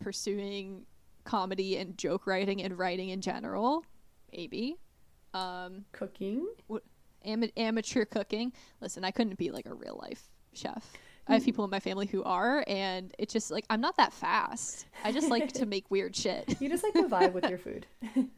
pursuing 0.00 0.86
comedy 1.24 1.76
and 1.76 1.96
joke 1.98 2.26
writing 2.26 2.62
and 2.62 2.78
writing 2.78 3.10
in 3.10 3.20
general? 3.20 3.84
Maybe. 4.32 4.76
Um, 5.32 5.84
Cooking. 5.92 6.46
Am- 7.24 7.50
amateur 7.56 8.04
cooking. 8.04 8.52
Listen, 8.80 9.04
I 9.04 9.10
couldn't 9.10 9.38
be 9.38 9.50
like 9.50 9.66
a 9.66 9.74
real 9.74 9.98
life 10.00 10.22
chef. 10.52 10.92
I 11.26 11.34
have 11.34 11.44
people 11.44 11.64
in 11.64 11.70
my 11.70 11.80
family 11.80 12.06
who 12.06 12.22
are, 12.22 12.62
and 12.66 13.14
it's 13.18 13.32
just 13.32 13.50
like 13.50 13.64
I'm 13.70 13.80
not 13.80 13.96
that 13.96 14.12
fast. 14.12 14.86
I 15.02 15.10
just 15.10 15.30
like 15.30 15.52
to 15.54 15.64
make 15.74 15.90
weird 15.90 16.14
shit. 16.14 16.60
You 16.60 16.68
just 16.68 16.84
like 16.84 16.92
to 16.94 17.04
vibe 17.04 17.32
with 17.32 17.48
your 17.48 17.58
food. 17.58 17.86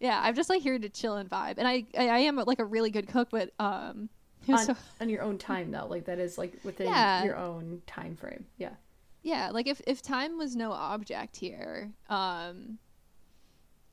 Yeah, 0.00 0.20
I'm 0.22 0.34
just 0.34 0.50
like 0.50 0.60
here 0.60 0.78
to 0.78 0.88
chill 0.88 1.16
and 1.16 1.30
vibe, 1.30 1.54
and 1.56 1.66
I 1.66 1.84
I, 1.96 2.08
I 2.08 2.18
am 2.18 2.36
like 2.36 2.58
a 2.58 2.64
really 2.64 2.90
good 2.90 3.06
cook, 3.06 3.28
but 3.30 3.52
um, 3.58 4.10
on, 4.52 4.58
so 4.66 4.76
on 5.00 5.08
your 5.08 5.22
own 5.22 5.38
time 5.38 5.70
though. 5.70 5.86
Like 5.86 6.04
that 6.06 6.18
is 6.18 6.38
like 6.38 6.58
within 6.64 6.88
Yeah. 6.88 7.24
your 7.24 7.36
own 7.36 7.82
time 7.86 8.16
frame. 8.16 8.44
Yeah. 8.58 8.74
yeah, 9.22 9.50
like 9.50 9.66
if 9.66 9.80
if 9.86 10.02
time 10.02 10.36
was 10.38 10.54
no 10.56 10.72
object 10.72 11.36
here, 11.36 11.90
um, 12.08 12.78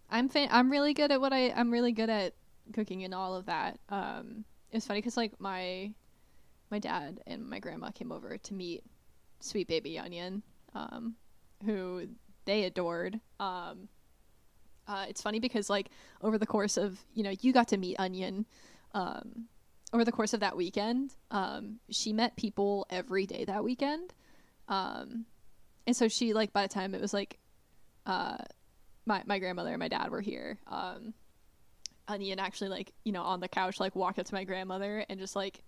I'm 0.10 0.30
I'm 0.36 0.72
really 0.72 0.94
good 0.94 1.12
at 1.12 1.22
what 1.22 1.34
I 1.34 1.52
I'm 1.52 1.72
really 1.72 1.92
good 1.94 2.10
at 2.10 2.34
cooking 2.74 3.04
and 3.04 3.14
all 3.14 3.36
of 3.36 3.46
that. 3.46 3.80
Um, 3.90 4.46
it's 4.72 4.86
funny 4.86 5.00
because 5.00 5.18
like 5.18 5.40
my 5.40 5.94
my 6.70 6.80
dad 6.80 7.22
and 7.28 7.50
my 7.50 7.60
grandma 7.60 7.92
came 7.92 8.12
over 8.12 8.38
to 8.38 8.54
meet 8.54 8.84
Sweet 9.40 9.68
Baby 9.68 9.98
Onion, 10.00 10.44
um, 10.74 11.16
who 11.66 12.08
they 12.46 12.64
adored. 12.64 13.20
Um, 13.40 13.88
uh, 14.88 15.06
it's 15.08 15.22
funny 15.22 15.40
because 15.40 15.70
like 15.70 15.90
over 16.22 16.38
the 16.38 16.46
course 16.46 16.78
of 16.78 17.00
you 17.14 17.24
know 17.24 17.34
you 17.42 17.54
got 17.54 17.68
to 17.70 17.78
meet 17.78 17.98
Onion. 18.00 18.46
Um, 18.94 19.46
over 19.94 20.06
the 20.06 20.12
course 20.12 20.34
of 20.34 20.40
that 20.40 20.56
weekend, 20.56 21.16
um, 21.32 21.80
she 21.90 22.14
met 22.14 22.36
people 22.38 22.86
every 22.90 23.26
day 23.26 23.46
that 23.46 23.64
weekend. 23.64 24.14
Um, 24.68 25.26
and 25.88 25.96
so 25.96 26.08
she 26.08 26.34
like 26.34 26.54
by 26.54 26.64
the 26.64 26.74
time 26.74 26.94
it 26.96 27.02
was 27.02 27.14
like 27.14 27.40
uh 28.06 28.38
my 29.06 29.22
my 29.26 29.40
grandmother 29.40 29.72
and 29.72 29.80
my 29.80 29.88
dad 29.88 30.10
were 30.10 30.22
here 30.22 30.60
um 30.68 31.14
onion 32.08 32.40
actually 32.40 32.70
like 32.70 32.94
you 33.04 33.12
know 33.12 33.24
on 33.24 33.40
the 33.40 33.48
couch 33.48 33.80
like 33.80 33.96
walked 33.96 34.20
up 34.20 34.26
to 34.26 34.34
my 34.34 34.44
grandmother 34.44 35.06
and 35.10 35.20
just 35.20 35.36
like 35.36 35.64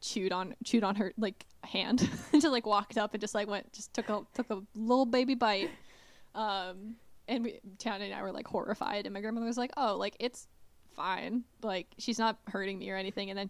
chewed 0.00 0.32
on 0.32 0.54
chewed 0.64 0.82
on 0.82 0.96
her 0.96 1.12
like 1.16 1.46
hand 1.62 2.08
and 2.32 2.42
just 2.42 2.52
like 2.52 2.66
walked 2.66 2.98
up 2.98 3.14
and 3.14 3.20
just 3.20 3.34
like 3.34 3.48
went 3.48 3.72
just 3.72 3.92
took 3.94 4.08
a 4.08 4.22
took 4.34 4.50
a 4.50 4.60
little 4.74 5.06
baby 5.06 5.34
bite 5.34 5.70
um 6.34 6.96
and 7.28 7.44
we, 7.44 7.60
Tiana 7.78 8.02
and 8.02 8.14
I 8.14 8.22
were 8.22 8.32
like 8.32 8.48
horrified 8.48 9.06
and 9.06 9.14
my 9.14 9.20
grandmother 9.20 9.46
was 9.46 9.58
like 9.58 9.72
oh 9.76 9.96
like 9.96 10.16
it's 10.18 10.48
fine. 10.94 11.44
Like 11.62 11.86
she's 11.98 12.18
not 12.18 12.38
hurting 12.48 12.78
me 12.78 12.90
or 12.90 12.96
anything. 12.96 13.30
And 13.30 13.38
then 13.38 13.48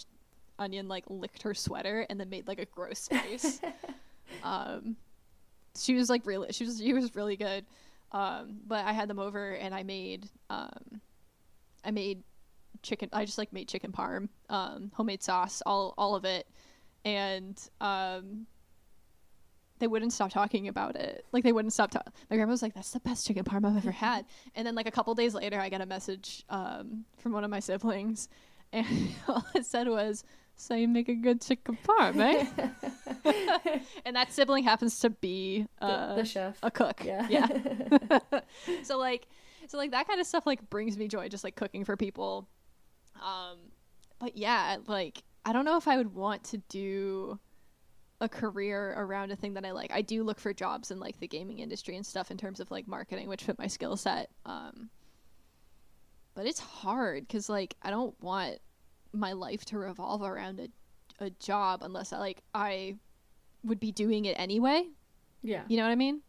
onion 0.59 0.89
like 0.89 1.05
licked 1.09 1.43
her 1.43 1.55
sweater 1.55 2.07
and 2.09 2.19
then 2.21 2.29
made 2.31 2.47
like 2.47 2.59
a 2.59 2.67
gross 2.67 3.09
face. 3.09 3.61
Um 4.43 4.97
she 5.79 5.95
was 5.95 6.09
like 6.09 6.23
really 6.25 6.51
she 6.53 6.65
was 6.65 6.79
she 6.79 6.95
was 6.95 7.15
really 7.15 7.37
good. 7.37 7.67
Um 8.13 8.61
but 8.67 8.85
i 8.87 8.93
had 8.93 9.09
them 9.09 9.19
over 9.19 9.53
and 9.53 9.75
i 9.75 9.83
made 9.83 10.27
um 10.49 11.01
i 11.85 11.91
made 11.91 12.23
chicken 12.83 13.11
i 13.13 13.27
just 13.27 13.37
like 13.37 13.53
made 13.53 13.69
chicken 13.69 13.93
parm 13.93 14.29
um 14.49 14.91
homemade 14.95 15.23
sauce 15.23 15.63
all 15.67 15.93
all 15.99 16.15
of 16.15 16.25
it. 16.25 16.47
And 17.05 17.61
um 17.81 18.47
they 19.83 19.89
wouldn't 19.89 20.13
stop 20.13 20.31
talking 20.31 20.69
about 20.69 20.95
it 20.97 21.27
like 21.33 21.43
they 21.45 21.53
wouldn't 21.53 21.73
stop 21.73 21.91
talking. 21.91 22.13
my 22.31 22.37
grandma 22.37 22.53
was 22.53 22.63
like 22.63 22.73
that's 22.73 22.93
the 22.93 23.01
best 23.01 23.27
chicken 23.27 23.43
parm 23.45 23.67
i've 23.69 23.77
ever 23.77 23.91
had 23.91 24.25
and 24.55 24.65
then 24.67 24.75
like 24.75 24.87
a 24.87 24.91
couple 24.93 25.13
days 25.15 25.35
later 25.35 25.59
i 25.61 25.69
got 25.69 25.81
a 25.81 25.87
message 25.87 26.45
um 26.51 27.05
from 27.19 27.33
one 27.33 27.43
of 27.45 27.51
my 27.51 27.59
siblings 27.61 28.29
and 28.73 28.87
all 29.29 29.45
it 29.55 29.67
said 29.67 29.89
was 29.89 30.23
so 30.57 30.75
you 30.75 30.87
make 30.87 31.09
a 31.09 31.15
good 31.15 31.41
chicken 31.43 31.77
parm 31.87 32.17
eh 32.21 32.47
and 34.05 34.17
that 34.17 34.33
sibling 34.33 34.65
happens 34.65 34.99
to 35.01 35.11
be 35.11 35.67
The, 35.81 35.87
uh, 35.87 36.15
the 36.15 36.25
chef. 36.25 36.59
a 36.63 36.71
cook. 36.71 37.05
Yeah. 37.05 37.27
Yeah. 37.29 38.19
so 38.83 38.99
like, 38.99 39.27
so 39.69 39.79
like 39.79 39.91
that 39.93 40.07
kind 40.09 40.21
of 40.21 40.27
stuff 40.27 40.47
like 40.47 40.69
brings 40.71 40.97
me 40.97 41.09
joy, 41.09 41.29
just 41.29 41.45
like 41.45 41.57
cooking 41.57 41.85
for 41.85 41.97
people. 41.97 42.49
Um, 43.17 43.59
but 44.19 44.37
yeah, 44.37 44.77
like 44.87 45.23
I 45.45 45.53
don't 45.53 45.65
know 45.65 45.77
if 45.77 45.89
I 45.89 45.97
would 45.97 46.15
want 46.15 46.45
to 46.45 46.59
do 46.69 47.39
a 48.23 48.29
career 48.29 48.95
around 48.97 49.33
a 49.33 49.37
thing 49.37 49.53
that 49.55 49.65
I 49.67 49.73
like. 49.73 49.91
I 49.93 50.01
do 50.01 50.23
look 50.23 50.39
for 50.39 50.55
jobs 50.55 50.91
in 50.91 50.99
like 51.01 51.19
the 51.21 51.29
gaming 51.29 51.59
industry 51.59 51.97
and 51.97 52.07
stuff 52.07 52.31
in 52.31 52.39
terms 52.39 52.61
of 52.61 52.71
like 52.71 52.87
marketing, 52.89 53.29
which 53.29 53.43
fit 53.45 53.59
my 53.59 53.67
skill 53.67 53.97
set. 53.97 54.31
Um, 54.47 54.89
but 56.35 56.47
it's 56.47 56.61
hard 56.61 57.27
because 57.27 57.49
like 57.49 57.75
I 57.83 57.91
don't 57.91 58.19
want 58.23 58.59
my 59.13 59.33
life 59.33 59.65
to 59.67 59.79
revolve 59.79 60.23
around 60.23 60.61
a 60.61 60.69
a 61.23 61.31
job 61.31 61.83
unless 61.85 62.13
I 62.13 62.19
like 62.19 62.43
I 62.55 62.97
would 63.65 63.79
be 63.79 63.93
doing 63.93 64.25
it 64.25 64.35
anyway. 64.39 64.85
yeah. 65.43 65.63
You 65.69 65.77
know 65.77 65.85
what 65.85 65.91
I 65.93 65.97
mean? 65.97 66.23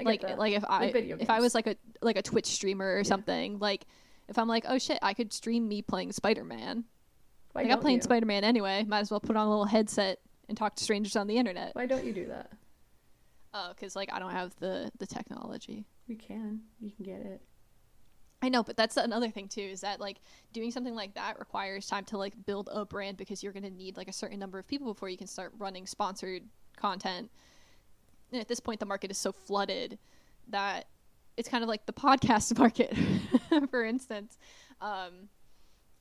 I 0.00 0.02
like 0.02 0.20
that. 0.22 0.38
like 0.38 0.52
if 0.54 0.64
I 0.68 0.86
Like 0.86 0.94
if 0.96 1.30
I 1.30 1.40
was 1.40 1.54
like 1.54 1.66
a 1.66 1.76
like 2.02 2.16
a 2.16 2.22
Twitch 2.22 2.46
streamer 2.46 2.94
or 2.94 2.98
Yeah. 2.98 3.02
something, 3.04 3.58
like 3.60 3.86
if 4.28 4.36
I'm 4.38 4.48
like, 4.48 4.64
oh 4.68 4.78
shit, 4.78 4.98
I 5.00 5.14
could 5.14 5.32
stream 5.32 5.68
me 5.68 5.80
playing 5.82 6.12
Spider 6.12 6.44
Man. 6.44 6.84
Why 7.52 7.62
Like 7.62 7.72
I'm 7.72 7.80
playing? 7.80 8.02
Spider 8.02 8.26
Man 8.26 8.44
anyway. 8.44 8.84
Might 8.86 9.00
as 9.00 9.10
well 9.10 9.20
put 9.20 9.36
on 9.36 9.46
a 9.46 9.50
little 9.50 9.64
headset 9.64 10.18
and 10.48 10.56
talk 10.56 10.76
to 10.76 10.84
strangers 10.84 11.16
on 11.16 11.26
the 11.26 11.36
internet. 11.36 11.74
Why 11.74 11.86
don't 11.86 12.04
you 12.04 12.12
do 12.12 12.26
that? 12.26 12.50
Oh, 13.54 13.72
because 13.74 13.96
like 13.96 14.12
I 14.12 14.18
don't 14.18 14.32
have 14.32 14.54
the 14.58 14.90
the 14.98 15.06
technology. 15.06 15.86
You 16.06 16.16
can. 16.16 16.60
You 16.80 16.90
can 16.90 17.04
get 17.04 17.20
it. 17.20 17.40
I 18.40 18.48
know, 18.48 18.62
but 18.62 18.76
that's 18.76 18.96
another 18.96 19.30
thing 19.30 19.48
too. 19.48 19.62
Is 19.62 19.80
that 19.80 20.00
like 20.00 20.18
doing 20.52 20.70
something 20.70 20.94
like 20.94 21.14
that 21.14 21.38
requires 21.38 21.86
time 21.86 22.04
to 22.06 22.18
like 22.18 22.34
build 22.46 22.68
a 22.72 22.84
brand 22.84 23.16
because 23.16 23.42
you're 23.42 23.52
gonna 23.52 23.70
need 23.70 23.96
like 23.96 24.08
a 24.08 24.12
certain 24.12 24.38
number 24.38 24.58
of 24.58 24.66
people 24.66 24.92
before 24.92 25.08
you 25.08 25.16
can 25.16 25.26
start 25.26 25.52
running 25.58 25.86
sponsored 25.86 26.42
content. 26.76 27.30
And 28.30 28.40
at 28.40 28.48
this 28.48 28.60
point, 28.60 28.80
the 28.80 28.86
market 28.86 29.10
is 29.10 29.18
so 29.18 29.32
flooded 29.32 29.98
that 30.48 30.86
it's 31.36 31.48
kind 31.48 31.62
of 31.62 31.68
like 31.68 31.86
the 31.86 31.92
podcast 31.92 32.56
market, 32.58 32.94
for 33.70 33.84
instance. 33.84 34.38
Um, 34.80 35.28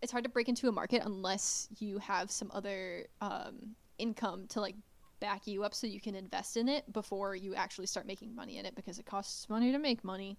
it's 0.01 0.11
hard 0.11 0.25
to 0.25 0.29
break 0.29 0.49
into 0.49 0.67
a 0.67 0.71
market 0.71 1.01
unless 1.05 1.69
you 1.79 1.97
have 1.99 2.29
some 2.29 2.51
other 2.53 3.07
um, 3.21 3.75
income 3.97 4.45
to 4.49 4.61
like 4.61 4.75
back 5.19 5.47
you 5.47 5.63
up 5.63 5.73
so 5.73 5.87
you 5.87 5.99
can 5.99 6.13
invest 6.15 6.57
in 6.57 6.69
it 6.69 6.91
before 6.93 7.35
you 7.35 7.55
actually 7.55 7.87
start 7.87 8.05
making 8.05 8.35
money 8.35 8.57
in 8.57 8.65
it 8.65 8.75
because 8.75 8.99
it 8.99 9.05
costs 9.05 9.49
money 9.49 9.71
to 9.71 9.79
make 9.79 10.03
money. 10.03 10.37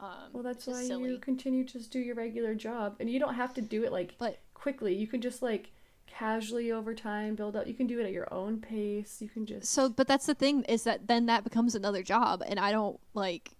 Um, 0.00 0.30
Well, 0.32 0.42
that's 0.42 0.66
why 0.66 0.84
silly. 0.84 1.10
you 1.12 1.18
continue 1.18 1.64
to 1.64 1.72
just 1.78 1.90
do 1.90 1.98
your 2.00 2.14
regular 2.16 2.54
job, 2.54 2.96
and 3.00 3.08
you 3.08 3.18
don't 3.18 3.34
have 3.34 3.54
to 3.54 3.62
do 3.62 3.82
it 3.84 3.92
like 3.92 4.16
But- 4.18 4.38
quickly. 4.52 4.94
You 4.94 5.06
can 5.06 5.20
just 5.20 5.42
like 5.42 5.70
casually 6.06 6.70
over 6.72 6.94
time 6.94 7.34
build 7.34 7.56
up. 7.56 7.66
You 7.66 7.74
can 7.74 7.86
do 7.86 7.98
it 8.00 8.04
at 8.04 8.12
your 8.12 8.32
own 8.32 8.60
pace. 8.60 9.20
You 9.22 9.28
can 9.28 9.46
just. 9.46 9.70
So, 9.72 9.88
but 9.88 10.06
that's 10.08 10.26
the 10.26 10.34
thing 10.34 10.64
is 10.64 10.84
that 10.84 11.06
then 11.08 11.26
that 11.26 11.44
becomes 11.44 11.74
another 11.74 12.02
job, 12.02 12.42
and 12.46 12.58
I 12.60 12.72
don't 12.72 12.98
like. 13.14 13.52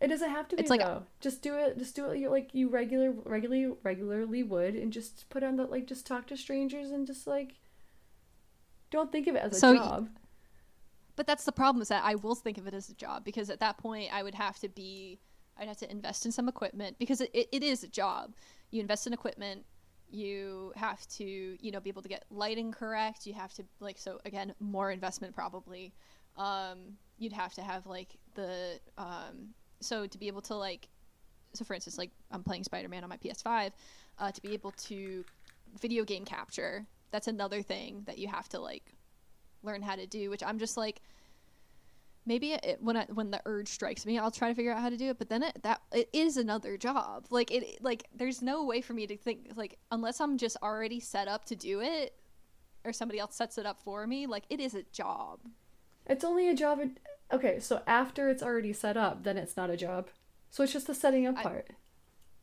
it 0.00 0.08
doesn't 0.08 0.30
have 0.30 0.46
to 0.48 0.56
be 0.56 0.60
it's 0.62 0.70
like- 0.70 0.80
though. 0.80 1.04
Just 1.20 1.42
do 1.42 1.54
it. 1.54 1.78
Just 1.78 1.96
do 1.96 2.10
it 2.10 2.18
you- 2.18 2.28
like 2.30 2.54
you 2.54 2.68
regular 2.68 3.10
regularly 3.12 3.74
regularly 3.82 4.42
would, 4.42 4.74
and 4.74 4.92
just 4.92 5.28
put 5.30 5.42
on 5.42 5.56
the 5.56 5.64
like 5.64 5.86
just 5.86 6.06
talk 6.06 6.26
to 6.26 6.36
strangers 6.36 6.90
and 6.90 7.06
just 7.06 7.26
like. 7.26 7.54
Don't 8.90 9.12
think 9.12 9.26
of 9.26 9.36
it 9.36 9.42
as 9.42 9.56
a 9.56 9.60
So 9.60 9.76
job. 9.76 10.08
But 11.16 11.26
that's 11.26 11.44
the 11.44 11.52
problem 11.52 11.82
is 11.82 11.88
that 11.88 12.04
I 12.04 12.14
will 12.14 12.34
think 12.34 12.58
of 12.58 12.66
it 12.66 12.74
as 12.74 12.88
a 12.88 12.94
job 12.94 13.24
because 13.24 13.50
at 13.50 13.60
that 13.60 13.76
point 13.78 14.10
I 14.12 14.22
would 14.22 14.36
have 14.36 14.58
to 14.60 14.68
be, 14.68 15.18
I'd 15.58 15.66
have 15.66 15.76
to 15.78 15.90
invest 15.90 16.24
in 16.26 16.32
some 16.32 16.48
equipment 16.48 16.96
because 16.98 17.20
it, 17.20 17.30
it, 17.32 17.48
it 17.50 17.62
is 17.62 17.82
a 17.82 17.88
job. 17.88 18.34
You 18.70 18.80
invest 18.80 19.06
in 19.06 19.12
equipment, 19.12 19.64
you 20.08 20.72
have 20.76 21.06
to, 21.08 21.24
you 21.24 21.72
know, 21.72 21.80
be 21.80 21.90
able 21.90 22.02
to 22.02 22.08
get 22.08 22.24
lighting 22.30 22.70
correct. 22.70 23.26
You 23.26 23.34
have 23.34 23.52
to 23.54 23.64
like 23.80 23.98
so 23.98 24.20
again 24.24 24.54
more 24.60 24.90
investment 24.90 25.34
probably. 25.34 25.92
Um, 26.36 26.96
you'd 27.18 27.32
have 27.32 27.52
to 27.54 27.62
have 27.62 27.86
like 27.86 28.16
the 28.34 28.78
um, 28.96 29.54
so 29.80 30.06
to 30.06 30.18
be 30.18 30.28
able 30.28 30.42
to 30.42 30.54
like 30.54 30.88
so 31.54 31.64
for 31.64 31.74
instance 31.74 31.98
like 31.98 32.10
i'm 32.30 32.42
playing 32.42 32.64
spider-man 32.64 33.02
on 33.02 33.08
my 33.08 33.16
ps5 33.16 33.70
uh, 34.18 34.30
to 34.30 34.42
be 34.42 34.52
able 34.52 34.70
to 34.72 35.24
video 35.80 36.04
game 36.04 36.24
capture 36.24 36.86
that's 37.10 37.28
another 37.28 37.62
thing 37.62 38.02
that 38.06 38.18
you 38.18 38.28
have 38.28 38.48
to 38.48 38.58
like 38.58 38.94
learn 39.62 39.82
how 39.82 39.94
to 39.96 40.06
do 40.06 40.30
which 40.30 40.42
i'm 40.42 40.58
just 40.58 40.76
like 40.76 41.00
maybe 42.26 42.52
it, 42.52 42.78
when 42.80 42.96
I, 42.96 43.06
when 43.12 43.30
the 43.30 43.40
urge 43.46 43.68
strikes 43.68 44.04
me 44.06 44.18
i'll 44.18 44.30
try 44.30 44.48
to 44.48 44.54
figure 44.54 44.72
out 44.72 44.80
how 44.80 44.90
to 44.90 44.96
do 44.96 45.10
it 45.10 45.18
but 45.18 45.28
then 45.28 45.42
it, 45.42 45.62
that 45.62 45.80
it 45.92 46.08
is 46.12 46.36
another 46.36 46.76
job 46.76 47.26
like 47.30 47.50
it 47.50 47.82
like 47.82 48.04
there's 48.14 48.42
no 48.42 48.64
way 48.64 48.80
for 48.80 48.92
me 48.92 49.06
to 49.06 49.16
think 49.16 49.52
like 49.56 49.78
unless 49.90 50.20
i'm 50.20 50.36
just 50.38 50.56
already 50.62 51.00
set 51.00 51.28
up 51.28 51.44
to 51.46 51.56
do 51.56 51.80
it 51.80 52.14
or 52.84 52.92
somebody 52.92 53.18
else 53.18 53.34
sets 53.34 53.58
it 53.58 53.66
up 53.66 53.80
for 53.80 54.06
me 54.06 54.26
like 54.26 54.44
it 54.50 54.60
is 54.60 54.74
a 54.74 54.82
job 54.92 55.40
It's 56.06 56.24
only 56.24 56.48
a 56.48 56.54
job. 56.54 56.80
In- 56.80 56.96
okay, 57.32 57.60
so 57.60 57.82
after 57.86 58.30
it's 58.30 58.42
already 58.42 58.72
set 58.72 58.96
up, 58.96 59.24
then 59.24 59.36
it's 59.36 59.58
not 59.58 59.68
a 59.68 59.76
job. 59.76 60.08
So 60.50 60.62
it's 60.62 60.72
just 60.72 60.86
the 60.86 60.94
setting 60.94 61.26
up 61.26 61.36
I- 61.38 61.42
part. 61.42 61.66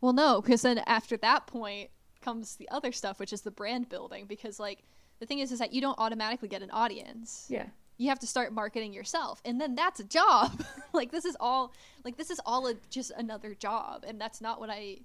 Well, 0.02 0.14
no, 0.14 0.40
because 0.42 0.62
then 0.62 0.78
after 0.86 1.18
that 1.18 1.48
point 1.48 1.90
comes 2.26 2.56
the 2.56 2.68
other 2.70 2.92
stuff, 2.92 3.20
which 3.20 3.32
is 3.32 3.42
the 3.42 3.52
brand 3.52 3.88
building. 3.88 4.26
Because 4.26 4.60
like 4.60 4.84
the 5.20 5.26
thing 5.26 5.40
is, 5.40 5.52
is 5.52 5.60
that 5.60 5.74
you 5.74 5.82
don't 5.82 5.98
automatically 6.00 6.50
get 6.50 6.62
an 6.62 6.72
audience. 6.72 7.46
Yeah. 7.50 7.68
You 7.98 8.10
have 8.10 8.20
to 8.20 8.28
start 8.28 8.52
marketing 8.52 8.92
yourself, 8.92 9.42
and 9.46 9.62
then 9.62 9.76
that's 9.76 10.02
a 10.02 10.04
job. 10.04 10.66
like 10.94 11.12
this 11.12 11.24
is 11.24 11.38
all 11.40 11.72
like 12.04 12.18
this 12.18 12.30
is 12.30 12.42
all 12.46 12.68
a, 12.68 12.74
just 12.90 13.12
another 13.16 13.54
job, 13.54 14.04
and 14.06 14.20
that's 14.20 14.42
not 14.42 14.60
what 14.60 14.70
I 14.70 14.98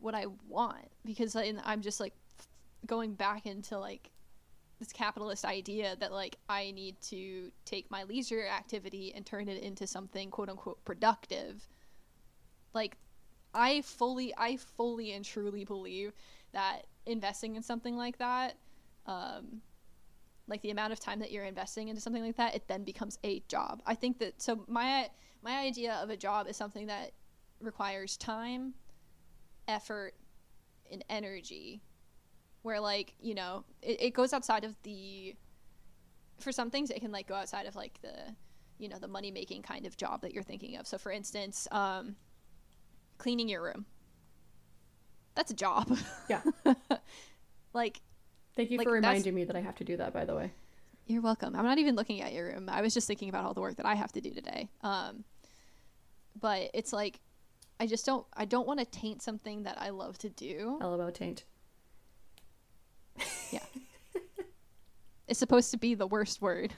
what 0.00 0.14
I 0.14 0.26
want 0.48 0.90
because 1.04 1.36
I, 1.36 1.54
I'm 1.64 1.82
just 1.82 2.00
like 2.00 2.14
going 2.84 3.14
back 3.14 3.46
into 3.46 3.78
like 3.78 4.10
this 4.78 4.92
capitalist 4.92 5.44
idea 5.44 5.96
that 6.00 6.12
like 6.12 6.36
I 6.48 6.70
need 6.72 7.00
to 7.02 7.50
take 7.64 7.90
my 7.90 8.02
leisure 8.04 8.46
activity 8.46 9.12
and 9.14 9.24
turn 9.24 9.48
it 9.48 9.62
into 9.62 9.86
something 9.86 10.30
quote 10.30 10.48
unquote 10.48 10.84
productive. 10.84 11.66
Like 12.74 12.96
I 13.54 13.80
fully 13.82 14.34
I 14.36 14.56
fully 14.56 15.12
and 15.12 15.24
truly 15.24 15.64
believe 15.64 16.12
that 16.56 16.86
investing 17.06 17.54
in 17.54 17.62
something 17.62 17.96
like 17.96 18.18
that 18.18 18.56
um 19.06 19.60
like 20.48 20.62
the 20.62 20.70
amount 20.70 20.92
of 20.92 21.00
time 21.00 21.18
that 21.20 21.32
you're 21.32 21.44
investing 21.44 21.88
into 21.88 22.00
something 22.00 22.22
like 22.22 22.36
that 22.36 22.54
it 22.54 22.68
then 22.68 22.84
becomes 22.84 23.18
a 23.24 23.40
job. 23.48 23.82
I 23.86 23.94
think 23.94 24.18
that 24.20 24.40
so 24.40 24.64
my 24.68 25.10
my 25.42 25.58
idea 25.58 25.94
of 26.02 26.10
a 26.10 26.16
job 26.16 26.46
is 26.48 26.56
something 26.56 26.86
that 26.86 27.12
requires 27.60 28.16
time, 28.16 28.74
effort, 29.66 30.14
and 30.90 31.04
energy. 31.10 31.82
Where 32.62 32.80
like 32.80 33.14
you 33.20 33.34
know 33.34 33.64
it, 33.82 34.02
it 34.02 34.10
goes 34.14 34.32
outside 34.32 34.64
of 34.64 34.76
the 34.82 35.34
for 36.38 36.52
some 36.52 36.70
things 36.70 36.90
it 36.90 37.00
can 37.00 37.12
like 37.12 37.26
go 37.26 37.34
outside 37.34 37.66
of 37.66 37.76
like 37.76 38.00
the 38.02 38.34
you 38.78 38.88
know 38.88 38.98
the 38.98 39.08
money 39.08 39.30
making 39.30 39.62
kind 39.62 39.86
of 39.86 39.96
job 39.96 40.20
that 40.22 40.32
you're 40.32 40.42
thinking 40.42 40.76
of. 40.76 40.86
So 40.86 40.98
for 40.98 41.10
instance 41.10 41.66
um 41.70 42.16
cleaning 43.18 43.48
your 43.48 43.62
room 43.62 43.86
that's 45.36 45.50
a 45.52 45.54
job 45.54 45.96
Yeah. 46.28 46.42
like 47.72 48.00
Thank 48.56 48.70
you 48.70 48.78
Like, 48.78 48.86
for 48.86 48.92
reminding 48.94 49.34
me 49.34 49.44
that 49.44 49.54
I 49.54 49.60
have 49.60 49.76
to 49.76 49.84
do 49.84 49.98
that, 49.98 50.12
by 50.14 50.24
the 50.24 50.34
way. 50.34 50.50
you're 51.06 51.22
welcome 51.22 51.54
i'm 51.54 51.64
not 51.64 51.78
even 51.78 51.94
looking 51.94 52.20
at 52.22 52.32
your 52.32 52.46
room 52.48 52.68
i 52.68 52.80
was 52.82 52.92
just 52.92 53.06
thinking 53.06 53.28
about 53.28 53.44
all 53.44 53.54
the 53.54 53.60
work 53.60 53.76
that 53.76 53.86
i 53.86 53.94
have 53.94 54.10
to 54.10 54.20
do 54.20 54.30
today 54.34 54.68
um 54.82 55.22
but 56.40 56.68
it's 56.74 56.92
like 56.92 57.20
i 57.78 57.86
just 57.86 58.04
don't 58.04 58.26
i 58.34 58.44
don't 58.44 58.66
want 58.66 58.80
to 58.80 58.86
taint 58.86 59.22
something 59.22 59.62
that 59.62 59.76
i 59.80 59.90
love 59.90 60.18
to 60.18 60.28
do 60.30 60.78
LOL 60.80 61.12
taint. 61.12 61.44
Yeah. 63.52 63.60
it's 65.28 65.38
supposed 65.38 65.70
to 65.70 65.76
be 65.78 65.94
the 65.94 66.06
worst 66.06 66.42
word 66.42 66.72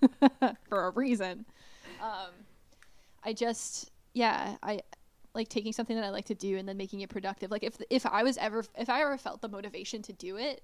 for 0.68 0.86
a 0.86 0.90
reason. 0.90 1.44
Um, 2.02 2.30
I 3.24 3.32
just, 3.32 3.90
yeah, 4.14 4.56
I 4.62 4.80
like 5.38 5.48
taking 5.48 5.72
something 5.72 5.96
that 5.96 6.04
I 6.04 6.10
like 6.10 6.26
to 6.26 6.34
do 6.34 6.58
and 6.58 6.68
then 6.68 6.76
making 6.76 7.00
it 7.00 7.08
productive. 7.08 7.50
Like 7.50 7.62
if 7.62 7.78
if 7.88 8.04
I 8.04 8.22
was 8.22 8.36
ever 8.36 8.64
if 8.76 8.90
I 8.90 9.00
ever 9.02 9.16
felt 9.16 9.40
the 9.40 9.48
motivation 9.48 10.02
to 10.02 10.12
do 10.12 10.36
it, 10.36 10.62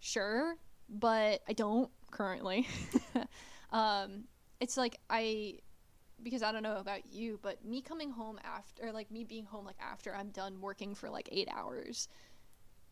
sure, 0.00 0.56
but 0.88 1.42
I 1.48 1.52
don't 1.52 1.90
currently. 2.10 2.66
um, 3.72 4.24
it's 4.60 4.76
like 4.76 4.98
I 5.10 5.58
because 6.22 6.42
I 6.42 6.52
don't 6.52 6.62
know 6.62 6.76
about 6.76 7.12
you, 7.12 7.40
but 7.42 7.64
me 7.64 7.82
coming 7.82 8.10
home 8.10 8.38
after 8.44 8.92
like 8.92 9.10
me 9.10 9.24
being 9.24 9.44
home 9.44 9.66
like 9.66 9.76
after 9.80 10.14
I'm 10.14 10.28
done 10.28 10.60
working 10.60 10.94
for 10.94 11.10
like 11.10 11.28
8 11.32 11.48
hours, 11.52 12.08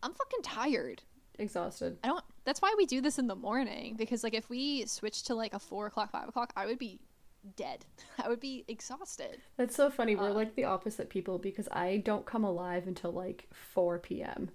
I'm 0.02 0.12
fucking 0.12 0.42
tired. 0.42 1.02
Exhausted. 1.38 1.96
I 2.02 2.08
don't. 2.08 2.24
That's 2.44 2.60
why 2.60 2.74
we 2.76 2.86
do 2.86 3.00
this 3.00 3.18
in 3.18 3.28
the 3.28 3.36
morning 3.36 3.94
because 3.96 4.24
like 4.24 4.34
if 4.34 4.50
we 4.50 4.84
switched 4.86 5.28
to 5.28 5.34
like 5.36 5.54
a 5.54 5.60
four 5.60 5.86
o'clock, 5.86 6.10
five 6.10 6.28
o'clock, 6.28 6.52
I 6.56 6.66
would 6.66 6.78
be 6.78 6.98
dead. 7.56 7.84
I 8.22 8.28
would 8.28 8.40
be 8.40 8.64
exhausted. 8.68 9.40
That's 9.56 9.74
so 9.76 9.90
funny. 9.90 10.16
We're 10.16 10.30
Uh, 10.30 10.34
like 10.34 10.54
the 10.56 10.64
opposite 10.64 11.08
people 11.10 11.38
because 11.38 11.68
I 11.72 11.98
don't 11.98 12.26
come 12.26 12.44
alive 12.44 12.86
until 12.86 13.12
like 13.12 13.48
4 13.52 13.98
p.m. 13.98 14.50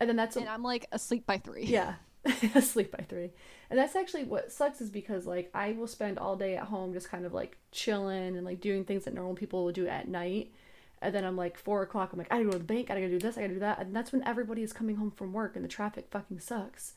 And 0.00 0.08
then 0.08 0.16
that's 0.16 0.36
and 0.36 0.48
I'm 0.48 0.62
like 0.62 0.86
asleep 0.92 1.26
by 1.26 1.38
three. 1.38 1.64
yeah, 1.64 1.94
asleep 2.54 2.90
by 2.96 3.04
3. 3.08 3.30
And 3.70 3.78
that's 3.78 3.94
actually 3.96 4.24
what 4.24 4.50
sucks 4.52 4.80
is 4.80 4.90
because 4.90 5.26
like 5.26 5.50
I 5.54 5.72
will 5.72 5.86
spend 5.86 6.18
all 6.18 6.36
day 6.36 6.56
at 6.56 6.64
home 6.64 6.92
just 6.92 7.08
kind 7.08 7.24
of 7.24 7.32
like 7.32 7.56
chilling 7.70 8.36
and 8.36 8.44
like 8.44 8.60
doing 8.60 8.84
things 8.84 9.04
that 9.04 9.14
normal 9.14 9.34
people 9.34 9.64
will 9.64 9.72
do 9.72 9.86
at 9.86 10.08
night. 10.08 10.52
And 11.00 11.14
then 11.14 11.24
I'm 11.24 11.36
like 11.36 11.56
four 11.58 11.82
o'clock. 11.82 12.10
I'm 12.12 12.18
like, 12.18 12.28
I 12.32 12.36
gotta 12.36 12.44
go 12.44 12.50
to 12.52 12.58
the 12.58 12.64
bank. 12.64 12.90
I 12.90 12.94
gotta 12.94 13.08
do 13.08 13.18
this. 13.18 13.36
I 13.36 13.42
gotta 13.42 13.54
do 13.54 13.60
that. 13.60 13.80
And 13.80 13.94
that's 13.94 14.12
when 14.12 14.22
everybody 14.24 14.62
is 14.62 14.72
coming 14.72 14.96
home 14.96 15.10
from 15.10 15.32
work, 15.32 15.56
and 15.56 15.64
the 15.64 15.68
traffic 15.68 16.06
fucking 16.10 16.38
sucks. 16.40 16.94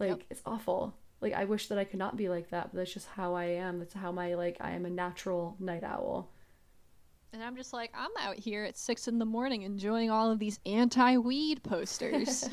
Like 0.00 0.08
Yep. 0.10 0.20
it's 0.30 0.42
awful. 0.46 0.94
Like 1.20 1.34
I 1.34 1.44
wish 1.44 1.68
that 1.68 1.78
I 1.78 1.84
could 1.84 1.98
not 1.98 2.16
be 2.16 2.28
like 2.28 2.50
that, 2.50 2.70
but 2.72 2.78
that's 2.78 2.92
just 2.92 3.08
how 3.08 3.34
I 3.34 3.44
am. 3.44 3.78
That's 3.78 3.94
how 3.94 4.12
my 4.12 4.34
like 4.34 4.56
I 4.60 4.72
am 4.72 4.84
a 4.84 4.90
natural 4.90 5.56
night 5.58 5.84
owl. 5.84 6.30
And 7.32 7.42
I'm 7.42 7.56
just 7.56 7.72
like, 7.72 7.92
I'm 7.94 8.10
out 8.20 8.38
here 8.38 8.64
at 8.64 8.78
six 8.78 9.08
in 9.08 9.18
the 9.18 9.24
morning 9.26 9.62
enjoying 9.62 10.10
all 10.10 10.30
of 10.30 10.38
these 10.38 10.58
anti 10.64 11.16
weed 11.16 11.62
posters. 11.62 12.48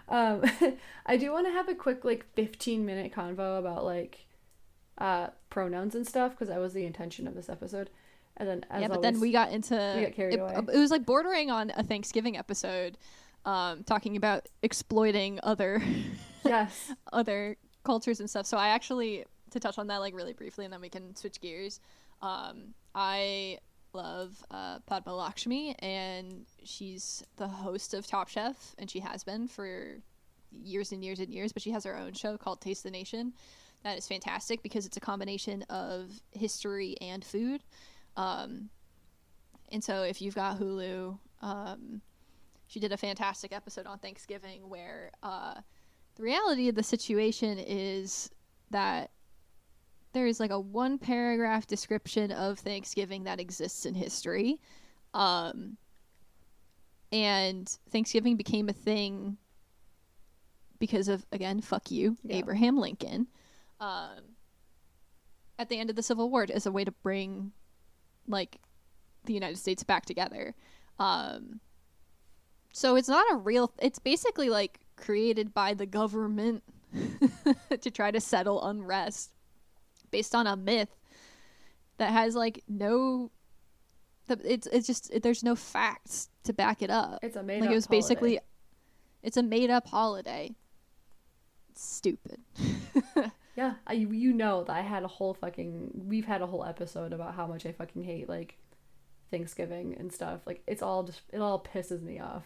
Um, 0.09 0.41
I 1.05 1.17
do 1.17 1.31
want 1.31 1.45
to 1.45 1.51
have 1.51 1.69
a 1.69 1.75
quick 1.75 2.03
like 2.03 2.25
15 2.35 2.85
minute 2.85 3.13
convo 3.13 3.59
about 3.59 3.85
like 3.85 4.25
uh 4.97 5.27
pronouns 5.49 5.95
and 5.95 6.05
stuff 6.05 6.31
because 6.31 6.49
that 6.49 6.59
was 6.59 6.73
the 6.73 6.85
intention 6.85 7.27
of 7.27 7.35
this 7.35 7.49
episode. 7.49 7.89
And 8.37 8.47
then 8.47 8.65
as 8.69 8.81
yeah, 8.81 8.87
but 8.87 8.97
always, 8.97 9.11
then 9.11 9.21
we 9.21 9.31
got 9.31 9.51
into 9.51 9.93
we 9.95 10.05
got 10.05 10.13
carried 10.13 10.35
it, 10.35 10.39
away. 10.39 10.55
it 10.73 10.77
was 10.77 10.91
like 10.91 11.05
bordering 11.05 11.51
on 11.51 11.71
a 11.75 11.83
Thanksgiving 11.83 12.37
episode, 12.37 12.97
um, 13.45 13.83
talking 13.83 14.17
about 14.17 14.47
exploiting 14.63 15.39
other 15.43 15.81
yes, 16.45 16.91
other 17.13 17.57
cultures 17.83 18.19
and 18.19 18.29
stuff. 18.29 18.45
So 18.45 18.57
I 18.57 18.69
actually 18.69 19.25
to 19.51 19.59
touch 19.59 19.77
on 19.77 19.87
that 19.87 19.97
like 19.97 20.15
really 20.15 20.33
briefly, 20.33 20.65
and 20.65 20.73
then 20.73 20.81
we 20.81 20.89
can 20.89 21.15
switch 21.15 21.41
gears. 21.41 21.79
Um, 22.21 22.73
I 22.93 23.59
love 23.93 24.43
uh, 24.51 24.79
Padma 24.85 25.15
Lakshmi, 25.15 25.75
and 25.79 26.45
she's 26.63 27.23
the 27.37 27.47
host 27.47 27.93
of 27.93 28.05
Top 28.05 28.29
Chef, 28.29 28.75
and 28.77 28.89
she 28.89 28.99
has 28.99 29.23
been 29.23 29.47
for 29.47 29.97
years 30.51 30.91
and 30.91 31.03
years 31.03 31.19
and 31.19 31.33
years. 31.33 31.51
But 31.51 31.61
she 31.61 31.71
has 31.71 31.83
her 31.83 31.97
own 31.97 32.13
show 32.13 32.37
called 32.37 32.61
Taste 32.61 32.83
the 32.83 32.91
Nation. 32.91 33.33
That 33.83 33.97
is 33.97 34.07
fantastic 34.07 34.61
because 34.61 34.85
it's 34.85 34.97
a 34.97 35.01
combination 35.01 35.63
of 35.69 36.09
history 36.31 36.95
and 37.01 37.23
food. 37.23 37.63
Um, 38.17 38.69
and 39.71 39.83
so 39.83 40.03
if 40.03 40.21
you've 40.21 40.35
got 40.35 40.59
Hulu, 40.59 41.17
um, 41.41 42.01
she 42.67 42.79
did 42.79 42.91
a 42.91 42.97
fantastic 42.97 43.53
episode 43.53 43.85
on 43.85 43.99
Thanksgiving 43.99 44.67
where 44.67 45.11
uh, 45.23 45.55
the 46.19 46.23
reality 46.25 46.67
of 46.67 46.75
the 46.75 46.83
situation 46.83 47.57
is 47.57 48.29
that 48.71 49.09
there 50.11 50.27
is 50.27 50.37
like 50.39 50.51
a 50.51 50.59
one 50.59 50.97
paragraph 50.97 51.65
description 51.65 52.29
of 52.31 52.59
Thanksgiving 52.59 53.23
that 53.23 53.39
exists 53.39 53.85
in 53.85 53.95
history. 53.95 54.59
Um, 55.13 55.77
and 57.13 57.69
Thanksgiving 57.89 58.35
became 58.35 58.67
a 58.67 58.73
thing 58.73 59.37
because 60.77 61.07
of, 61.07 61.25
again, 61.31 61.61
fuck 61.61 61.89
you, 61.89 62.17
Yeah. 62.23 62.35
Abraham 62.37 62.77
Lincoln. 62.77 63.27
Um, 63.79 64.35
at 65.57 65.69
the 65.69 65.79
end 65.79 65.89
of 65.89 65.95
the 65.95 66.03
Civil 66.03 66.29
War 66.29 66.45
as 66.53 66.65
a 66.65 66.71
way 66.71 66.83
to 66.83 66.91
bring 66.91 67.53
like 68.27 68.57
the 69.23 69.33
United 69.33 69.57
States 69.57 69.83
back 69.83 70.05
together. 70.05 70.53
Um, 70.99 71.61
so 72.73 72.97
it's 72.97 73.07
not 73.09 73.25
a 73.31 73.37
real. 73.37 73.71
It's 73.81 73.99
basically 73.99 74.49
like 74.49 74.79
created 74.99 75.53
by 75.53 75.73
the 75.73 75.85
government 75.85 76.63
to 77.81 77.91
try 77.91 78.11
to 78.11 78.19
settle 78.19 78.63
unrest 78.63 79.31
based 80.11 80.35
on 80.35 80.47
a 80.47 80.55
myth 80.55 80.89
that 81.97 82.11
has 82.11 82.35
like 82.35 82.63
no. 82.67 83.31
It's 84.27 84.67
it's 84.67 84.85
just 84.85 85.11
it, 85.11 85.23
there's 85.23 85.43
no 85.43 85.55
facts 85.55 86.29
to 86.43 86.53
back 86.53 86.83
it 86.83 86.91
up. 86.91 87.19
it's 87.23 87.35
a 87.35 87.41
made 87.41 87.61
like 87.61 87.71
it 87.71 87.73
was 87.73 87.87
basically, 87.87 88.39
it's 89.23 89.37
a 89.37 89.43
made 89.43 89.71
up 89.71 89.87
holiday. 89.87 90.55
Stupid. 91.73 92.41
yeah. 93.55 93.75
I, 93.87 93.93
you 93.93 94.33
know 94.33 94.63
that 94.65 94.75
I 94.75 94.81
had 94.81 95.03
a 95.03 95.07
whole 95.07 95.33
fucking 95.33 95.89
we've 96.07 96.25
had 96.25 96.43
a 96.43 96.47
whole 96.47 96.63
episode 96.63 97.11
about 97.11 97.33
how 97.33 97.47
much 97.47 97.65
I 97.65 97.71
fucking 97.71 98.03
hate 98.03 98.29
like 98.29 98.59
Thanksgiving 99.31 99.95
and 99.97 100.11
stuff. 100.13 100.41
Like 100.45 100.61
it's 100.67 100.83
all 100.83 101.03
just 101.03 101.21
it 101.33 101.39
all 101.39 101.63
pisses 101.63 102.03
me 102.03 102.19
off. 102.19 102.43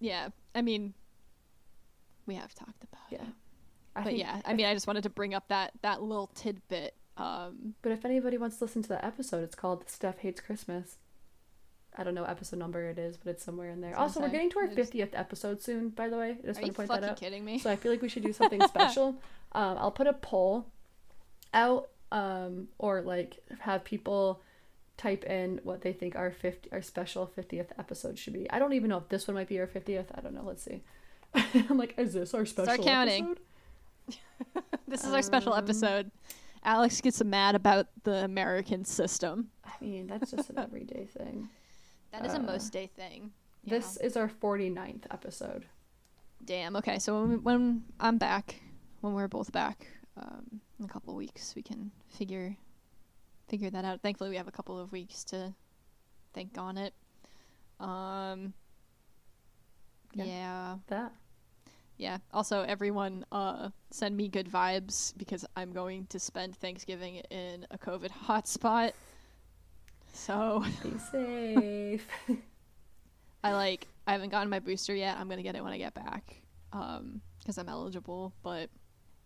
Yeah, 0.00 0.28
I 0.54 0.60
mean, 0.60 0.92
we 2.26 2.34
have 2.36 2.54
talked 2.54 2.84
about 2.84 3.02
Yeah. 3.10 3.22
it. 3.22 3.34
I 3.96 4.00
but 4.00 4.04
think- 4.06 4.18
yeah, 4.18 4.40
I 4.44 4.54
mean, 4.54 4.66
I 4.66 4.74
just 4.74 4.86
wanted 4.86 5.02
to 5.04 5.10
bring 5.10 5.34
up 5.34 5.48
that 5.48 5.72
that 5.82 6.02
little 6.02 6.28
tidbit. 6.34 6.94
Um, 7.16 7.74
But 7.82 7.92
if 7.92 8.04
anybody 8.04 8.38
wants 8.38 8.58
to 8.58 8.64
listen 8.64 8.82
to 8.82 8.88
that 8.88 9.04
episode, 9.04 9.44
it's 9.44 9.54
called 9.54 9.88
Steph 9.88 10.18
Hates 10.18 10.40
Christmas. 10.40 10.96
I 11.96 12.02
don't 12.02 12.14
know 12.14 12.22
what 12.22 12.30
episode 12.30 12.58
number 12.58 12.82
it 12.90 12.98
is, 12.98 13.16
but 13.16 13.30
it's 13.30 13.44
somewhere 13.44 13.70
in 13.70 13.80
there. 13.80 13.96
Also, 13.96 14.18
we're 14.20 14.28
getting 14.28 14.50
to 14.50 14.58
our. 14.58 14.66
50th 14.66 15.10
episode 15.12 15.62
soon, 15.62 15.90
by 15.90 16.08
the 16.08 16.16
way. 16.16 16.30
I 16.42 16.46
just 16.46 16.60
want 16.60 16.72
to 16.72 16.76
point 16.76 16.88
that 16.90 17.04
out. 17.04 17.16
kidding 17.20 17.44
me? 17.44 17.60
So 17.60 17.70
I 17.70 17.76
feel 17.76 17.92
like 17.92 18.02
we 18.02 18.08
should 18.08 18.24
do 18.24 18.32
something 18.40 18.60
special. 18.66 19.10
Um, 19.52 19.78
I'll 19.78 19.92
put 19.92 20.08
a 20.08 20.12
poll 20.12 20.66
out 21.52 21.90
um, 22.10 22.66
or 22.78 23.00
like 23.02 23.38
have 23.60 23.84
people 23.84 24.40
type 24.96 25.22
in 25.24 25.60
what 25.62 25.82
they 25.82 25.92
think 25.92 26.16
our 26.16 26.30
50 26.32 26.70
our 26.72 26.82
special 26.82 27.30
50th 27.36 27.68
episode 27.78 28.18
should 28.18 28.32
be. 28.32 28.50
I 28.50 28.58
don't 28.58 28.72
even 28.72 28.90
know 28.90 28.98
if 28.98 29.08
this 29.08 29.28
one 29.28 29.36
might 29.36 29.48
be 29.48 29.60
our 29.60 29.66
50th. 29.68 30.06
I 30.16 30.20
don't 30.20 30.34
know. 30.34 30.42
Let's 30.44 30.64
see. 30.64 30.82
I'm 31.68 31.76
like, 31.78 31.94
is 31.98 32.14
this 32.14 32.34
our 32.34 32.44
special 32.46 32.84
counting. 32.84 33.36
episode? 34.06 34.62
this 34.88 35.04
is 35.04 35.12
our 35.12 35.22
special 35.22 35.52
Um, 35.52 35.58
episode. 35.64 36.10
Alex 36.62 37.00
gets 37.00 37.22
mad 37.22 37.54
about 37.54 37.88
the 38.04 38.24
American 38.24 38.84
system. 38.84 39.48
I 39.64 39.72
mean, 39.80 40.06
that's 40.06 40.30
just 40.30 40.50
an 40.50 40.58
everyday 40.66 41.06
thing. 41.06 41.48
That 42.12 42.24
is 42.24 42.32
a 42.34 42.38
Uh, 42.38 42.42
most 42.42 42.72
day 42.72 42.86
thing. 42.86 43.32
This 43.64 43.96
is 43.98 44.16
our 44.16 44.28
49th 44.28 45.04
episode. 45.10 45.66
Damn. 46.44 46.76
Okay, 46.76 46.98
so 46.98 47.22
when, 47.22 47.42
when 47.42 47.84
I'm 47.98 48.18
back, 48.18 48.60
when 49.00 49.14
we're 49.14 49.28
both 49.28 49.50
back, 49.52 49.86
um, 50.16 50.60
in 50.78 50.84
a 50.84 50.88
couple 50.88 51.14
weeks, 51.14 51.54
we 51.56 51.62
can 51.62 51.90
figure 52.08 52.56
figure 53.48 53.70
that 53.70 53.84
out. 53.84 54.00
Thankfully, 54.02 54.30
we 54.30 54.36
have 54.36 54.48
a 54.48 54.52
couple 54.52 54.78
of 54.78 54.90
weeks 54.92 55.24
to 55.24 55.54
think 56.32 56.56
on 56.58 56.78
it. 56.78 56.94
Um, 57.80 58.54
Yeah. 60.14 60.24
yeah. 60.24 60.76
That. 60.88 61.12
Yeah. 61.96 62.18
Also, 62.32 62.62
everyone, 62.62 63.24
uh, 63.30 63.70
send 63.90 64.16
me 64.16 64.28
good 64.28 64.48
vibes 64.48 65.16
because 65.16 65.44
I'm 65.56 65.72
going 65.72 66.06
to 66.06 66.18
spend 66.18 66.56
Thanksgiving 66.56 67.16
in 67.30 67.66
a 67.70 67.78
COVID 67.78 68.10
hotspot. 68.26 68.92
So 70.12 70.64
Be 70.82 70.92
safe. 71.12 72.06
I 73.42 73.52
like 73.52 73.88
I 74.06 74.12
haven't 74.12 74.30
gotten 74.30 74.48
my 74.48 74.60
booster 74.60 74.94
yet. 74.94 75.16
I'm 75.18 75.28
gonna 75.28 75.42
get 75.42 75.56
it 75.56 75.62
when 75.62 75.72
I 75.72 75.78
get 75.78 75.92
back, 75.92 76.36
um, 76.72 77.20
because 77.40 77.58
I'm 77.58 77.68
eligible. 77.68 78.32
But 78.42 78.70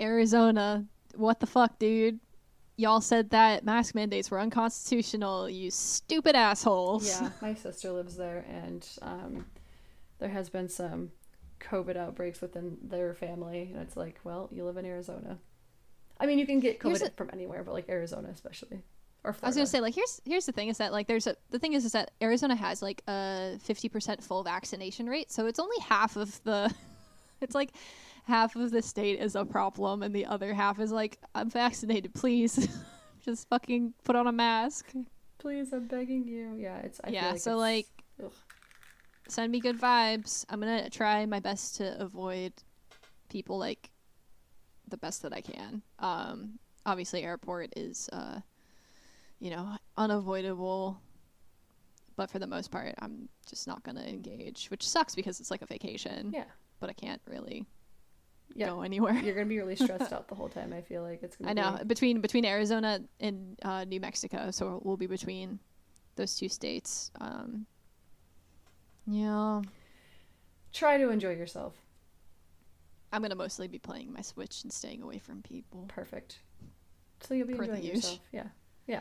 Arizona, 0.00 0.84
what 1.14 1.40
the 1.40 1.46
fuck, 1.46 1.78
dude? 1.78 2.18
Y'all 2.76 3.00
said 3.00 3.30
that 3.30 3.64
mask 3.64 3.94
mandates 3.94 4.30
were 4.30 4.40
unconstitutional. 4.40 5.48
You 5.48 5.70
stupid 5.70 6.34
assholes. 6.36 7.08
yeah, 7.08 7.30
my 7.42 7.54
sister 7.54 7.92
lives 7.92 8.16
there, 8.16 8.44
and 8.48 8.88
um, 9.02 9.46
there 10.18 10.30
has 10.30 10.48
been 10.48 10.68
some 10.68 11.10
COVID 11.60 11.96
outbreaks 11.96 12.40
within 12.40 12.78
their 12.82 13.14
family, 13.14 13.70
and 13.72 13.82
it's 13.82 13.96
like, 13.96 14.20
well, 14.24 14.48
you 14.52 14.64
live 14.64 14.76
in 14.76 14.84
Arizona. 14.86 15.38
I 16.20 16.26
mean, 16.26 16.38
you 16.38 16.46
can 16.46 16.60
get 16.60 16.80
COVID 16.80 17.16
from 17.16 17.30
anywhere, 17.32 17.62
but 17.62 17.72
like 17.72 17.88
Arizona 17.88 18.28
especially, 18.32 18.82
or 19.24 19.32
Florida. 19.32 19.46
I 19.46 19.48
was 19.48 19.56
gonna 19.56 19.66
say 19.66 19.80
like 19.80 19.94
here's 19.94 20.20
here's 20.24 20.46
the 20.46 20.52
thing 20.52 20.68
is 20.68 20.78
that 20.78 20.92
like 20.92 21.06
there's 21.06 21.26
a 21.26 21.36
the 21.50 21.58
thing 21.58 21.74
is 21.74 21.84
is 21.84 21.92
that 21.92 22.10
Arizona 22.20 22.56
has 22.56 22.82
like 22.82 23.02
a 23.06 23.58
fifty 23.60 23.88
percent 23.88 24.22
full 24.22 24.42
vaccination 24.42 25.08
rate, 25.08 25.30
so 25.30 25.46
it's 25.46 25.58
only 25.60 25.76
half 25.80 26.16
of 26.16 26.42
the 26.44 26.72
it's 27.40 27.54
like 27.54 27.70
half 28.24 28.56
of 28.56 28.70
the 28.70 28.82
state 28.82 29.20
is 29.20 29.36
a 29.36 29.44
problem 29.44 30.02
and 30.02 30.14
the 30.14 30.26
other 30.26 30.52
half 30.52 30.80
is 30.80 30.90
like 30.92 31.18
I'm 31.34 31.50
vaccinated, 31.50 32.14
please. 32.14 32.68
Just 33.24 33.48
fucking 33.48 33.94
put 34.04 34.16
on 34.16 34.26
a 34.26 34.32
mask. 34.32 34.92
please, 35.38 35.72
I'm 35.72 35.86
begging 35.86 36.26
you. 36.26 36.56
Yeah, 36.56 36.78
it's. 36.78 37.00
I 37.04 37.10
yeah, 37.10 37.20
feel 37.22 37.30
like 37.32 37.40
so 37.40 37.50
it's- 37.50 37.60
like 37.60 37.86
ugh. 38.24 38.32
Send 39.28 39.52
me 39.52 39.60
good 39.60 39.78
vibes. 39.80 40.44
I'm 40.48 40.60
gonna 40.60 40.90
try 40.90 41.24
my 41.26 41.40
best 41.40 41.76
to 41.76 42.00
avoid 42.00 42.52
people 43.28 43.58
like 43.58 43.90
the 44.88 44.96
best 44.96 45.22
that 45.22 45.32
I 45.32 45.40
can. 45.40 45.82
Um, 45.98 46.58
obviously, 46.86 47.22
airport 47.22 47.72
is, 47.76 48.08
uh, 48.12 48.40
you 49.38 49.50
know, 49.50 49.76
unavoidable. 49.96 51.00
But 52.16 52.30
for 52.30 52.38
the 52.40 52.46
most 52.46 52.70
part, 52.70 52.94
I'm 52.98 53.28
just 53.48 53.66
not 53.68 53.82
gonna 53.84 54.02
engage, 54.02 54.66
which 54.70 54.88
sucks 54.88 55.14
because 55.14 55.38
it's 55.40 55.50
like 55.50 55.62
a 55.62 55.66
vacation. 55.66 56.32
Yeah. 56.34 56.44
But 56.80 56.90
I 56.90 56.92
can't 56.94 57.22
really 57.26 57.64
Yeah. 58.54 58.68
go 58.68 58.80
anywhere. 58.82 59.14
you're 59.14 59.34
gonna 59.34 59.46
be 59.46 59.58
really 59.58 59.76
stressed 59.84 60.12
out 60.12 60.26
the 60.28 60.34
whole 60.34 60.48
time. 60.48 60.72
I 60.72 60.80
feel 60.80 61.02
like 61.02 61.22
it's 61.22 61.36
gonna. 61.36 61.54
Be 61.54 61.60
I 61.60 61.62
know 61.70 61.78
Be, 61.78 61.84
between 61.84 62.20
between 62.20 62.44
Arizona 62.44 63.00
and 63.20 63.58
uh, 63.62 63.84
New 63.84 64.00
Mexico, 64.00 64.50
so 64.50 64.80
we'll 64.84 64.96
be 64.96 65.06
between 65.06 65.60
those 66.16 66.34
two 66.34 66.48
states. 66.48 67.10
Um, 67.20 67.66
yeah. 69.08 69.62
try 70.72 70.98
to 70.98 71.10
enjoy 71.10 71.30
yourself. 71.30 71.74
I'm 73.12 73.22
gonna 73.22 73.34
mostly 73.34 73.68
be 73.68 73.78
playing 73.78 74.12
my 74.12 74.20
Switch 74.20 74.62
and 74.62 74.72
staying 74.72 75.02
away 75.02 75.18
from 75.18 75.42
people. 75.42 75.86
Perfect. 75.88 76.40
So 77.20 77.34
you'll 77.34 77.46
be 77.46 77.54
Per 77.54 77.64
enjoying 77.64 77.82
yourself. 77.82 78.20
Yeah. 78.32 78.46
Yeah. 78.86 79.00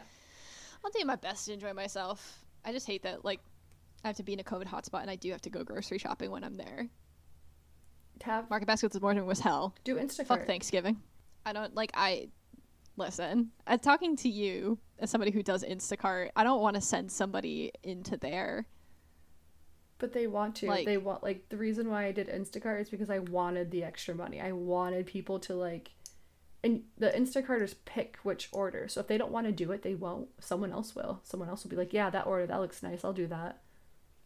I'll 0.84 0.92
do 0.92 1.06
my 1.06 1.16
best 1.16 1.46
to 1.46 1.54
enjoy 1.54 1.74
myself. 1.74 2.40
I 2.64 2.72
just 2.72 2.88
hate 2.88 3.04
that 3.04 3.26
like 3.26 3.40
I 4.04 4.08
have 4.08 4.18
to 4.18 4.24
be 4.24 4.34
in 4.34 4.40
a 4.40 4.44
COVID 4.44 4.68
hotspot 4.68 5.02
and 5.02 5.10
I 5.10 5.16
do 5.16 5.32
have 5.32 5.42
to 5.42 5.50
go 5.50 5.64
grocery 5.64 5.98
shopping 5.98 6.32
when 6.32 6.44
I'm 6.44 6.56
there. 6.56 6.88
Have 8.24 8.50
Market 8.50 8.66
basket 8.66 8.92
this 8.92 9.02
morning 9.02 9.26
was 9.26 9.40
hell. 9.40 9.76
do 9.84 9.96
Instacart. 9.96 10.28
Fuck 10.28 10.48
Thanksgiving. 10.48 10.98
I 11.46 11.54
don't 11.54 11.76
like 11.76 11.92
I 11.94 12.30
listen. 12.96 13.52
I'm 13.66 13.80
talking 13.80 14.16
to 14.18 14.30
you 14.30 14.80
as 15.00 15.10
somebody 15.10 15.32
who 15.32 15.44
does 15.44 15.64
Instacart. 15.64 16.30
I 16.36 16.44
don't 16.44 16.62
want 16.62 16.76
to 16.76 16.82
send 16.82 17.12
somebody 17.12 17.72
into 17.84 18.18
there. 18.18 18.68
But 20.00 20.14
they 20.14 20.28
want 20.28 20.56
to. 20.58 20.68
Like- 20.68 20.86
they 20.86 20.98
want 20.98 21.24
like 21.24 21.50
the 21.50 21.58
reason 21.58 21.90
why 21.90 22.06
I 22.06 22.12
did 22.12 22.28
Instacart 22.28 22.82
is 22.82 22.90
because 22.90 23.10
I 23.10 23.20
wanted 23.20 23.72
the 23.72 23.84
extra 23.84 24.14
money. 24.14 24.40
I 24.40 24.52
wanted 24.52 25.06
people 25.06 25.40
to 25.42 25.56
like 25.56 25.92
and 26.64 26.84
the 26.98 27.10
Instacarters 27.12 27.76
pick 27.86 28.18
which 28.24 28.50
order. 28.52 28.88
So 28.88 29.00
if 29.00 29.08
they 29.08 29.18
don't 29.18 29.32
want 29.32 29.46
to 29.48 29.52
do 29.52 29.72
it, 29.72 29.84
they 29.84 29.96
won't. 29.96 30.28
Someone 30.40 30.72
else 30.72 30.96
will. 30.96 31.22
Someone 31.24 31.50
else 31.50 31.64
will 31.64 31.70
be 31.70 31.76
like, 31.76 31.94
"Yeah, 31.94 32.10
that 32.10 32.28
order 32.28 32.46
that 32.48 32.60
looks 32.60 32.84
nice. 32.84 33.04
I'll 33.06 33.14
do 33.14 33.28
that." 33.28 33.62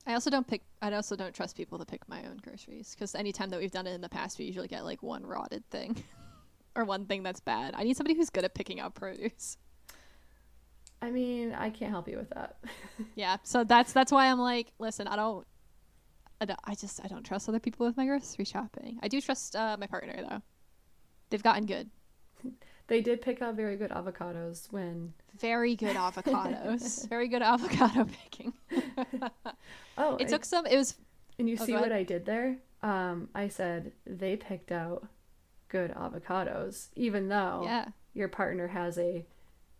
I 0.08 0.14
also 0.14 0.30
don't 0.30 0.48
pick. 0.48 0.64
I 0.82 0.92
also 0.94 1.16
don't 1.16 1.36
trust 1.36 1.56
people 1.56 1.78
to 1.78 1.86
pick 1.86 2.08
my 2.10 2.24
own 2.26 2.38
groceries 2.38 2.96
because 2.96 3.14
anytime 3.16 3.50
that 3.50 3.60
we've 3.60 3.72
done 3.72 3.86
it 3.86 3.94
in 3.94 4.02
the 4.02 4.10
past, 4.10 4.40
we 4.40 4.46
usually 4.46 4.68
get 4.68 4.84
like 4.84 5.04
one 5.04 5.26
rotted 5.26 5.70
thing, 5.70 6.04
or 6.76 6.86
one 6.86 7.06
thing 7.06 7.22
that's 7.22 7.40
bad. 7.42 7.74
I 7.78 7.84
need 7.84 7.98
somebody 7.98 8.16
who's 8.16 8.30
good 8.30 8.46
at 8.46 8.56
picking 8.56 8.80
out 8.80 8.96
produce. 8.96 9.58
I 11.04 11.10
mean, 11.12 11.54
I 11.54 11.70
can't 11.72 11.92
help 11.92 12.08
you 12.08 12.18
with 12.18 12.30
that. 12.32 12.58
Yeah, 13.16 13.38
so 13.44 13.64
that's 13.64 13.94
that's 13.94 14.12
why 14.12 14.28
I'm 14.28 14.40
like, 14.40 14.72
listen, 14.80 15.08
I 15.08 15.16
don't, 15.16 15.46
I, 16.42 16.46
don't, 16.46 16.60
I 16.66 16.76
just 16.76 17.00
I 17.04 17.08
don't 17.08 17.24
trust 17.24 17.48
other 17.48 17.60
people 17.60 17.86
with 17.86 17.96
my 17.96 18.06
grocery 18.06 18.46
shopping. 18.46 19.00
I 19.04 19.08
do 19.08 19.22
trust 19.22 19.56
uh, 19.56 19.78
my 19.80 19.88
partner 19.88 20.16
though. 20.28 20.42
They've 21.30 21.42
gotten 21.44 21.66
good, 21.66 21.90
they 22.88 23.02
did 23.02 23.22
pick 23.22 23.42
out 23.42 23.56
very 23.56 23.78
good 23.78 23.92
avocados 23.92 24.70
when 24.72 25.14
very 25.40 25.76
good 25.78 25.96
avocados, 25.96 27.08
very 27.16 27.28
good 27.30 27.42
avocado 27.42 28.06
picking. 28.06 28.54
Oh, 29.98 30.16
It 30.18 30.28
I- 30.28 30.30
took 30.32 30.44
some. 30.46 30.66
It 30.66 30.76
was 30.78 30.96
And 31.38 31.48
you 31.50 31.58
Oh, 31.60 31.66
see 31.66 31.74
what. 31.74 31.92
I 31.92 32.04
did 32.04 32.26
there? 32.26 32.58
Um, 32.82 33.30
I 33.36 33.48
said 33.50 33.92
they 34.06 34.36
picked 34.36 34.72
out 34.72 35.08
good 35.70 35.92
avocados, 35.94 36.88
even 36.96 37.28
though 37.30 37.62
yeah. 37.64 37.86
your 38.14 38.28
partner 38.28 38.68
has 38.70 38.98
a 38.98 39.26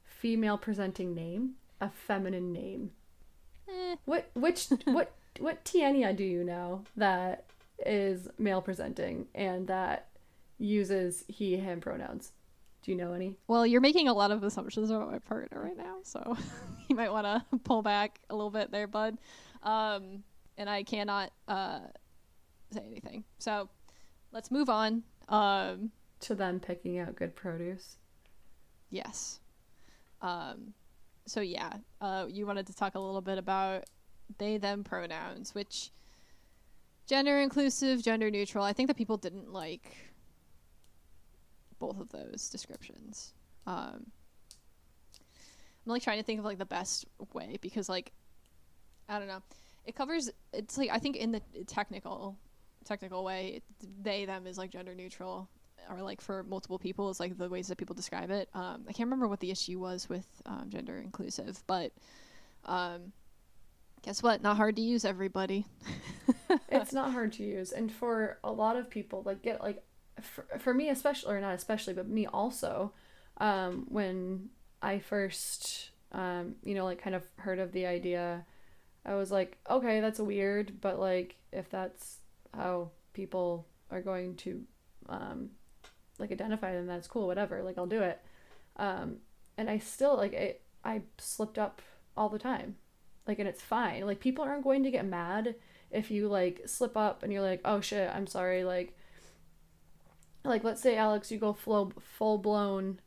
female 0.06 0.58
presenting 0.58 1.16
name, 1.16 1.54
a 1.80 1.90
feminine 1.90 2.54
name. 2.54 2.92
Eh, 3.68 3.96
What 4.06 4.30
which 4.36 4.68
what 4.86 5.12
what 5.40 5.64
Tiana 5.66 6.16
do 6.16 6.24
you 6.24 6.44
know 6.44 6.84
that 6.98 7.46
is 7.86 8.28
male 8.38 8.62
presenting 8.62 9.28
and 9.34 9.68
that 9.68 10.08
uses 10.58 11.24
he 11.28 11.58
him 11.58 11.82
pronouns? 11.82 12.32
Do 12.84 12.92
you 12.92 12.98
know 12.98 13.14
any? 13.14 13.36
well, 13.48 13.66
you're 13.66 13.82
making 13.82 14.08
a 14.08 14.14
lot 14.14 14.32
of 14.32 14.44
assumptions 14.44 14.90
about 14.90 15.12
my 15.12 15.20
partner 15.20 15.62
right 15.62 15.78
now, 15.78 15.98
so 16.04 16.36
you 16.88 16.96
might 16.96 17.12
want 17.12 17.26
to 17.26 17.58
pull 17.64 17.84
back 17.84 18.20
a 18.30 18.36
little 18.36 18.50
bit 18.50 18.72
there, 18.72 18.88
bud. 18.88 19.20
Um, 19.62 20.24
and 20.58 20.68
I 20.68 20.82
cannot 20.84 21.32
uh, 21.48 21.82
say 22.72 22.82
anything. 22.88 23.24
So 23.38 23.70
let's 24.32 24.50
move 24.50 24.68
on. 24.70 25.04
Um, 25.30 25.92
To 26.22 26.34
them 26.36 26.60
picking 26.60 26.98
out 26.98 27.16
good 27.16 27.36
produce. 27.36 27.98
Yes. 28.90 29.40
Um, 30.22 30.74
so 31.26 31.42
yeah, 31.42 31.74
uh, 32.02 32.26
you 32.30 32.46
wanted 32.46 32.68
to 32.68 32.76
talk 32.76 32.96
a 32.96 33.00
little 33.00 33.22
bit 33.22 33.38
about 33.38 33.86
they 34.38 34.58
them 34.58 34.84
pronouns, 34.84 35.54
which 35.56 35.92
gender 37.08 37.40
inclusive, 37.40 38.02
gender 38.02 38.30
neutral. 38.32 38.64
I 38.64 38.74
think 38.74 38.88
that 38.88 38.98
people 38.98 39.18
didn't 39.18 39.52
like 39.52 39.96
both 41.80 42.00
of 42.00 42.10
those 42.10 42.50
descriptions. 42.50 43.34
Um, 43.68 44.06
I'm 45.86 45.92
like 45.92 46.04
trying 46.04 46.20
to 46.20 46.24
think 46.24 46.40
of 46.40 46.46
like 46.46 46.60
the 46.60 46.66
best 46.66 47.06
way 47.34 47.58
because 47.62 47.90
like 47.90 48.12
I 49.10 49.20
don't 49.20 49.28
know. 49.28 49.42
It 49.86 49.96
covers 49.96 50.30
it's 50.54 50.78
like 50.78 50.90
I 50.92 51.00
think 51.00 51.16
in 51.16 51.32
the 51.32 51.42
technical 51.68 52.38
technical 52.86 53.24
way, 53.24 53.62
they 54.02 54.26
them 54.26 54.48
is 54.48 54.58
like 54.58 54.72
gender 54.72 54.96
neutral 54.96 55.50
or 55.90 56.02
like 56.02 56.22
for 56.22 56.44
multiple 56.44 56.78
people 56.78 57.10
is 57.10 57.20
like 57.20 57.38
the 57.38 57.50
ways 57.50 57.68
that 57.68 57.78
people 57.78 57.96
describe 57.96 58.30
it. 58.30 58.50
Um, 58.54 58.86
I 58.88 58.94
can't 58.94 59.08
remember 59.08 59.28
what 59.28 59.40
the 59.40 59.52
issue 59.52 59.80
was 59.80 60.08
with 60.08 60.26
um, 60.46 60.68
gender 60.70 60.98
inclusive, 60.98 61.62
but 61.68 61.92
um, 62.66 63.12
guess 64.02 64.24
what? 64.24 64.42
Not 64.42 64.58
hard 64.58 64.76
to 64.78 64.82
use, 64.82 65.06
everybody. 65.06 65.66
it's 66.70 66.94
not 66.94 67.12
hard 67.12 67.32
to 67.34 67.44
use 67.44 67.72
and 67.72 67.92
for 67.92 68.38
a 68.44 68.52
lot 68.52 68.76
of 68.76 68.90
people 68.90 69.22
like 69.26 69.42
get 69.42 69.62
like 69.62 69.84
for, 70.22 70.46
for 70.60 70.74
me 70.74 70.90
especially 70.90 71.34
or 71.34 71.42
not 71.42 71.54
especially 71.54 71.94
but 71.94 72.08
me 72.08 72.26
also 72.28 72.92
um 73.38 73.86
when 73.90 74.50
i 74.82 75.00
first 75.00 75.92
um 76.12 76.56
you 76.64 76.76
know 76.76 76.86
like 76.86 77.02
kind 77.02 77.16
of 77.16 77.24
heard 77.38 77.60
of 77.60 77.72
the 77.72 77.86
idea 77.86 78.46
i 79.06 79.14
was 79.14 79.32
like 79.32 79.58
okay 79.70 80.00
that's 80.00 80.20
weird 80.20 80.80
but 80.82 81.00
like 81.00 81.36
if 81.52 81.70
that's 81.70 82.18
how 82.54 82.90
people 83.14 83.66
are 83.90 84.02
going 84.02 84.36
to 84.36 84.62
um 85.10 85.50
like 86.20 86.32
identify 86.32 86.74
them 86.74 86.88
that's 86.88 87.08
cool 87.08 87.28
whatever 87.28 87.64
like 87.64 87.78
i'll 87.78 87.88
do 87.88 88.02
it 88.02 88.22
um 88.78 89.18
and 89.58 89.70
i 89.70 89.78
still 89.78 90.18
like 90.18 90.34
it 90.34 90.62
i 90.84 91.02
slipped 91.18 91.58
up 91.58 91.82
all 92.16 92.30
the 92.30 92.40
time 92.40 92.76
like 93.28 93.40
and 93.40 93.48
it's 93.48 93.62
fine 93.62 94.06
like 94.06 94.20
people 94.20 94.44
aren't 94.44 94.64
going 94.64 94.84
to 94.84 94.92
get 94.92 95.06
mad 95.06 95.56
if 95.92 96.10
you 96.10 96.28
like 96.28 96.62
slip 96.66 96.96
up 96.96 97.24
and 97.24 97.32
you're 97.32 97.42
like, 97.42 97.62
oh 97.66 97.82
shit, 97.82 98.10
I'm 98.14 98.28
sorry, 98.28 98.64
like, 98.64 98.96
like 100.44 100.64
let's 100.64 100.82
say 100.82 100.98
Alex, 100.98 101.32
you 101.32 101.38
go 101.38 101.54
full 101.54 101.94
full 102.00 102.38
blown, 102.38 103.00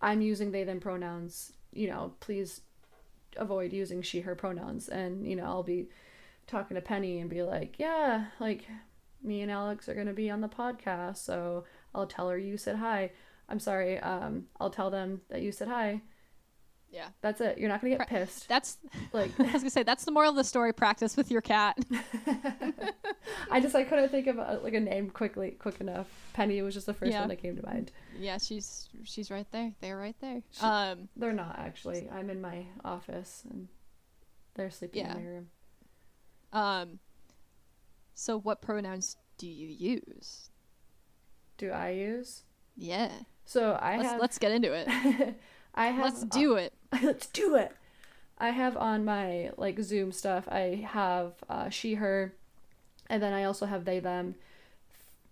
I'm 0.00 0.20
using 0.20 0.50
they 0.50 0.64
them 0.64 0.80
pronouns. 0.80 1.52
You 1.72 1.88
know, 1.88 2.14
please 2.20 2.62
avoid 3.36 3.72
using 3.72 4.02
she 4.02 4.20
her 4.20 4.34
pronouns, 4.34 4.88
and 4.88 5.26
you 5.26 5.36
know 5.36 5.44
I'll 5.44 5.62
be 5.62 5.88
talking 6.46 6.74
to 6.74 6.80
Penny 6.80 7.20
and 7.20 7.30
be 7.30 7.42
like, 7.42 7.78
yeah, 7.78 8.26
like 8.40 8.66
me 9.22 9.42
and 9.42 9.50
Alex 9.50 9.88
are 9.88 9.94
gonna 9.94 10.12
be 10.12 10.30
on 10.30 10.40
the 10.40 10.48
podcast, 10.48 11.18
so 11.18 11.64
I'll 11.94 12.06
tell 12.06 12.28
her 12.30 12.38
you 12.38 12.56
said 12.56 12.76
hi. 12.76 13.12
I'm 13.48 13.60
sorry. 13.60 14.00
Um, 14.00 14.46
I'll 14.58 14.70
tell 14.70 14.90
them 14.90 15.20
that 15.28 15.42
you 15.42 15.52
said 15.52 15.68
hi. 15.68 16.00
Yeah. 16.96 17.08
That's 17.20 17.40
it. 17.42 17.58
You're 17.58 17.68
not 17.68 17.80
gonna 17.82 17.96
get 17.96 18.08
Pra- 18.08 18.18
pissed. 18.20 18.48
That's 18.48 18.78
Like 19.12 19.30
I 19.38 19.42
was 19.44 19.52
gonna 19.62 19.70
say 19.70 19.82
that's 19.82 20.04
the 20.06 20.10
moral 20.10 20.30
of 20.30 20.36
the 20.36 20.44
story. 20.44 20.72
Practice 20.72 21.16
with 21.16 21.30
your 21.30 21.42
cat. 21.42 21.76
I 23.50 23.60
just 23.60 23.74
I 23.74 23.84
couldn't 23.84 24.08
think 24.10 24.26
of 24.26 24.38
a, 24.38 24.60
like 24.62 24.74
a 24.74 24.80
name 24.80 25.10
quickly 25.10 25.50
quick 25.52 25.80
enough. 25.80 26.06
Penny 26.32 26.60
was 26.62 26.74
just 26.74 26.86
the 26.86 26.94
first 26.94 27.12
Yeah. 27.12 27.20
one 27.20 27.28
that 27.28 27.36
came 27.42 27.54
to 27.56 27.64
mind. 27.66 27.92
yeah, 28.18 28.38
she's 28.38 28.88
she's 29.04 29.30
right 29.30 29.46
there. 29.52 29.72
They're 29.80 29.96
right 29.98 30.16
there. 30.20 30.42
She- 30.50 30.60
Um, 30.64 31.08
They're 31.16 31.32
not 31.32 31.58
actually. 31.58 32.08
I'm 32.10 32.30
in 32.30 32.40
my 32.40 32.66
office 32.84 33.44
and 33.50 33.68
they're 34.54 34.70
sleeping 34.70 35.04
Yeah. 35.04 35.16
in 35.16 35.24
my 35.24 35.30
room. 35.30 35.48
um. 36.52 36.98
So 38.14 38.38
what 38.40 38.62
pronouns 38.62 39.16
do 39.36 39.46
you 39.46 39.68
use? 39.68 40.48
Do 41.58 41.70
I 41.70 41.90
use? 41.90 42.44
Yeah. 42.74 43.10
So 43.44 43.72
I 43.72 43.98
let's 43.98 44.08
have. 44.10 44.20
let's 44.20 44.38
get 44.38 44.52
into 44.52 44.72
it. 44.72 44.88
I 45.74 45.86
have. 45.88 46.02
Let's 46.04 46.24
do 46.24 46.54
it. 46.54 46.72
let's 47.02 47.26
do 47.26 47.54
it. 47.56 47.72
I 48.38 48.50
have 48.50 48.76
on 48.76 49.04
my 49.04 49.50
like 49.56 49.80
Zoom 49.80 50.12
stuff. 50.12 50.46
I 50.48 50.86
have 50.90 51.32
uh, 51.48 51.68
she 51.70 51.94
her, 51.94 52.34
and 53.08 53.22
then 53.22 53.32
I 53.32 53.44
also 53.44 53.66
have 53.66 53.84
they 53.84 54.00
them. 54.00 54.34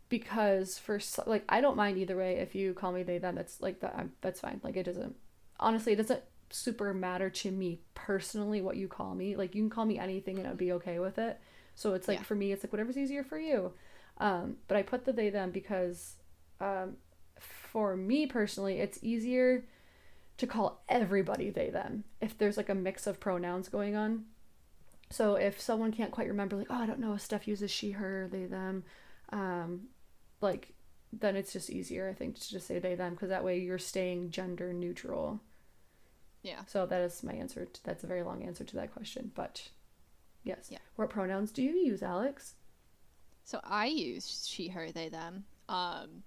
Because 0.08 0.78
for 0.78 1.00
like 1.26 1.44
I 1.48 1.60
don't 1.60 1.76
mind 1.76 1.98
either 1.98 2.16
way. 2.16 2.34
If 2.36 2.54
you 2.54 2.72
call 2.74 2.92
me 2.92 3.02
they 3.02 3.18
them, 3.18 3.34
that's 3.34 3.60
like 3.60 3.80
that. 3.80 4.08
That's 4.20 4.40
fine. 4.40 4.60
Like 4.62 4.76
it 4.76 4.84
doesn't. 4.84 5.16
Honestly, 5.58 5.92
it 5.92 5.96
doesn't 5.96 6.22
super 6.50 6.94
matter 6.94 7.30
to 7.30 7.50
me 7.50 7.80
personally 7.94 8.60
what 8.60 8.76
you 8.76 8.86
call 8.86 9.14
me. 9.14 9.36
Like 9.36 9.54
you 9.54 9.62
can 9.62 9.70
call 9.70 9.84
me 9.86 9.98
anything 9.98 10.38
and 10.38 10.46
I'd 10.46 10.56
be 10.58 10.72
okay 10.72 10.98
with 10.98 11.18
it. 11.18 11.40
So 11.74 11.94
it's 11.94 12.06
like 12.06 12.18
Yeah. 12.18 12.24
for 12.24 12.34
me, 12.36 12.52
it's 12.52 12.62
like 12.62 12.72
whatever's 12.72 12.96
easier 12.96 13.24
for 13.24 13.38
you. 13.38 13.72
Um, 14.18 14.58
but 14.68 14.76
I 14.76 14.82
put 14.82 15.04
the 15.04 15.12
they 15.12 15.30
them 15.30 15.50
because, 15.50 16.14
um, 16.60 16.96
for 17.40 17.96
me 17.96 18.26
personally, 18.26 18.78
it's 18.78 18.98
easier 19.02 19.64
to 20.36 20.46
call 20.46 20.82
everybody 20.88 21.50
they 21.50 21.70
them 21.70 22.04
if 22.20 22.36
there's 22.36 22.56
like 22.56 22.68
a 22.68 22.74
mix 22.74 23.06
of 23.06 23.20
pronouns 23.20 23.68
going 23.68 23.94
on. 23.96 24.24
So 25.10 25.36
if 25.36 25.60
someone 25.60 25.92
can't 25.92 26.10
quite 26.10 26.28
remember, 26.28 26.56
like, 26.56 26.66
oh, 26.70 26.82
I 26.82 26.86
don't 26.86 26.98
know 26.98 27.14
if 27.14 27.20
Steph 27.20 27.46
uses 27.46 27.70
she, 27.70 27.92
her, 27.92 28.28
they, 28.30 28.46
them, 28.46 28.84
um, 29.30 29.82
like, 30.40 30.72
then 31.12 31.36
it's 31.36 31.52
just 31.52 31.70
easier, 31.70 32.08
I 32.08 32.14
think, 32.14 32.40
to 32.40 32.50
just 32.50 32.66
say 32.66 32.78
they, 32.78 32.94
them, 32.94 33.12
because 33.12 33.28
that 33.28 33.44
way 33.44 33.58
you're 33.58 33.78
staying 33.78 34.30
gender 34.30 34.72
neutral. 34.72 35.40
Yeah. 36.42 36.62
So 36.66 36.86
that 36.86 37.00
is 37.02 37.22
my 37.22 37.32
answer. 37.32 37.66
To, 37.66 37.84
that's 37.84 38.02
a 38.02 38.08
very 38.08 38.22
long 38.22 38.42
answer 38.42 38.64
to 38.64 38.76
that 38.76 38.92
question, 38.92 39.30
but 39.34 39.68
yes. 40.42 40.68
Yeah. 40.70 40.78
What 40.96 41.10
pronouns 41.10 41.52
do 41.52 41.62
you 41.62 41.76
use, 41.76 42.02
Alex? 42.02 42.54
So 43.44 43.60
I 43.62 43.86
use 43.86 44.46
she, 44.48 44.68
her, 44.68 44.90
they, 44.90 45.10
them. 45.10 45.44
Um, 45.68 46.24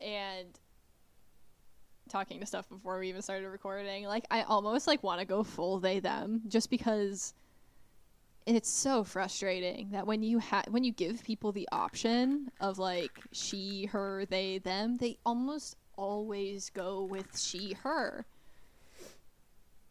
and 0.00 0.58
talking 2.12 2.38
to 2.40 2.46
Steph 2.46 2.68
before 2.68 2.98
we 2.98 3.08
even 3.08 3.22
started 3.22 3.48
recording, 3.48 4.04
like 4.04 4.24
I 4.30 4.42
almost 4.42 4.86
like 4.86 5.02
want 5.02 5.20
to 5.20 5.26
go 5.26 5.42
full 5.42 5.80
they, 5.80 5.98
them, 5.98 6.42
just 6.46 6.68
because 6.68 7.32
it's 8.44 8.68
so 8.68 9.02
frustrating 9.02 9.90
that 9.92 10.06
when 10.06 10.22
you 10.22 10.38
have 10.38 10.66
when 10.68 10.84
you 10.84 10.92
give 10.92 11.24
people 11.24 11.52
the 11.52 11.68
option 11.72 12.50
of 12.60 12.78
like 12.78 13.10
she, 13.32 13.86
her, 13.86 14.26
they, 14.26 14.58
them, 14.58 14.98
they 14.98 15.16
almost 15.24 15.76
always 15.96 16.70
go 16.70 17.04
with 17.04 17.38
she, 17.38 17.72
her. 17.82 18.26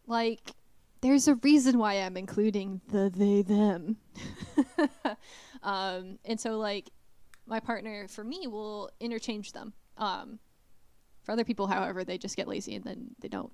Like 0.05 0.51
there's 1.01 1.27
a 1.27 1.35
reason 1.35 1.79
why 1.79 1.95
I'm 1.95 2.17
including 2.17 2.81
the 2.89 3.11
they 3.13 3.41
them. 3.41 3.97
um, 5.63 6.19
and 6.23 6.39
so 6.39 6.57
like 6.57 6.89
my 7.47 7.59
partner 7.59 8.07
for 8.07 8.23
me 8.23 8.45
will 8.45 8.91
interchange 8.99 9.53
them. 9.53 9.73
Um, 9.97 10.39
for 11.23 11.31
other 11.31 11.43
people, 11.43 11.67
however, 11.67 12.03
they 12.03 12.17
just 12.17 12.35
get 12.35 12.47
lazy 12.47 12.75
and 12.75 12.83
then 12.83 13.15
they 13.19 13.27
don't. 13.27 13.51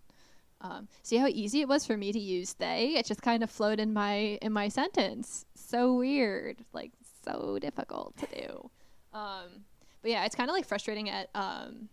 Um, 0.59 0.87
see 1.03 1.17
how 1.17 1.27
easy 1.27 1.61
it 1.61 1.67
was 1.67 1.85
for 1.85 1.95
me 1.95 2.11
to 2.11 2.19
use 2.19 2.53
they? 2.53 2.95
It 2.95 3.05
just 3.05 3.21
kind 3.21 3.43
of 3.43 3.51
flowed 3.51 3.79
in 3.79 3.93
my 3.93 4.39
in 4.41 4.51
my 4.51 4.69
sentence. 4.69 5.45
So 5.53 5.93
weird, 5.93 6.63
like 6.73 6.91
so 7.23 7.59
difficult 7.61 8.17
to 8.17 8.25
do. 8.25 8.69
Um, 9.13 9.65
but 10.01 10.11
yeah, 10.11 10.25
it's 10.25 10.35
kind 10.35 10.49
of 10.49 10.55
like 10.55 10.65
frustrating 10.65 11.09
at 11.09 11.29
um, 11.35 11.89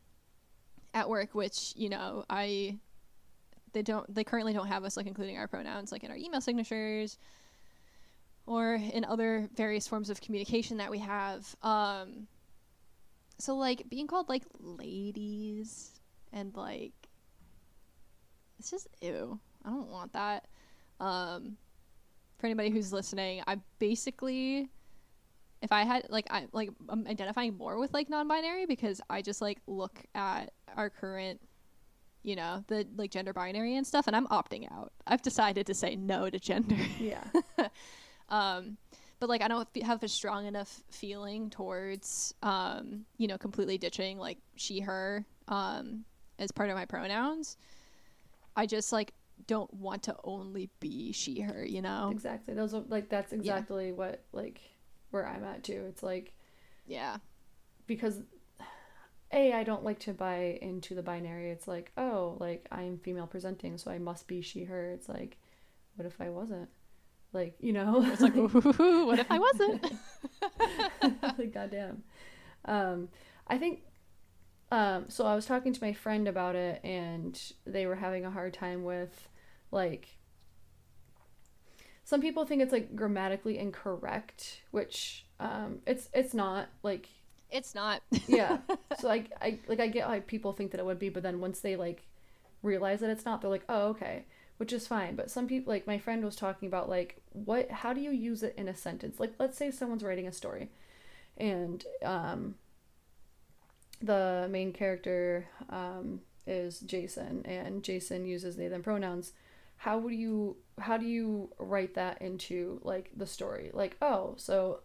at 0.94 1.08
work, 1.08 1.34
which 1.34 1.74
you 1.76 1.90
know 1.90 2.24
I 2.30 2.78
they 3.72 3.82
don't 3.82 4.12
they 4.14 4.24
currently 4.24 4.54
don't 4.54 4.68
have 4.68 4.84
us 4.84 4.96
like 4.96 5.06
including 5.06 5.36
our 5.36 5.48
pronouns 5.48 5.92
like 5.92 6.04
in 6.04 6.10
our 6.10 6.16
email 6.16 6.40
signatures 6.40 7.18
or 8.46 8.74
in 8.74 9.04
other 9.04 9.48
various 9.54 9.88
forms 9.88 10.10
of 10.10 10.20
communication 10.20 10.78
that 10.78 10.90
we 10.90 10.98
have. 10.98 11.54
Um, 11.62 12.28
so 13.38 13.56
like 13.56 13.88
being 13.88 14.06
called 14.06 14.28
like 14.28 14.44
ladies 14.60 15.92
and 16.32 16.54
like 16.56 16.92
it's 18.58 18.70
just 18.70 18.88
ew. 19.00 19.38
I 19.64 19.70
don't 19.70 19.90
want 19.90 20.12
that. 20.12 20.46
Um, 21.00 21.56
for 22.38 22.46
anybody 22.46 22.70
who's 22.70 22.92
listening, 22.92 23.42
I 23.46 23.58
basically 23.78 24.68
if 25.62 25.72
I 25.72 25.84
had 25.84 26.06
like 26.10 26.26
I 26.30 26.46
like 26.52 26.70
I'm 26.88 27.06
identifying 27.06 27.56
more 27.56 27.78
with 27.78 27.92
like 27.94 28.08
non-binary 28.10 28.66
because 28.66 29.00
I 29.08 29.22
just 29.22 29.40
like 29.40 29.58
look 29.66 29.98
at 30.14 30.52
our 30.76 30.90
current 30.90 31.40
you 32.22 32.36
know 32.36 32.64
the 32.68 32.86
like 32.96 33.10
gender 33.10 33.32
binary 33.32 33.76
and 33.76 33.86
stuff 33.86 34.06
and 34.06 34.14
I'm 34.14 34.26
opting 34.28 34.70
out. 34.70 34.92
I've 35.06 35.22
decided 35.22 35.66
to 35.66 35.74
say 35.74 35.96
no 35.96 36.30
to 36.30 36.38
gender. 36.38 36.76
Yeah. 36.98 37.24
um 38.28 38.76
but 39.20 39.28
like 39.28 39.42
i 39.42 39.48
don't 39.48 39.68
have 39.82 40.02
a 40.02 40.08
strong 40.08 40.46
enough 40.46 40.82
feeling 40.90 41.50
towards 41.50 42.34
um 42.42 43.04
you 43.16 43.26
know 43.26 43.38
completely 43.38 43.78
ditching 43.78 44.18
like 44.18 44.38
she 44.56 44.80
her 44.80 45.24
um 45.48 46.04
as 46.38 46.50
part 46.52 46.70
of 46.70 46.76
my 46.76 46.84
pronouns 46.84 47.56
i 48.56 48.66
just 48.66 48.92
like 48.92 49.12
don't 49.46 49.72
want 49.74 50.02
to 50.04 50.16
only 50.24 50.70
be 50.80 51.12
she 51.12 51.40
her 51.40 51.64
you 51.64 51.82
know 51.82 52.08
exactly. 52.10 52.54
Those 52.54 52.74
are 52.74 52.82
like 52.88 53.08
that's 53.08 53.32
exactly 53.32 53.92
what 53.92 54.24
like 54.32 54.60
where 55.10 55.26
I'm 55.26 55.44
at 55.44 55.62
too. 55.64 55.84
It's 55.88 56.02
like 56.02 56.32
yeah 56.86 57.18
because 57.86 58.20
a 59.32 59.52
I 59.52 59.64
don't 59.64 59.84
like 59.84 59.98
to 60.00 60.12
buy 60.12 60.58
into 60.62 60.94
the 60.94 61.02
binary. 61.02 61.50
It's 61.50 61.68
like 61.68 61.92
oh 61.96 62.36
like 62.40 62.66
I'm 62.70 62.98
female 62.98 63.26
presenting, 63.26 63.76
so 63.78 63.90
I 63.90 63.98
must 63.98 64.26
be 64.28 64.40
she 64.40 64.64
her. 64.64 64.90
It's 64.90 65.08
like 65.08 65.36
what 65.96 66.06
if 66.06 66.20
I 66.20 66.30
wasn't? 66.30 66.68
Like 67.34 67.56
you 67.60 67.72
know, 67.72 68.02
it's 68.06 68.20
like 68.20 68.36
ooh, 68.36 69.06
what 69.06 69.18
if 69.18 69.30
i 69.30 69.38
wasn't 69.38 69.92
like 71.38 71.52
goddamn. 71.52 72.02
Um, 72.64 73.08
I 73.46 73.58
think. 73.58 73.80
Um, 74.72 75.04
so 75.08 75.26
I 75.26 75.34
was 75.34 75.46
talking 75.46 75.72
to 75.72 75.84
my 75.84 75.92
friend 75.92 76.26
about 76.26 76.56
it, 76.56 76.80
and 76.82 77.40
they 77.66 77.86
were 77.86 77.96
having 77.96 78.24
a 78.24 78.30
hard 78.30 78.54
time 78.54 78.84
with, 78.84 79.28
like. 79.70 80.16
Some 82.06 82.20
people 82.20 82.44
think 82.44 82.60
it's 82.60 82.72
like 82.72 82.94
grammatically 82.94 83.58
incorrect, 83.58 84.62
which 84.70 85.26
um, 85.40 85.80
it's 85.86 86.08
it's 86.14 86.34
not. 86.34 86.68
Like 86.82 87.08
it's 87.54 87.74
not 87.74 88.02
yeah 88.26 88.58
so 88.98 89.06
like 89.06 89.30
i 89.40 89.58
like 89.68 89.78
i 89.78 89.86
get 89.86 90.06
how 90.06 90.18
people 90.18 90.52
think 90.52 90.72
that 90.72 90.80
it 90.80 90.84
would 90.84 90.98
be 90.98 91.08
but 91.08 91.22
then 91.22 91.40
once 91.40 91.60
they 91.60 91.76
like 91.76 92.02
realize 92.62 92.98
that 92.98 93.10
it's 93.10 93.24
not 93.24 93.40
they're 93.40 93.48
like 93.50 93.64
oh 93.68 93.88
okay 93.88 94.24
which 94.56 94.72
is 94.72 94.86
fine 94.86 95.16
but 95.16 95.30
some 95.30 95.46
people 95.46 95.72
like 95.72 95.86
my 95.86 95.98
friend 95.98 96.24
was 96.24 96.36
talking 96.36 96.68
about 96.68 96.88
like 96.88 97.16
what 97.32 97.70
how 97.70 97.92
do 97.92 98.00
you 98.00 98.10
use 98.10 98.42
it 98.42 98.54
in 98.56 98.68
a 98.68 98.74
sentence? 98.74 99.18
Like 99.18 99.34
let's 99.38 99.56
say 99.56 99.70
someone's 99.70 100.04
writing 100.04 100.26
a 100.26 100.32
story 100.32 100.70
and 101.36 101.84
um 102.04 102.54
the 104.00 104.46
main 104.50 104.72
character 104.72 105.46
um 105.70 106.20
is 106.46 106.80
jason 106.80 107.44
and 107.46 107.82
jason 107.82 108.26
uses 108.26 108.56
they 108.56 108.68
them 108.68 108.82
pronouns. 108.82 109.32
How 109.78 109.98
would 109.98 110.14
you 110.14 110.56
how 110.78 110.96
do 110.96 111.06
you 111.06 111.50
write 111.58 111.94
that 111.94 112.22
into 112.22 112.80
like 112.84 113.10
the 113.16 113.26
story? 113.26 113.70
Like 113.72 113.96
oh 114.00 114.34
so 114.36 114.80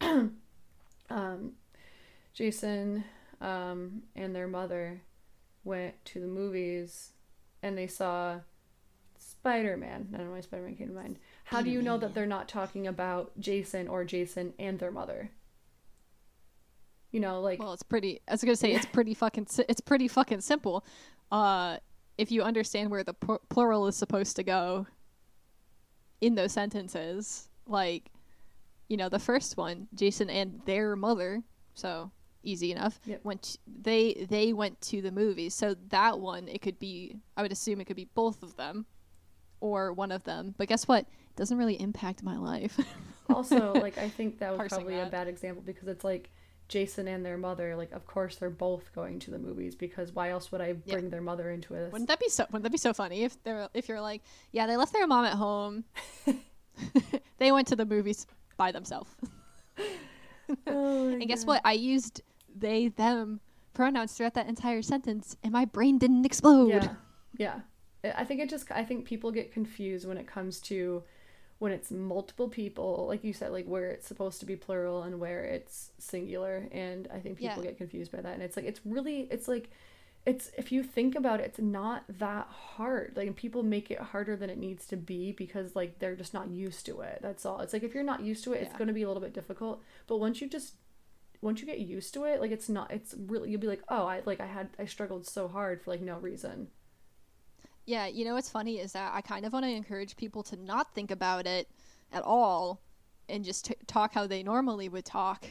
um 1.10 1.52
Jason 2.32 3.04
um, 3.40 4.02
and 4.14 4.34
their 4.34 4.48
mother 4.48 5.02
went 5.64 6.02
to 6.06 6.20
the 6.20 6.26
movies 6.26 7.10
and 7.62 7.76
they 7.76 7.86
saw 7.86 8.40
Spider 9.40 9.76
Man. 9.78 10.08
I 10.12 10.18
don't 10.18 10.26
know 10.26 10.32
why 10.32 10.40
Spider 10.42 10.64
Man 10.64 10.76
came 10.76 10.88
to 10.88 10.94
mind. 10.94 11.18
How 11.44 11.62
do 11.62 11.70
you 11.70 11.80
know 11.80 11.96
that 11.96 12.12
they're 12.14 12.26
not 12.26 12.46
talking 12.46 12.86
about 12.86 13.32
Jason 13.40 13.88
or 13.88 14.04
Jason 14.04 14.52
and 14.58 14.78
their 14.78 14.90
mother? 14.90 15.30
You 17.10 17.20
know, 17.20 17.40
like 17.40 17.58
well 17.58 17.72
it's 17.72 17.82
pretty 17.82 18.20
i 18.28 18.32
was 18.32 18.44
gonna 18.44 18.54
say 18.54 18.70
it's 18.72 18.86
pretty 18.86 19.14
fucking 19.14 19.48
it's 19.68 19.80
pretty 19.80 20.06
fucking 20.06 20.42
simple 20.42 20.84
uh 21.32 21.78
if 22.18 22.30
you 22.30 22.42
understand 22.42 22.88
where 22.90 23.02
the 23.02 23.14
pl- 23.14 23.40
plural 23.48 23.88
is 23.88 23.96
supposed 23.96 24.36
to 24.36 24.44
go 24.44 24.86
in 26.20 26.36
those 26.36 26.52
sentences 26.52 27.48
like 27.66 28.12
you 28.88 28.96
know 28.96 29.08
the 29.08 29.18
first 29.18 29.56
one 29.56 29.88
jason 29.92 30.30
and 30.30 30.60
their 30.66 30.94
mother 30.94 31.42
so 31.74 32.12
easy 32.44 32.70
enough 32.70 33.00
Yep. 33.06 33.24
went 33.24 33.56
they 33.66 34.24
they 34.30 34.52
went 34.52 34.80
to 34.82 35.02
the 35.02 35.10
movies 35.10 35.52
so 35.52 35.74
that 35.88 36.20
one 36.20 36.46
it 36.46 36.62
could 36.62 36.78
be 36.78 37.16
i 37.36 37.42
would 37.42 37.50
assume 37.50 37.80
it 37.80 37.86
could 37.86 37.96
be 37.96 38.08
both 38.14 38.44
of 38.44 38.54
them 38.56 38.86
or 39.60 39.92
one 39.92 40.10
of 40.12 40.24
them 40.24 40.54
but 40.58 40.68
guess 40.68 40.86
what 40.88 41.00
it 41.02 41.36
doesn't 41.36 41.58
really 41.58 41.80
impact 41.80 42.22
my 42.22 42.36
life 42.36 42.78
also 43.28 43.74
like 43.74 43.96
I 43.98 44.08
think 44.08 44.38
that 44.40 44.56
was 44.56 44.68
probably 44.68 44.98
a 44.98 45.06
bad 45.06 45.28
example 45.28 45.62
because 45.64 45.88
it's 45.88 46.04
like 46.04 46.30
Jason 46.68 47.08
and 47.08 47.26
their 47.26 47.36
mother, 47.36 47.74
like 47.74 47.90
of 47.90 48.06
course 48.06 48.36
they're 48.36 48.48
both 48.48 48.92
going 48.94 49.18
to 49.20 49.32
the 49.32 49.40
movies 49.40 49.74
because 49.74 50.12
why 50.12 50.30
else 50.30 50.52
would 50.52 50.60
I 50.60 50.76
Yeah. 50.84 50.94
bring 50.94 51.10
their 51.10 51.20
mother 51.20 51.50
into 51.50 51.72
this? 51.72 51.90
Wouldn't 51.90 52.06
that 52.08 52.20
be 52.20 52.28
so? 52.28 52.44
Wouldn't 52.44 52.62
that 52.62 52.70
be 52.70 52.78
so 52.78 52.92
funny 52.92 53.24
if 53.24 53.42
they're 53.42 53.68
if 53.74 53.88
you're 53.88 54.00
like, 54.00 54.22
yeah, 54.52 54.68
they 54.68 54.76
left 54.76 54.92
their 54.92 55.04
mom 55.08 55.24
at 55.24 55.34
home. 55.34 55.82
they 57.38 57.50
went 57.50 57.66
to 57.68 57.74
the 57.76 57.84
movies 57.84 58.24
by 58.56 58.70
themselves. 58.70 59.10
Oh 60.66 61.08
And 61.08 61.26
guess 61.28 61.42
God. 61.44 61.48
what? 61.48 61.62
I 61.64 61.72
used 61.72 62.22
they 62.54 62.88
them 62.88 63.40
pronouns 63.74 64.12
throughout 64.12 64.34
that 64.34 64.48
entire 64.48 64.82
sentence, 64.82 65.36
and 65.42 65.52
my 65.52 65.64
brain 65.64 65.98
didn't 65.98 66.24
explode. 66.24 66.68
Yeah, 66.70 66.94
yeah. 67.36 67.60
I- 68.04 68.24
think 68.24 68.40
it 68.40 68.48
just. 68.50 68.70
I 68.72 68.84
think 68.84 69.04
people 69.04 69.30
get 69.30 69.52
confused 69.52 70.06
when 70.06 70.16
it 70.18 70.26
comes 70.26 70.60
to 70.62 71.02
when 71.58 71.72
it's 71.72 71.90
multiple 71.90 72.48
people, 72.48 73.04
like 73.06 73.22
you 73.22 73.34
said, 73.34 73.52
like 73.52 73.66
where 73.66 73.90
it's 73.90 74.06
supposed 74.06 74.40
to 74.40 74.46
be 74.46 74.56
plural 74.56 75.02
and 75.02 75.20
where 75.20 75.44
it's 75.44 75.90
singular. 75.98 76.66
And 76.72 77.06
I 77.12 77.20
think 77.20 77.36
people 77.36 77.56
Yeah. 77.62 77.68
get 77.70 77.76
confused 77.76 78.10
by 78.10 78.22
that. 78.22 78.32
And 78.32 78.42
it's 78.42 78.56
like 78.56 78.64
it's 78.64 78.80
really 78.86 79.28
it's 79.30 79.46
like 79.46 79.68
it's 80.24 80.50
if 80.56 80.72
you 80.72 80.82
think 80.82 81.14
about 81.14 81.40
it, 81.40 81.44
it's 81.46 81.58
not 81.58 82.04
that 82.18 82.46
hard. 82.46 83.12
Like 83.14 83.36
people 83.36 83.62
make 83.62 83.90
it 83.90 83.98
harder 84.00 84.36
than 84.36 84.48
it 84.48 84.56
needs 84.58 84.86
to 84.86 84.96
be 84.96 85.32
because 85.32 85.76
like 85.76 85.98
they're 85.98 86.16
just 86.16 86.32
not 86.32 86.48
used 86.50 86.86
to 86.86 87.00
it. 87.02 87.18
That's 87.20 87.44
all. 87.44 87.60
It's 87.60 87.74
like 87.74 87.82
if 87.82 87.92
you're 87.94 88.04
not 88.04 88.22
used 88.22 88.42
to 88.44 88.54
it, 88.54 88.62
it's 88.62 88.76
going 88.76 88.88
to 88.88 88.94
be 88.94 89.02
a 89.02 89.08
little 89.08 89.22
bit 89.22 89.34
difficult. 89.34 89.82
But 90.06 90.16
once 90.16 90.40
you 90.40 90.48
just 90.48 90.74
once 91.42 91.60
you 91.60 91.66
get 91.66 91.78
used 91.80 92.12
to 92.14 92.24
it, 92.24 92.40
like 92.40 92.50
it's 92.52 92.68
not. 92.70 92.90
It's 92.90 93.14
really 93.18 93.50
you'll 93.50 93.60
be 93.60 93.66
like, 93.66 93.82
oh, 93.90 94.06
I 94.06 94.22
like 94.24 94.40
I 94.40 94.46
had 94.46 94.68
I 94.78 94.86
struggled 94.86 95.26
so 95.26 95.46
hard 95.48 95.82
for 95.82 95.90
like 95.90 96.00
no 96.00 96.16
reason. 96.18 96.68
Yeah, 97.90 98.06
you 98.06 98.24
know 98.24 98.34
what's 98.34 98.48
funny 98.48 98.78
is 98.78 98.92
that 98.92 99.10
I 99.12 99.20
kind 99.20 99.44
of 99.44 99.52
want 99.52 99.64
to 99.64 99.68
encourage 99.72 100.16
people 100.16 100.44
to 100.44 100.56
not 100.56 100.94
think 100.94 101.10
about 101.10 101.44
it 101.44 101.68
at 102.12 102.22
all 102.22 102.80
and 103.28 103.44
just 103.44 103.64
t- 103.64 103.74
talk 103.88 104.14
how 104.14 104.28
they 104.28 104.44
normally 104.44 104.88
would 104.88 105.04
talk. 105.04 105.44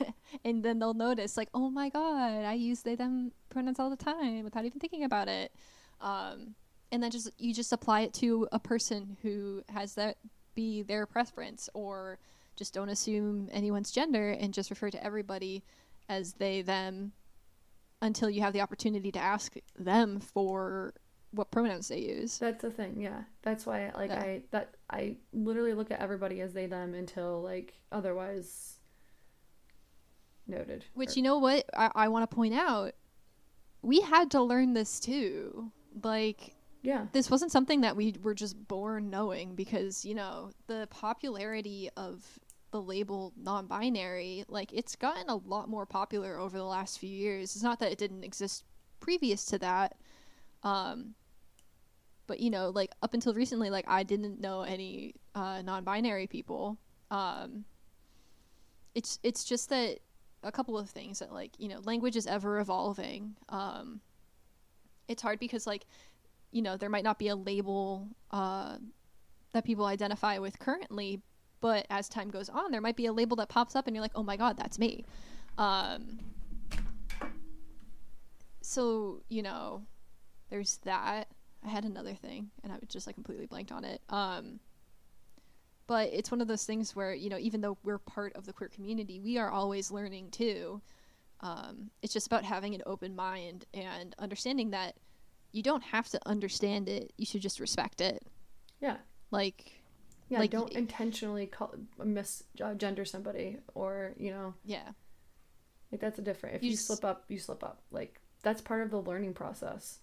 and 0.44 0.64
then 0.64 0.80
they'll 0.80 0.92
notice, 0.92 1.36
like, 1.36 1.48
oh 1.54 1.70
my 1.70 1.88
god, 1.88 2.44
I 2.44 2.54
use 2.54 2.82
they 2.82 2.96
them 2.96 3.30
pronouns 3.48 3.78
all 3.78 3.90
the 3.90 3.96
time 3.96 4.42
without 4.42 4.64
even 4.64 4.80
thinking 4.80 5.04
about 5.04 5.28
it. 5.28 5.52
Um, 6.00 6.56
and 6.90 7.00
then 7.00 7.12
just 7.12 7.30
you 7.38 7.54
just 7.54 7.72
apply 7.72 8.00
it 8.00 8.14
to 8.14 8.48
a 8.50 8.58
person 8.58 9.16
who 9.22 9.62
has 9.68 9.94
that 9.94 10.16
be 10.56 10.82
their 10.82 11.06
preference, 11.06 11.70
or 11.74 12.18
just 12.56 12.74
don't 12.74 12.88
assume 12.88 13.48
anyone's 13.52 13.92
gender 13.92 14.30
and 14.30 14.52
just 14.52 14.70
refer 14.70 14.90
to 14.90 15.04
everybody 15.04 15.62
as 16.08 16.32
they 16.32 16.60
them 16.60 17.12
until 18.02 18.28
you 18.28 18.40
have 18.40 18.52
the 18.52 18.62
opportunity 18.62 19.12
to 19.12 19.20
ask 19.20 19.54
them 19.78 20.18
for 20.18 20.92
what 21.32 21.50
pronouns 21.50 21.88
they 21.88 21.98
use. 22.00 22.38
That's 22.38 22.62
the 22.62 22.70
thing, 22.70 23.00
yeah. 23.00 23.22
That's 23.42 23.66
why 23.66 23.90
like 23.94 24.10
Yeah. 24.10 24.20
I 24.20 24.42
that 24.50 24.74
I 24.90 25.16
literally 25.32 25.74
look 25.74 25.90
at 25.90 26.00
everybody 26.00 26.40
as 26.40 26.52
they 26.52 26.66
them 26.66 26.94
until 26.94 27.42
like 27.42 27.74
otherwise 27.92 28.78
noted. 30.46 30.84
Which 30.94 31.10
Or- 31.10 31.14
you 31.16 31.22
know 31.22 31.38
what 31.38 31.64
I, 31.76 31.90
I 31.94 32.08
want 32.08 32.28
to 32.28 32.34
point 32.34 32.54
out, 32.54 32.92
we 33.82 34.00
had 34.00 34.30
to 34.32 34.42
learn 34.42 34.72
this 34.72 34.98
too. 35.00 35.70
Like 36.02 36.54
yeah. 36.82 37.06
this 37.12 37.30
wasn't 37.30 37.52
something 37.52 37.82
that 37.82 37.96
we 37.96 38.14
were 38.22 38.34
just 38.34 38.56
born 38.68 39.10
knowing 39.10 39.54
because 39.54 40.04
you 40.04 40.14
know 40.14 40.50
the 40.66 40.86
popularity 40.90 41.90
of 41.96 42.24
the 42.70 42.80
label 42.80 43.32
non-binary 43.36 44.44
like 44.48 44.72
it's 44.74 44.94
gotten 44.94 45.28
a 45.30 45.36
lot 45.36 45.68
more 45.68 45.86
popular 45.86 46.38
over 46.38 46.58
the 46.58 46.64
last 46.64 46.98
few 46.98 47.08
years 47.08 47.54
it's 47.54 47.64
not 47.64 47.80
that 47.80 47.90
it 47.90 47.96
didn't 47.96 48.22
exist 48.22 48.62
previous 49.00 49.46
to 49.46 49.58
that 49.58 49.96
um 50.62 51.14
but 52.28 52.38
you 52.38 52.50
know 52.50 52.70
like 52.70 52.92
up 53.02 53.14
until 53.14 53.34
recently 53.34 53.70
like 53.70 53.86
i 53.88 54.04
didn't 54.04 54.40
know 54.40 54.62
any 54.62 55.14
uh 55.34 55.60
non-binary 55.62 56.28
people. 56.28 56.78
Um 57.10 57.64
it's 58.94 59.18
it's 59.22 59.44
just 59.44 59.70
that 59.70 59.98
a 60.44 60.52
couple 60.52 60.78
of 60.78 60.88
things 60.90 61.18
that 61.18 61.32
like 61.32 61.52
you 61.58 61.68
know 61.68 61.80
language 61.84 62.14
is 62.14 62.26
ever 62.26 62.60
evolving. 62.60 63.34
Um 63.48 64.00
it's 65.08 65.22
hard 65.22 65.40
because 65.40 65.66
like 65.66 65.86
you 66.52 66.62
know 66.62 66.76
there 66.76 66.90
might 66.90 67.04
not 67.04 67.18
be 67.18 67.28
a 67.28 67.36
label 67.36 68.08
uh, 68.30 68.76
that 69.52 69.64
people 69.64 69.86
identify 69.86 70.38
with 70.38 70.58
currently 70.58 71.22
but 71.60 71.86
as 71.90 72.08
time 72.08 72.30
goes 72.30 72.48
on 72.48 72.70
there 72.70 72.80
might 72.80 72.96
be 72.96 73.06
a 73.06 73.12
label 73.12 73.36
that 73.36 73.48
pops 73.48 73.74
up 73.74 73.86
and 73.86 73.96
you're 73.96 74.02
like 74.02 74.12
oh 74.14 74.22
my 74.22 74.36
god 74.36 74.56
that's 74.56 74.78
me. 74.78 75.04
Um, 75.56 76.20
so 78.60 79.22
you 79.28 79.42
know 79.42 79.82
there's 80.50 80.76
that 80.84 81.28
i 81.64 81.68
had 81.68 81.84
another 81.84 82.14
thing 82.14 82.50
and 82.62 82.72
i 82.72 82.76
was 82.76 82.88
just 82.88 83.06
like 83.06 83.14
completely 83.16 83.46
blanked 83.46 83.72
on 83.72 83.84
it 83.84 84.00
um, 84.10 84.60
but 85.86 86.10
it's 86.12 86.30
one 86.30 86.40
of 86.40 86.48
those 86.48 86.64
things 86.64 86.94
where 86.94 87.14
you 87.14 87.28
know 87.30 87.38
even 87.38 87.60
though 87.60 87.76
we're 87.82 87.98
part 87.98 88.34
of 88.36 88.44
the 88.46 88.52
queer 88.52 88.68
community 88.68 89.20
we 89.20 89.38
are 89.38 89.50
always 89.50 89.90
learning 89.90 90.30
too 90.30 90.80
um, 91.40 91.90
it's 92.02 92.12
just 92.12 92.26
about 92.26 92.44
having 92.44 92.74
an 92.74 92.82
open 92.84 93.14
mind 93.14 93.64
and 93.72 94.14
understanding 94.18 94.70
that 94.70 94.96
you 95.52 95.62
don't 95.62 95.82
have 95.84 96.08
to 96.08 96.20
understand 96.26 96.88
it 96.88 97.12
you 97.16 97.24
should 97.24 97.40
just 97.42 97.60
respect 97.60 98.00
it 98.00 98.22
Yeah. 98.80 98.96
like 99.30 99.72
Yeah, 100.28 100.40
Like, 100.40 100.50
don't 100.50 100.72
intentionally 100.72 101.46
call 101.46 101.74
misgender 101.98 103.06
somebody 103.06 103.58
or, 103.74 104.14
you 104.18 104.30
know, 104.30 104.54
yeah 104.64 104.90
like 105.90 106.00
that's 106.02 106.18
a 106.18 106.22
different. 106.22 106.56
If 106.56 106.62
You 106.62 106.72
you, 106.72 106.76
slip 106.76 107.02
up, 107.04 107.24
you 107.28 107.38
slip 107.38 107.64
up. 107.64 107.80
Like 107.90 108.20
that's 108.42 108.60
part 108.60 108.82
of 108.82 108.90
the 108.90 109.00
learning 109.00 109.32
process. 109.32 110.00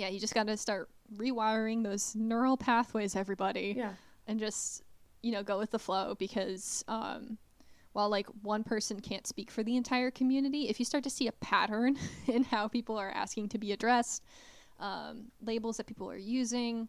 Yeah 0.00 0.08
you 0.08 0.18
just 0.18 0.34
got 0.34 0.46
to 0.46 0.56
start 0.56 0.88
rewiring 1.16 1.82
those 1.84 2.14
neural 2.16 2.56
pathways 2.56 3.14
everybody 3.14 3.74
Yeah. 3.76 3.92
and 4.26 4.38
just 4.40 4.82
you 5.22 5.30
know 5.32 5.42
go 5.42 5.58
with 5.58 5.70
the 5.70 5.78
flow 5.78 6.14
because 6.18 6.84
um 6.88 7.36
while 7.92 8.08
like 8.08 8.26
one 8.42 8.62
person 8.64 9.00
can't 9.00 9.26
speak 9.26 9.50
for 9.50 9.62
the 9.62 9.76
entire 9.76 10.10
community 10.10 10.68
if 10.68 10.78
you 10.78 10.84
start 10.86 11.04
to 11.04 11.10
see 11.10 11.26
a 11.28 11.32
pattern 11.32 11.96
in 12.26 12.44
how 12.44 12.68
people 12.68 12.96
are 12.96 13.10
asking 13.10 13.48
to 13.50 13.58
be 13.58 13.72
addressed 13.72 14.22
um, 14.78 15.26
labels 15.42 15.76
that 15.76 15.86
people 15.86 16.10
are 16.10 16.16
using 16.16 16.88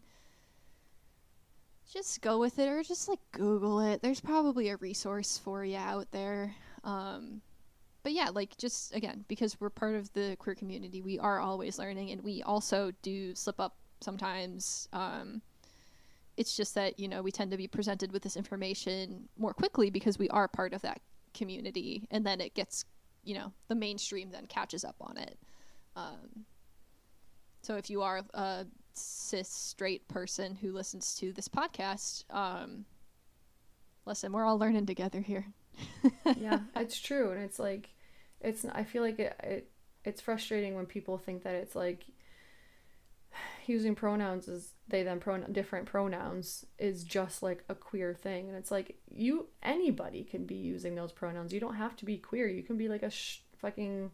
just 1.92 2.22
go 2.22 2.38
with 2.38 2.58
it 2.58 2.68
or 2.68 2.82
just 2.82 3.08
like 3.08 3.18
google 3.32 3.80
it 3.80 4.00
there's 4.00 4.20
probably 4.20 4.70
a 4.70 4.76
resource 4.76 5.36
for 5.36 5.64
you 5.64 5.76
out 5.76 6.06
there 6.10 6.54
um, 6.84 7.42
but 8.02 8.12
yeah 8.12 8.28
like 8.32 8.56
just 8.56 8.94
again 8.94 9.24
because 9.28 9.60
we're 9.60 9.70
part 9.70 9.94
of 9.94 10.12
the 10.12 10.36
queer 10.38 10.54
community 10.54 11.00
we 11.00 11.18
are 11.18 11.40
always 11.40 11.78
learning 11.78 12.10
and 12.10 12.22
we 12.22 12.42
also 12.42 12.90
do 13.02 13.34
slip 13.34 13.60
up 13.60 13.76
sometimes 14.00 14.88
um, 14.92 15.40
it's 16.36 16.56
just 16.56 16.74
that 16.74 16.98
you 16.98 17.08
know 17.08 17.22
we 17.22 17.30
tend 17.30 17.50
to 17.50 17.56
be 17.56 17.68
presented 17.68 18.12
with 18.12 18.22
this 18.22 18.36
information 18.36 19.28
more 19.38 19.54
quickly 19.54 19.90
because 19.90 20.18
we 20.18 20.28
are 20.30 20.48
part 20.48 20.72
of 20.72 20.82
that 20.82 21.00
community 21.34 22.06
and 22.10 22.26
then 22.26 22.40
it 22.40 22.54
gets 22.54 22.84
you 23.24 23.34
know 23.34 23.52
the 23.68 23.74
mainstream 23.74 24.30
then 24.30 24.46
catches 24.46 24.84
up 24.84 24.96
on 25.00 25.16
it. 25.16 25.38
Um, 25.94 26.46
so 27.60 27.76
if 27.76 27.90
you 27.90 28.02
are 28.02 28.22
a 28.34 28.66
cis 28.94 29.48
straight 29.48 30.08
person 30.08 30.56
who 30.56 30.72
listens 30.72 31.14
to 31.16 31.32
this 31.32 31.48
podcast 31.48 32.24
um, 32.30 32.84
listen 34.06 34.32
we're 34.32 34.44
all 34.44 34.58
learning 34.58 34.86
together 34.86 35.20
here. 35.20 35.46
Yeah, 36.36 36.60
it's 36.76 37.00
true, 37.00 37.30
and 37.30 37.42
it's 37.42 37.58
like, 37.58 37.91
it's. 38.42 38.64
I 38.64 38.84
feel 38.84 39.02
like 39.02 39.18
it, 39.18 39.36
it. 39.42 39.70
It's 40.04 40.20
frustrating 40.20 40.74
when 40.74 40.86
people 40.86 41.18
think 41.18 41.44
that 41.44 41.54
it's 41.54 41.74
like 41.74 42.04
using 43.66 43.94
pronouns 43.94 44.48
as 44.48 44.72
they 44.88 45.02
them 45.02 45.20
pronoun 45.20 45.52
different 45.52 45.86
pronouns 45.86 46.66
is 46.78 47.04
just 47.04 47.42
like 47.42 47.64
a 47.68 47.74
queer 47.74 48.14
thing, 48.14 48.48
and 48.48 48.56
it's 48.56 48.70
like 48.70 48.98
you 49.10 49.46
anybody 49.62 50.24
can 50.24 50.44
be 50.44 50.56
using 50.56 50.94
those 50.94 51.12
pronouns. 51.12 51.52
You 51.52 51.60
don't 51.60 51.76
have 51.76 51.96
to 51.96 52.04
be 52.04 52.18
queer. 52.18 52.48
You 52.48 52.62
can 52.62 52.76
be 52.76 52.88
like 52.88 53.02
a 53.02 53.10
sh- 53.10 53.42
fucking, 53.60 54.10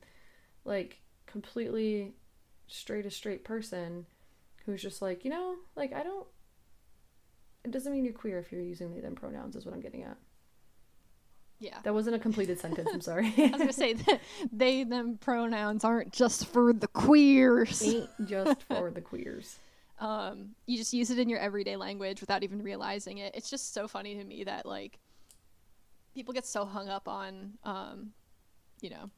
like 0.65 1.01
completely 1.27 2.15
straight 2.67 3.07
a 3.07 3.11
straight 3.11 3.45
person 3.45 4.05
who's 4.67 4.83
just 4.83 5.01
like 5.01 5.25
you 5.25 5.31
know 5.31 5.57
like 5.75 5.93
I 5.93 6.03
don't. 6.03 6.27
It 7.65 7.71
doesn't 7.73 7.93
mean 7.93 8.05
you're 8.05 8.15
queer 8.15 8.39
if 8.39 8.53
you're 8.53 8.63
using 8.63 8.95
they 8.95 9.01
them 9.01 9.15
pronouns. 9.15 9.57
Is 9.57 9.65
what 9.65 9.75
I'm 9.75 9.81
getting 9.81 10.05
at. 10.05 10.17
Yeah 11.61 11.79
That 11.83 11.95
wasn't 11.95 12.17
a 12.17 12.19
completed 12.19 12.61
sentence. 12.61 12.89
I'm 12.93 13.01
sorry. 13.01 13.33
i 13.39 13.43
was 13.49 13.59
gonna 13.59 13.73
say 13.73 13.95
that 13.95 14.21
they 14.53 14.85
them 14.85 15.19
pronouns 15.19 15.85
aren't 15.85 16.13
just 16.13 16.47
for 16.47 16.73
the 16.73 16.89
queers 16.89 17.83
Ain't 17.83 18.09
just 18.27 18.63
for 18.65 18.91
the 18.95 19.01
queers. 19.01 19.59
um, 19.99 20.51
you 20.67 20.77
just 20.77 20.93
use 20.95 21.11
it 21.11 21.19
in 21.19 21.29
your 21.29 21.41
everyday 21.41 21.77
language 21.77 22.21
without 22.21 22.43
even 22.45 22.63
realizing 22.63 23.19
it. 23.19 23.35
It's 23.35 23.51
just 23.51 23.75
so 23.75 23.89
funny 23.89 24.15
to 24.17 24.25
me 24.25 24.45
that 24.45 24.65
like 24.67 24.99
people 26.15 26.33
get 26.35 26.47
so 26.47 26.65
hung 26.65 26.89
up 26.89 27.09
on 27.09 27.53
um, 27.65 28.13
you 28.81 28.91
know 28.91 29.11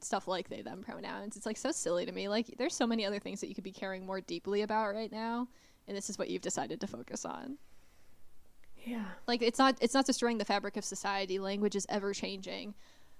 stuff 0.00 0.28
like 0.28 0.48
they 0.50 0.60
them 0.60 0.82
pronouns. 0.82 1.36
It's 1.36 1.46
like 1.46 1.56
so 1.56 1.72
silly 1.72 2.04
to 2.04 2.12
me. 2.12 2.28
Like 2.28 2.54
there's 2.58 2.74
so 2.74 2.86
many 2.86 3.06
other 3.06 3.18
things 3.18 3.40
that 3.40 3.48
you 3.48 3.54
could 3.54 3.64
be 3.64 3.72
caring 3.72 4.04
more 4.04 4.20
deeply 4.20 4.60
about 4.62 4.94
right 4.94 5.10
now, 5.10 5.48
and 5.88 5.96
this 5.96 6.10
is 6.10 6.18
what 6.18 6.28
you've 6.28 6.42
decided 6.42 6.80
to 6.82 6.86
focus 6.86 7.24
on. 7.24 7.56
Yeah. 8.86 9.04
Like 9.26 9.42
it's 9.42 9.58
not 9.58 9.76
it's 9.80 9.92
not 9.94 10.06
destroying 10.06 10.38
the 10.38 10.44
fabric 10.44 10.76
of 10.76 10.84
society. 10.84 11.38
Language 11.38 11.74
is 11.76 11.86
ever 11.88 12.14
changing. 12.14 12.74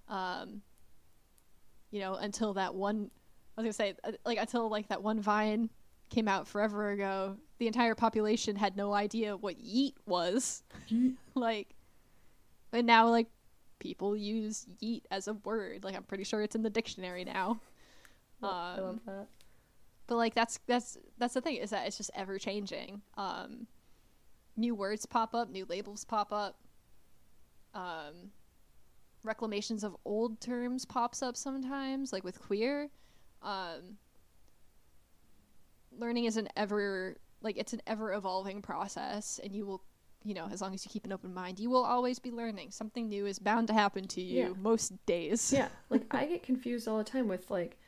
Um, 0.09 0.63
you 1.91 2.01
know, 2.01 2.15
until 2.15 2.55
that 2.55 2.75
one 2.75 3.11
I 3.59 3.61
was 3.61 3.65
gonna 3.65 3.73
say 3.73 3.95
uh, 4.05 4.13
like 4.25 4.39
until 4.39 4.69
like 4.71 4.89
that 4.89 5.03
one 5.03 5.21
vine 5.21 5.69
came 6.09 6.29
out 6.29 6.47
forever 6.47 6.91
ago, 6.91 7.37
the 7.59 7.67
entire 7.67 7.95
population 7.97 8.55
had 8.57 8.77
no 8.77 8.93
idea 8.95 9.37
what 9.37 9.59
yeet 9.59 9.95
was. 10.07 10.63
like 11.35 11.75
and 12.73 12.87
now 12.87 13.09
like 13.09 13.27
people 13.81 14.17
use 14.17 14.67
yeet 14.83 15.03
as 15.11 15.27
a 15.29 15.35
word. 15.35 15.83
Like 15.85 15.97
I'm 15.97 16.05
pretty 16.05 16.25
sure 16.25 16.43
it's 16.43 16.55
in 16.55 16.63
the 16.63 16.71
dictionary 16.71 17.25
now. 17.25 17.61
Well, 18.41 18.53
I 18.53 18.75
Um, 18.75 18.85
love 18.85 19.01
that. 19.07 19.27
but 20.07 20.17
like 20.17 20.35
that's 20.35 20.61
that's 20.67 20.99
that's 21.17 21.33
the 21.33 21.41
thing 21.41 21.57
is 21.57 21.71
that 21.71 21.87
it's 21.87 21.97
just 21.97 22.11
ever 22.15 22.39
changing 22.39 23.01
um 23.17 23.67
new 24.57 24.75
words 24.75 25.07
pop 25.07 25.35
up 25.35 25.51
new 25.51 25.67
labels 25.69 26.05
pop 26.05 26.33
up. 26.33 26.59
Um 27.75 28.31
reclamations 29.23 29.83
of 29.83 29.97
old 30.05 30.41
terms 30.41 30.85
pops 30.85 31.23
up 31.23 31.37
sometimes 31.37 32.13
like 32.13 32.25
with 32.25 32.41
queer. 32.41 32.89
Um 33.43 33.99
learning 35.99 36.25
is 36.25 36.37
an 36.37 36.49
ever 36.57 37.17
like 37.41 37.57
it's 37.57 37.73
an 37.73 37.81
ever 37.87 38.13
evolving 38.13 38.63
process 38.63 39.41
and 39.43 39.55
you 39.55 39.65
will 39.67 39.83
you 40.25 40.35
know 40.35 40.49
as 40.51 40.61
long 40.61 40.75
as 40.75 40.85
you 40.85 40.91
keep 40.91 41.05
an 41.05 41.13
open 41.13 41.33
mind 41.33 41.59
you 41.61 41.71
will 41.71 41.85
always 41.85 42.19
be 42.19 42.31
learning. 42.31 42.71
Something 42.71 43.09
new 43.09 43.27
is 43.27 43.39
bound 43.39 43.69
to 43.69 43.75
happen 43.75 44.07
to 44.09 44.21
you 44.21 44.37
Yeah. 44.39 44.49
most 44.61 44.93
days. 45.07 45.53
Yeah 45.53 45.69
like 45.91 46.13
i 46.15 46.27
get 46.27 46.43
confused 46.43 46.89
all 46.89 46.99
the 46.99 47.05
time 47.05 47.29
with 47.29 47.51
like 47.51 47.79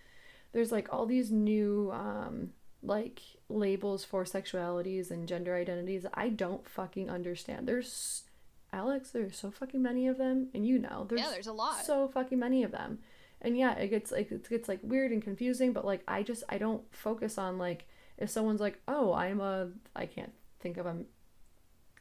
there's 0.52 0.72
like 0.72 0.92
all 0.92 1.04
these 1.06 1.30
new 1.30 1.90
um 1.92 2.50
like 2.82 3.20
labels 3.48 4.04
for 4.04 4.24
sexualities 4.24 5.10
and 5.10 5.26
gender 5.26 5.54
identities 5.56 6.06
i 6.14 6.28
don't 6.28 6.68
fucking 6.68 7.10
understand. 7.10 7.66
There's 7.66 8.24
alex 8.70 9.10
there's 9.10 9.38
so 9.38 9.50
fucking 9.50 9.80
many 9.82 10.06
of 10.06 10.18
them 10.18 10.48
and 10.52 10.66
you 10.66 10.78
know 10.78 11.06
there's, 11.08 11.22
yeah 11.22 11.30
there's 11.30 11.46
a 11.46 11.52
lot. 11.52 11.82
so 11.84 12.08
fucking 12.08 12.38
many 12.38 12.62
of 12.62 12.70
them. 12.70 12.98
And 13.40 13.56
yeah 13.56 13.74
it 13.74 13.88
gets 13.88 14.12
like 14.12 14.30
it 14.30 14.48
gets 14.48 14.68
like 14.68 14.80
weird 14.82 15.10
and 15.12 15.22
confusing 15.22 15.72
but 15.72 15.84
like 15.84 16.02
i 16.06 16.22
just 16.22 16.44
i 16.48 16.58
don't 16.58 16.82
focus 16.94 17.38
on 17.38 17.56
like 17.58 17.86
if 18.18 18.30
someone's 18.30 18.60
like 18.60 18.80
oh 18.88 19.12
i'm 19.14 19.40
a 19.40 19.68
i 19.96 20.06
can't 20.06 20.32
think 20.60 20.76
of 20.76 20.86
a 20.86 20.96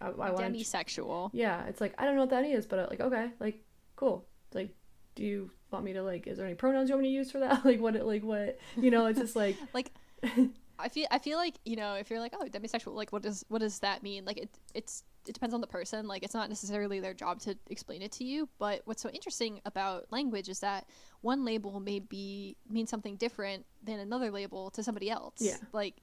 i, 0.02 0.08
I 0.08 0.32
want 0.32 0.56
demisexual. 0.56 1.30
Yeah 1.34 1.66
it's 1.68 1.80
like 1.80 1.94
i 1.98 2.06
don't 2.06 2.16
know 2.16 2.22
what 2.22 2.32
that 2.32 2.46
is 2.46 2.66
but 2.66 2.80
uh, 2.80 2.88
like 2.90 3.00
okay 3.02 3.30
like 3.40 3.64
cool. 3.96 4.26
It's 4.48 4.56
like 4.56 4.76
do 5.16 5.24
you 5.24 5.52
want 5.72 5.84
me 5.84 5.94
to 5.94 6.04
like 6.04 6.28
is 6.28 6.38
there 6.38 6.46
any 6.46 6.56
pronouns 6.56 6.90
you 6.90 6.96
want 6.96 7.04
me 7.04 7.10
to 7.10 7.14
use 7.14 7.32
for 7.32 7.40
that? 7.40 7.66
Like 7.66 7.80
what 7.80 7.96
it 7.96 8.06
like 8.06 8.24
what 8.24 8.60
you 8.76 8.92
know 8.92 9.06
it's 9.08 9.20
just 9.20 9.36
like 9.36 9.58
like 9.74 9.92
I 10.80 10.90
feel 10.90 11.08
I 11.12 11.20
feel 11.20 11.38
like 11.38 11.56
you 11.66 11.76
know 11.76 11.96
if 11.96 12.10
you're 12.10 12.20
like 12.20 12.34
oh 12.40 12.46
demisexual 12.46 12.94
like 12.94 13.12
what 13.12 13.22
does 13.22 13.44
what 13.48 13.60
does 13.60 13.80
that 13.80 14.04
mean? 14.04 14.26
Like 14.26 14.38
it 14.38 14.50
it's 14.74 15.04
it 15.28 15.34
depends 15.34 15.54
on 15.54 15.62
the 15.62 15.68
person. 15.68 16.08
Like 16.08 16.24
it's 16.24 16.34
not 16.34 16.50
necessarily 16.50 17.00
their 17.00 17.14
job 17.14 17.40
to 17.42 17.58
explain 17.70 18.02
it 18.02 18.12
to 18.14 18.24
you. 18.24 18.48
But 18.60 18.82
what's 18.86 19.02
so 19.02 19.10
interesting 19.10 19.62
about 19.66 20.12
language 20.12 20.50
is 20.50 20.60
that 20.60 20.88
one 21.22 21.44
label 21.46 21.80
may 21.80 22.00
be 22.00 22.56
mean 22.70 22.88
something 22.88 23.16
different 23.16 23.66
than 23.84 24.00
another 24.00 24.32
label 24.32 24.70
to 24.72 24.84
somebody 24.84 25.10
else. 25.10 25.40
Yeah. 25.40 25.58
like 25.74 25.96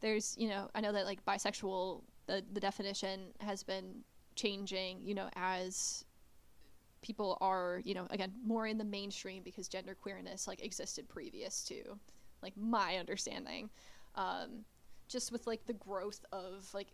there's 0.00 0.36
you 0.38 0.48
know 0.48 0.70
I 0.74 0.80
know 0.80 0.92
that 0.92 1.06
like 1.06 1.24
bisexual 1.24 2.02
the 2.26 2.44
the 2.52 2.60
definition 2.60 3.32
has 3.40 3.62
been 3.62 4.04
changing 4.36 5.00
you 5.04 5.14
know 5.14 5.28
as 5.34 6.04
people 7.02 7.38
are 7.40 7.80
you 7.84 7.94
know 7.94 8.06
again 8.10 8.32
more 8.44 8.66
in 8.66 8.78
the 8.78 8.84
mainstream 8.84 9.42
because 9.42 9.68
gender 9.68 9.94
queerness 9.94 10.46
like 10.46 10.62
existed 10.62 11.08
previous 11.08 11.64
to 11.64 11.98
like 12.42 12.56
my 12.56 12.96
understanding 12.96 13.70
um 14.18 14.64
just 15.08 15.32
with 15.32 15.46
like 15.46 15.64
the 15.64 15.72
growth 15.72 16.24
of 16.32 16.68
like 16.74 16.88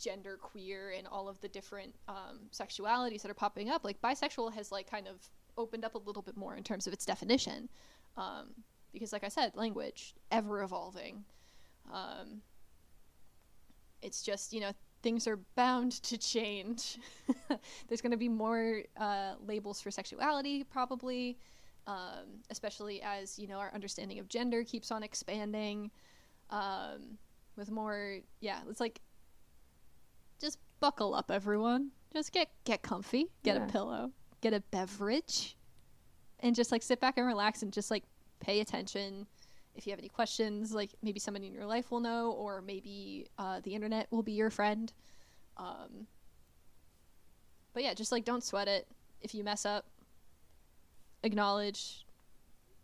gender 0.00 0.38
queer 0.40 0.94
and 0.96 1.08
all 1.08 1.28
of 1.28 1.40
the 1.40 1.48
different 1.48 1.94
um 2.06 2.38
sexualities 2.52 3.22
that 3.22 3.30
are 3.30 3.34
popping 3.34 3.68
up 3.68 3.84
like 3.84 4.00
bisexual 4.00 4.52
has 4.52 4.70
like 4.70 4.88
kind 4.88 5.08
of 5.08 5.16
opened 5.58 5.84
up 5.84 5.94
a 5.94 5.98
little 5.98 6.22
bit 6.22 6.36
more 6.36 6.54
in 6.54 6.62
terms 6.62 6.86
of 6.86 6.92
its 6.92 7.04
definition 7.04 7.68
um 8.16 8.50
because 8.92 9.12
like 9.12 9.24
i 9.24 9.28
said 9.28 9.50
language 9.56 10.14
ever 10.30 10.62
evolving 10.62 11.24
um 11.92 12.42
it's 14.02 14.22
just 14.22 14.52
you 14.52 14.60
know 14.60 14.72
things 15.02 15.28
are 15.28 15.38
bound 15.54 15.92
to 16.02 16.18
change. 16.18 16.98
There's 17.88 18.00
going 18.00 18.10
to 18.10 18.16
be 18.16 18.28
more 18.28 18.82
uh, 18.96 19.34
labels 19.46 19.80
for 19.80 19.92
sexuality 19.92 20.64
probably 20.64 21.38
um, 21.86 22.42
especially 22.50 23.00
as 23.02 23.38
you 23.38 23.46
know 23.46 23.58
our 23.58 23.72
understanding 23.72 24.18
of 24.18 24.28
gender 24.28 24.64
keeps 24.64 24.90
on 24.90 25.02
expanding 25.02 25.90
um, 26.50 27.18
with 27.56 27.70
more 27.70 28.18
yeah 28.40 28.60
it's 28.68 28.80
like 28.80 29.00
just 30.40 30.58
buckle 30.80 31.14
up 31.14 31.30
everyone. 31.30 31.90
Just 32.12 32.32
get 32.32 32.48
get 32.64 32.82
comfy 32.82 33.26
get 33.42 33.56
Yeah. 33.56 33.64
a 33.64 33.68
pillow 33.68 34.12
get 34.42 34.52
a 34.52 34.60
beverage 34.70 35.56
and 36.40 36.54
just 36.54 36.70
like 36.70 36.82
sit 36.82 37.00
back 37.00 37.16
and 37.16 37.26
relax 37.26 37.62
and 37.62 37.72
just 37.72 37.90
like 37.90 38.04
pay 38.40 38.60
attention. 38.60 39.26
If 39.74 39.86
you 39.86 39.90
have 39.92 39.98
any 39.98 40.08
questions 40.08 40.72
like 40.72 40.94
maybe 41.02 41.18
somebody 41.18 41.46
in 41.46 41.52
your 41.54 41.66
life 41.66 41.90
will 41.90 42.00
know 42.00 42.30
or 42.32 42.60
maybe 42.62 43.26
uh, 43.38 43.60
the 43.62 43.74
internet 43.74 44.06
will 44.10 44.22
be 44.22 44.32
your 44.32 44.50
friend. 44.50 44.92
Um, 45.56 46.06
but 47.72 47.82
yeah 47.82 47.94
just 47.94 48.12
like 48.12 48.24
don't 48.24 48.44
sweat 48.44 48.68
it. 48.68 48.86
If 49.20 49.34
you 49.34 49.42
mess 49.44 49.64
up 49.66 49.86
acknowledge 51.22 52.05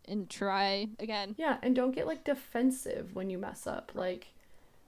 and 0.07 0.29
try 0.29 0.87
again. 0.99 1.35
Yeah 1.37 1.57
and 1.61 1.75
don't 1.75 1.95
get 1.95 2.07
like 2.07 2.23
defensive 2.23 3.15
when 3.15 3.29
you 3.29 3.37
mess 3.37 3.67
up. 3.67 3.91
Like 3.93 4.27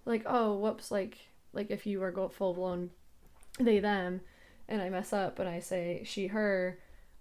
like 0.05 0.23
oh 0.25 0.55
whoops 0.55 0.91
like 0.91 1.17
like 1.53 1.71
if 1.71 1.85
you 1.85 2.01
are 2.03 2.11
go 2.11 2.29
full 2.29 2.53
blown 2.53 2.91
they 3.59 3.79
them 3.79 4.21
and 4.67 4.81
i 4.81 4.89
mess 4.89 5.13
up 5.13 5.39
and 5.39 5.47
i 5.47 5.59
say 5.59 6.01
she 6.03 6.27
her 6.27 6.77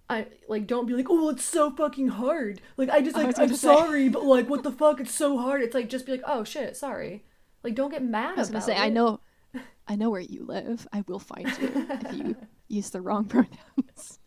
I 0.09 0.26
like 0.49 0.66
don't 0.66 0.86
be 0.86 0.92
like 0.92 1.07
oh 1.09 1.30
it's 1.30 1.45
so 1.45 1.70
fucking 1.70 2.09
hard. 2.09 2.61
Like 2.76 2.90
I 2.90 3.01
just 3.01 3.16
like 3.16 3.34
gonna 3.34 3.49
say. 3.49 3.55
sorry 3.55 4.09
but 4.11 4.24
like 4.24 4.51
what 4.51 4.62
the 4.62 4.70
fuck? 4.70 5.01
It's 5.01 5.14
so 5.14 5.38
hard. 5.38 5.62
It's 5.62 5.74
like 5.74 5.88
just 5.88 6.05
be 6.05 6.12
like 6.12 6.22
oh 6.26 6.45
shit 6.45 6.76
sorry. 6.76 7.24
Like 7.62 7.74
don't 7.74 7.90
get 7.90 8.03
mad 8.03 8.34
i 8.36 8.40
was 8.40 8.51
gonna 8.51 8.61
say 8.61 8.76
i 8.76 8.90
know 8.90 9.20
i 9.88 9.97
know 9.97 10.11
where 10.11 10.20
you 10.20 10.45
live. 10.45 10.86
I 10.92 11.05
will 11.07 11.18
find 11.18 11.47
you 11.59 11.86
if 11.88 12.12
you 12.12 12.36
use 12.68 12.90
the 12.90 13.01
wrong 13.01 13.24
pronouns. 13.30 14.18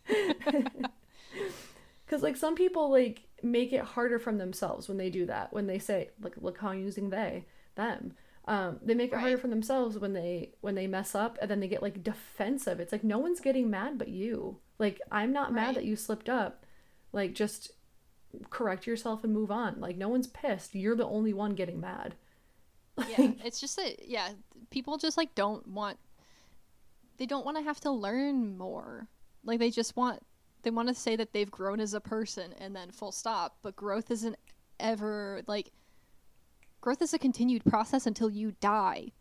Because 2.04 2.22
like 2.22 2.36
some 2.36 2.56
people 2.56 2.90
like 2.90 3.27
make 3.42 3.72
it 3.72 3.82
harder 3.84 4.18
from 4.18 4.38
themselves 4.38 4.88
when 4.88 4.96
they 4.98 5.10
do 5.10 5.26
that. 5.26 5.52
When 5.52 5.66
they 5.66 5.78
say 5.78 6.10
like 6.20 6.34
look 6.38 6.58
how 6.58 6.68
I'm 6.70 6.80
using 6.80 7.10
they 7.10 7.44
them. 7.74 8.12
Um, 8.46 8.78
they 8.82 8.94
make 8.94 9.12
it 9.12 9.18
harder 9.18 9.34
Right. 9.34 9.40
for 9.42 9.48
themselves 9.48 9.98
when 9.98 10.14
they 10.14 10.52
when 10.62 10.74
they 10.74 10.86
mess 10.86 11.14
up 11.14 11.36
and 11.40 11.50
then 11.50 11.60
they 11.60 11.68
get 11.68 11.82
like 11.82 12.02
defensive. 12.02 12.80
It's 12.80 12.92
like 12.92 13.04
no 13.04 13.18
one's 13.18 13.40
getting 13.40 13.68
mad 13.70 13.98
but 13.98 14.08
you. 14.08 14.58
Like 14.78 15.00
I'm 15.12 15.32
not 15.32 15.52
mad 15.52 15.66
Right. 15.66 15.74
that 15.76 15.84
you 15.84 15.96
slipped 15.96 16.28
up. 16.28 16.64
Like 17.12 17.34
just 17.34 17.72
correct 18.50 18.86
yourself 18.86 19.22
and 19.24 19.32
move 19.32 19.50
on. 19.50 19.80
Like 19.80 19.96
no 19.96 20.08
one's 20.08 20.26
pissed. 20.26 20.74
You're 20.74 20.96
the 20.96 21.06
only 21.06 21.32
one 21.32 21.54
getting 21.54 21.80
mad. 21.80 22.14
yeah 23.16 23.30
it's 23.44 23.60
just 23.60 23.76
that 23.76 24.08
yeah 24.08 24.30
people 24.70 24.98
just 24.98 25.16
like 25.16 25.32
don't 25.36 25.68
want 25.68 25.98
they 27.16 27.26
don't 27.26 27.44
want 27.44 27.56
to 27.56 27.62
have 27.62 27.78
to 27.78 27.90
learn 27.92 28.58
more 28.58 29.06
like 29.44 29.60
they 29.60 29.70
just 29.70 29.96
want 29.96 30.20
they 30.62 30.70
want 30.70 30.88
to 30.88 30.94
say 30.94 31.16
that 31.16 31.32
they've 31.32 31.50
grown 31.50 31.80
as 31.80 31.94
a 31.94 32.00
person 32.00 32.52
and 32.58 32.74
then 32.74 32.90
full 32.90 33.12
stop 33.12 33.56
but 33.62 33.76
growth 33.76 34.10
isn't 34.10 34.36
ever 34.80 35.42
like 35.46 35.70
growth 36.80 37.02
is 37.02 37.12
a 37.14 37.18
continued 37.18 37.64
process 37.64 38.06
until 38.06 38.30
you 38.30 38.52
die 38.60 39.12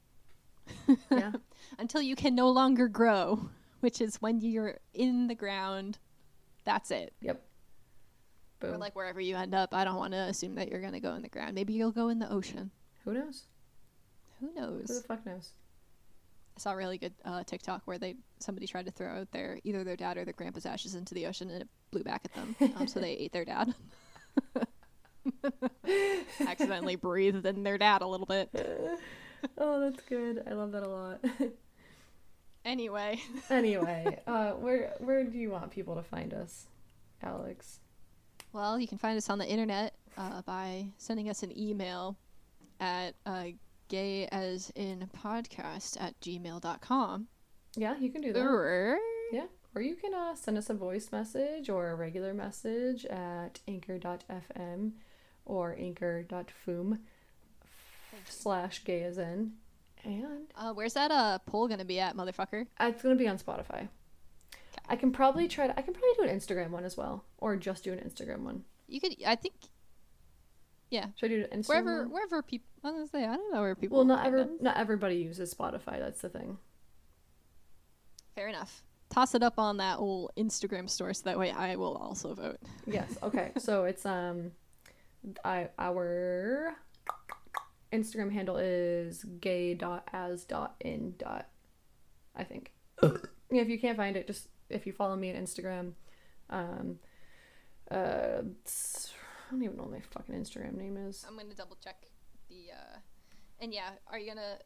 Yeah. 1.11 1.31
until 1.79 2.01
you 2.01 2.15
can 2.15 2.35
no 2.35 2.49
longer 2.49 2.87
grow 2.87 3.49
which 3.79 4.01
is 4.01 4.17
when 4.21 4.41
you're 4.41 4.77
in 4.93 5.27
the 5.27 5.35
ground 5.35 5.97
that's 6.65 6.91
it 6.91 7.13
Yep. 7.21 7.41
Boom. 8.59 8.73
or 8.73 8.77
like 8.77 8.95
wherever 8.95 9.21
you 9.21 9.35
end 9.35 9.53
up 9.55 9.73
i 9.73 9.83
don't 9.83 9.95
want 9.97 10.13
to 10.13 10.19
assume 10.19 10.55
that 10.55 10.69
you're 10.69 10.81
going 10.81 10.93
to 10.93 10.99
go 10.99 11.13
in 11.13 11.21
the 11.21 11.29
ground 11.29 11.53
maybe 11.55 11.73
you'll 11.73 11.91
go 11.91 12.09
in 12.09 12.19
the 12.19 12.31
ocean 12.31 12.71
Who 13.05 13.13
knows? 13.13 13.43
who 14.39 14.53
knows 14.53 14.87
Who 14.89 14.95
the 14.95 15.01
fuck 15.07 15.25
knows? 15.25 15.51
I 16.57 16.59
saw 16.59 16.71
a 16.71 16.75
really 16.75 16.97
good 16.97 17.13
uh, 17.23 17.43
TikTok 17.43 17.83
where 17.85 17.99
they 17.99 18.15
somebody 18.39 18.65
tried 18.65 18.87
to 18.87 18.91
throw 18.91 19.19
out 19.19 19.31
their 19.31 19.59
either 19.63 19.83
their 19.83 19.95
dad 19.95 20.17
or 20.17 20.25
their 20.25 20.33
grandpa's 20.33 20.65
ashes 20.65 20.95
into 20.95 21.13
the 21.13 21.27
ocean 21.27 21.51
and 21.51 21.61
it 21.61 21.67
blew 21.91 22.03
back 22.03 22.21
at 22.25 22.33
them. 22.33 22.55
Um, 22.75 22.87
so 22.87 22.99
they 22.99 23.11
ate 23.11 23.31
their 23.31 23.45
dad. 23.45 23.75
Accidentally 26.41 26.95
breathed 26.95 27.45
in 27.45 27.61
their 27.61 27.77
dad 27.77 28.01
a 28.01 28.07
little 28.07 28.25
bit. 28.25 28.49
oh, 29.59 29.79
that's 29.79 30.01
good. 30.09 30.43
I 30.49 30.53
love 30.53 30.71
that 30.71 30.83
a 30.83 30.89
lot. 30.89 31.19
Anyway, 32.65 33.21
anyway, 33.49 34.19
uh, 34.27 34.51
where 34.51 34.93
where 34.99 35.23
do 35.23 35.37
you 35.37 35.49
want 35.49 35.71
people 35.71 35.95
to 35.95 36.03
find 36.03 36.33
us, 36.33 36.65
Alex? 37.23 37.79
well, 38.51 38.77
you 38.77 38.89
can 38.89 38.97
find 38.97 39.17
us 39.17 39.29
on 39.29 39.37
the 39.37 39.47
internet 39.47 39.93
uh, 40.17 40.41
by 40.41 40.87
sending 40.97 41.29
us 41.29 41.43
an 41.43 41.57
email 41.57 42.17
at 42.81 43.15
uh, 43.25 43.45
gay 43.87 44.27
as 44.27 44.71
in 44.75 45.09
podcast 45.15 45.99
at 45.99 46.19
gmail.com. 46.21 47.27
Yeah, 47.75 47.95
you 47.99 48.09
can 48.09 48.21
do 48.21 48.33
that. 48.33 48.39
Or 48.39 48.97
Yeah, 49.31 49.45
or 49.75 49.81
you 49.81 49.95
can 49.95 50.13
uh, 50.13 50.35
send 50.35 50.57
us 50.57 50.69
a 50.69 50.73
voice 50.73 51.11
message 51.11 51.69
or 51.69 51.89
a 51.91 51.95
regular 51.95 52.33
message 52.33 53.05
at 53.05 53.59
anchor.fm 53.67 54.91
or 55.45 55.75
anchor.fum 55.77 56.99
slash 58.27 58.83
gay 58.83 59.03
as 59.03 59.17
in. 59.17 59.53
And 60.03 60.47
uh, 60.55 60.73
where's 60.73 60.93
that 60.93 61.11
uh, 61.11 61.39
poll 61.45 61.67
going 61.67 61.79
to 61.79 61.85
be 61.85 61.99
at, 61.99 62.15
motherfucker? 62.15 62.67
it's 62.79 63.01
going 63.01 63.17
to 63.17 63.21
be 63.21 63.27
on 63.27 63.37
Spotify. 63.37 63.89
I 64.89 64.95
can 64.95 65.11
probably 65.11 65.47
try 65.47 65.67
to, 65.67 65.77
I 65.77 65.81
can 65.81 65.93
probably 65.93 66.13
do 66.17 66.23
an 66.31 66.39
Instagram 66.39 66.69
one 66.69 66.85
as 66.85 66.95
well, 66.95 67.25
or 67.39 67.55
just 67.57 67.83
do 67.83 67.91
an 67.91 67.99
Instagram 67.99 68.39
one. 68.39 68.63
You 68.87 69.01
could, 69.01 69.15
I 69.25 69.35
think, 69.35 69.55
yeah, 70.89 71.07
Should 71.15 71.31
I 71.31 71.35
do 71.35 71.47
an 71.51 71.59
Instagram 71.61 71.67
wherever 71.67 72.01
one? 72.03 72.11
wherever 72.11 72.41
people 72.41 72.66
I 72.83 72.87
was 72.91 72.95
gonna 72.95 73.07
say 73.07 73.25
I 73.29 73.35
don't 73.35 73.53
know 73.53 73.61
where 73.61 73.75
people 73.75 73.97
Well, 73.97 74.05
not 74.05 74.23
find 74.23 74.27
ever, 74.35 74.43
them. 74.45 74.57
not 74.61 74.77
everybody 74.77 75.15
uses 75.15 75.53
Spotify. 75.53 75.99
That's 75.99 76.21
the 76.21 76.29
thing. 76.29 76.57
fair 78.35 78.47
enough 78.47 78.83
toss 79.09 79.33
it 79.35 79.43
up 79.43 79.57
on 79.57 79.77
that 79.77 79.99
old 79.99 80.31
Instagram 80.37 80.89
store 80.89 81.13
so 81.13 81.23
that 81.25 81.39
way 81.39 81.51
I 81.51 81.75
will 81.75 81.95
also 81.95 82.33
vote. 82.33 82.57
Yes. 82.85 83.17
Okay. 83.23 83.51
so 83.57 83.85
it's 83.91 84.05
um, 84.05 84.51
I 85.43 85.69
our 85.79 86.75
Instagram 87.93 88.31
handle 88.31 88.57
is 88.57 89.23
gay 89.39 89.73
dot 89.73 90.07
as 90.13 90.43
dot 90.43 90.75
in 90.81 91.15
dot. 91.17 91.47
I 92.35 92.43
think. 92.43 92.73
yeah, 93.03 93.61
if 93.61 93.69
you 93.69 93.79
can't 93.79 93.97
find 93.97 94.15
it, 94.15 94.27
just 94.27 94.49
if 94.69 94.85
you 94.85 94.93
follow 94.93 95.15
me 95.15 95.33
on 95.33 95.41
Instagram, 95.41 95.93
um, 96.49 96.99
uh, 97.89 98.41
I 98.43 99.51
don't 99.51 99.63
even 99.63 99.77
know 99.77 99.83
what 99.83 99.91
my 99.93 100.01
fucking 100.01 100.35
Instagram 100.35 100.75
name 100.75 100.97
is. 100.97 101.25
I'm 101.27 101.37
gonna 101.37 101.53
double 101.55 101.77
check 101.83 101.95
the 102.67 102.73
uh 102.73 102.99
and 103.59 103.73
yeah, 103.73 103.89
are 104.11 104.19
you 104.19 104.27
gonna 104.27 104.59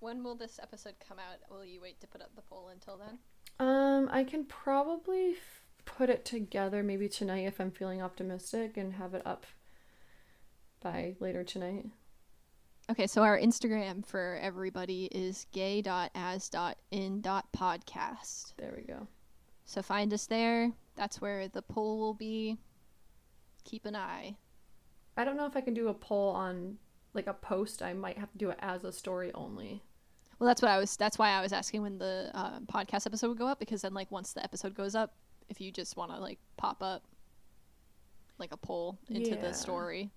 when 0.00 0.22
will 0.22 0.34
this 0.34 0.60
episode 0.62 0.94
come 1.06 1.18
out? 1.18 1.38
Will 1.50 1.64
you 1.64 1.80
wait 1.80 1.98
to 2.00 2.06
put 2.06 2.20
up 2.20 2.34
the 2.36 2.42
poll 2.42 2.68
until 2.68 2.98
then? 2.98 3.18
Um, 3.58 4.10
I 4.12 4.24
can 4.24 4.44
probably 4.44 5.30
f- 5.30 5.64
put 5.86 6.10
it 6.10 6.26
together 6.26 6.82
maybe 6.82 7.08
tonight 7.08 7.46
if 7.46 7.58
I'm 7.60 7.70
feeling 7.70 8.02
optimistic 8.02 8.76
and 8.76 8.92
have 8.94 9.14
it 9.14 9.22
up 9.24 9.46
by 10.82 11.16
later 11.20 11.42
tonight. 11.42 11.86
Okay, 12.90 13.06
so 13.06 13.22
our 13.22 13.38
Instagram 13.38 14.04
for 14.04 14.38
everybody 14.42 15.06
is 15.06 15.46
gay.as.in.podcast. 15.52 18.52
There 18.58 18.74
we 18.76 18.82
go. 18.82 19.08
So 19.64 19.80
find 19.80 20.12
us 20.12 20.26
there. 20.26 20.70
That's 20.96 21.18
where 21.18 21.48
the 21.48 21.62
poll 21.62 21.98
will 21.98 22.12
be. 22.12 22.58
Keep 23.64 23.86
an 23.86 23.96
eye. 23.96 24.36
I 25.16 25.24
don't 25.24 25.38
know 25.38 25.46
if 25.46 25.56
I 25.56 25.62
can 25.62 25.72
do 25.72 25.88
a 25.88 25.94
poll 25.94 26.28
on 26.30 26.76
like 27.14 27.26
a 27.26 27.34
post. 27.34 27.82
I 27.82 27.92
might 27.94 28.18
have 28.18 28.30
to 28.32 28.38
do 28.38 28.50
it 28.50 28.58
as 28.60 28.84
a 28.84 28.92
story 28.92 29.32
only. 29.34 29.82
Well, 30.38 30.48
that's 30.48 30.60
what 30.60 30.70
I 30.70 30.78
was. 30.78 30.96
That's 30.96 31.18
why 31.18 31.30
I 31.30 31.40
was 31.40 31.52
asking 31.52 31.82
when 31.82 31.98
the 31.98 32.30
um, 32.34 32.66
podcast 32.66 33.06
episode 33.06 33.28
would 33.28 33.38
go 33.38 33.46
up 33.46 33.58
because 33.60 33.82
then, 33.82 33.94
like, 33.94 34.10
once 34.10 34.32
the 34.32 34.42
episode 34.42 34.74
goes 34.74 34.94
up, 34.94 35.14
if 35.48 35.60
you 35.60 35.70
just 35.70 35.96
want 35.96 36.10
to 36.10 36.18
like 36.18 36.38
pop 36.56 36.82
up 36.82 37.04
like 38.38 38.50
a 38.52 38.56
poll 38.56 38.98
into 39.08 39.30
Yeah. 39.30 39.40
the 39.40 39.52
story, 39.52 40.10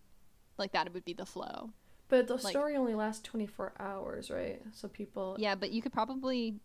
like 0.57 0.71
that 0.71 0.87
it 0.87 0.93
would 0.93 1.05
be 1.05 1.13
the 1.13 1.25
flow. 1.25 1.71
But 2.09 2.27
the 2.27 2.35
Like- 2.35 2.47
story 2.51 2.75
only 2.77 2.95
lasts 2.95 3.21
24 3.23 3.73
hours, 3.79 4.31
right? 4.31 4.61
So 4.71 4.87
people 4.87 5.35
Yeah, 5.37 5.55
but 5.55 5.71
you 5.71 5.81
could 5.81 5.93
probably 5.93 6.59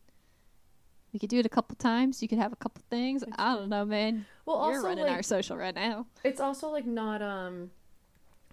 we 1.13 1.19
could 1.19 1.29
do 1.29 1.39
it 1.39 1.45
a 1.45 1.51
couple 1.51 1.77
times. 1.77 2.23
You 2.23 2.29
could 2.29 2.39
have 2.39 2.55
a 2.55 2.57
couple 2.57 2.83
things. 2.89 3.23
I 3.37 3.55
don't 3.55 3.69
know, 3.69 3.85
man. 3.85 4.25
Well, 4.47 4.57
You're 4.69 4.77
also 4.77 4.89
running 4.89 5.05
like 5.05 5.13
our 5.13 5.23
social 5.23 5.59
right 5.59 5.75
now. 5.75 6.07
it's 6.25 6.41
also 6.41 6.71
like 6.71 6.87
not 6.87 7.21
um 7.21 7.71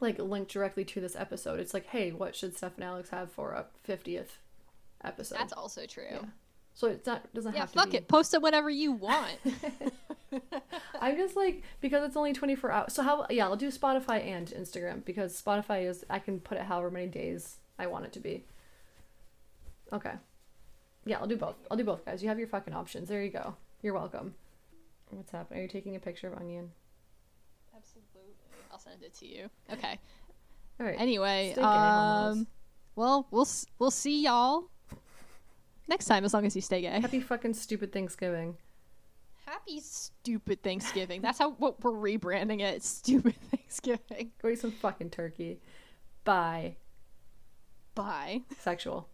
like 0.02 0.20
linked 0.20 0.52
directly 0.52 0.86
to 0.86 1.02
this 1.02 1.16
episode. 1.16 1.60
It's 1.60 1.74
like, 1.74 1.88
hey, 1.88 2.12
what 2.12 2.36
should 2.36 2.56
Steph 2.56 2.76
and 2.76 2.84
Alex 2.84 3.10
have 3.10 3.32
for 3.32 3.52
a 3.54 3.66
50th 3.88 4.38
episode? 5.04 5.38
That's 5.38 5.54
also 5.54 5.86
true. 5.86 6.04
Yeah. 6.12 6.22
So 6.74 6.88
it's 6.88 7.06
not 7.06 7.34
doesn't 7.34 7.54
Yeah, 7.54 7.60
have 7.62 7.72
to 7.72 7.76
Yeah, 7.78 7.82
fuck 7.84 7.91
be. 7.91 7.97
it. 7.97 8.08
Post 8.08 8.34
it 8.34 8.41
whenever 8.41 8.70
you 8.70 8.93
want. 8.93 9.38
I'm 11.02 11.18
just 11.18 11.36
like 11.36 11.64
because 11.82 12.06
it's 12.06 12.16
only 12.16 12.34
24 12.34 12.72
hours. 12.72 12.93
So 12.93 13.04
how 13.04 13.26
yeah, 13.30 13.45
I'll 13.45 13.56
do 13.58 13.70
Spotify 13.70 14.24
and 14.26 14.47
Instagram 14.47 15.04
because 15.04 15.39
Spotify 15.41 15.88
is 15.89 16.06
I 16.10 16.20
can 16.20 16.39
put 16.39 16.58
it 16.58 16.64
however 16.66 16.91
many 16.91 17.08
days 17.08 17.58
I 17.78 17.88
want 17.88 18.06
it 18.06 18.14
to 18.14 18.20
be. 18.20 18.45
Okay. 19.91 20.14
Yeah, 21.06 21.18
I'll 21.20 21.28
do 21.28 21.38
both. 21.38 21.56
I'll 21.72 21.78
do 21.78 21.84
both, 21.84 22.06
guys. 22.06 22.22
You 22.22 22.30
have 22.30 22.38
your 22.39 22.47
fucking 22.47 22.74
options. 22.74 23.10
There 23.10 23.24
you 23.24 23.32
go. 23.32 23.56
You're 23.82 23.93
welcome. 23.95 24.36
What's 25.10 25.32
happening? 25.32 25.60
Are 25.60 25.64
you 25.64 25.70
taking 25.70 25.95
a 25.95 26.00
picture 26.00 26.28
of 26.32 26.39
Onion? 26.39 26.72
I'll 28.72 28.80
send 28.80 29.04
it 29.04 29.14
to 29.16 29.28
you. 29.28 29.50
Okay. 29.72 30.00
All 30.80 30.86
right. 30.86 31.00
Anyway, 31.00 31.54
um, 31.56 32.48
well, 32.96 33.28
we'll 33.32 33.48
we'll 33.80 33.92
see 33.92 34.24
y'all 34.24 34.70
next 35.88 36.06
time 36.06 36.24
as 36.24 36.34
long 36.34 36.46
as 36.46 36.56
you 36.56 36.62
stay 36.62 36.82
gay. 36.82 37.00
Happy 37.02 37.20
fucking 37.20 37.54
stupid 37.54 37.92
Thanksgiving. 37.92 38.56
Happy 39.46 39.80
stupid 39.82 40.62
Thanksgiving. 40.62 41.22
That's 41.22 41.40
how 41.40 41.52
what 41.52 41.84
we're 41.84 41.92
rebranding 41.92 42.62
it. 42.62 42.84
Stupid 42.84 43.36
Thanksgiving. 43.52 44.32
Go 44.42 44.50
eat 44.50 44.60
some 44.60 44.72
fucking 44.72 45.10
turkey. 45.10 45.60
Bye. 46.24 46.76
Bye. 47.96 48.44
Sexual. 48.60 49.10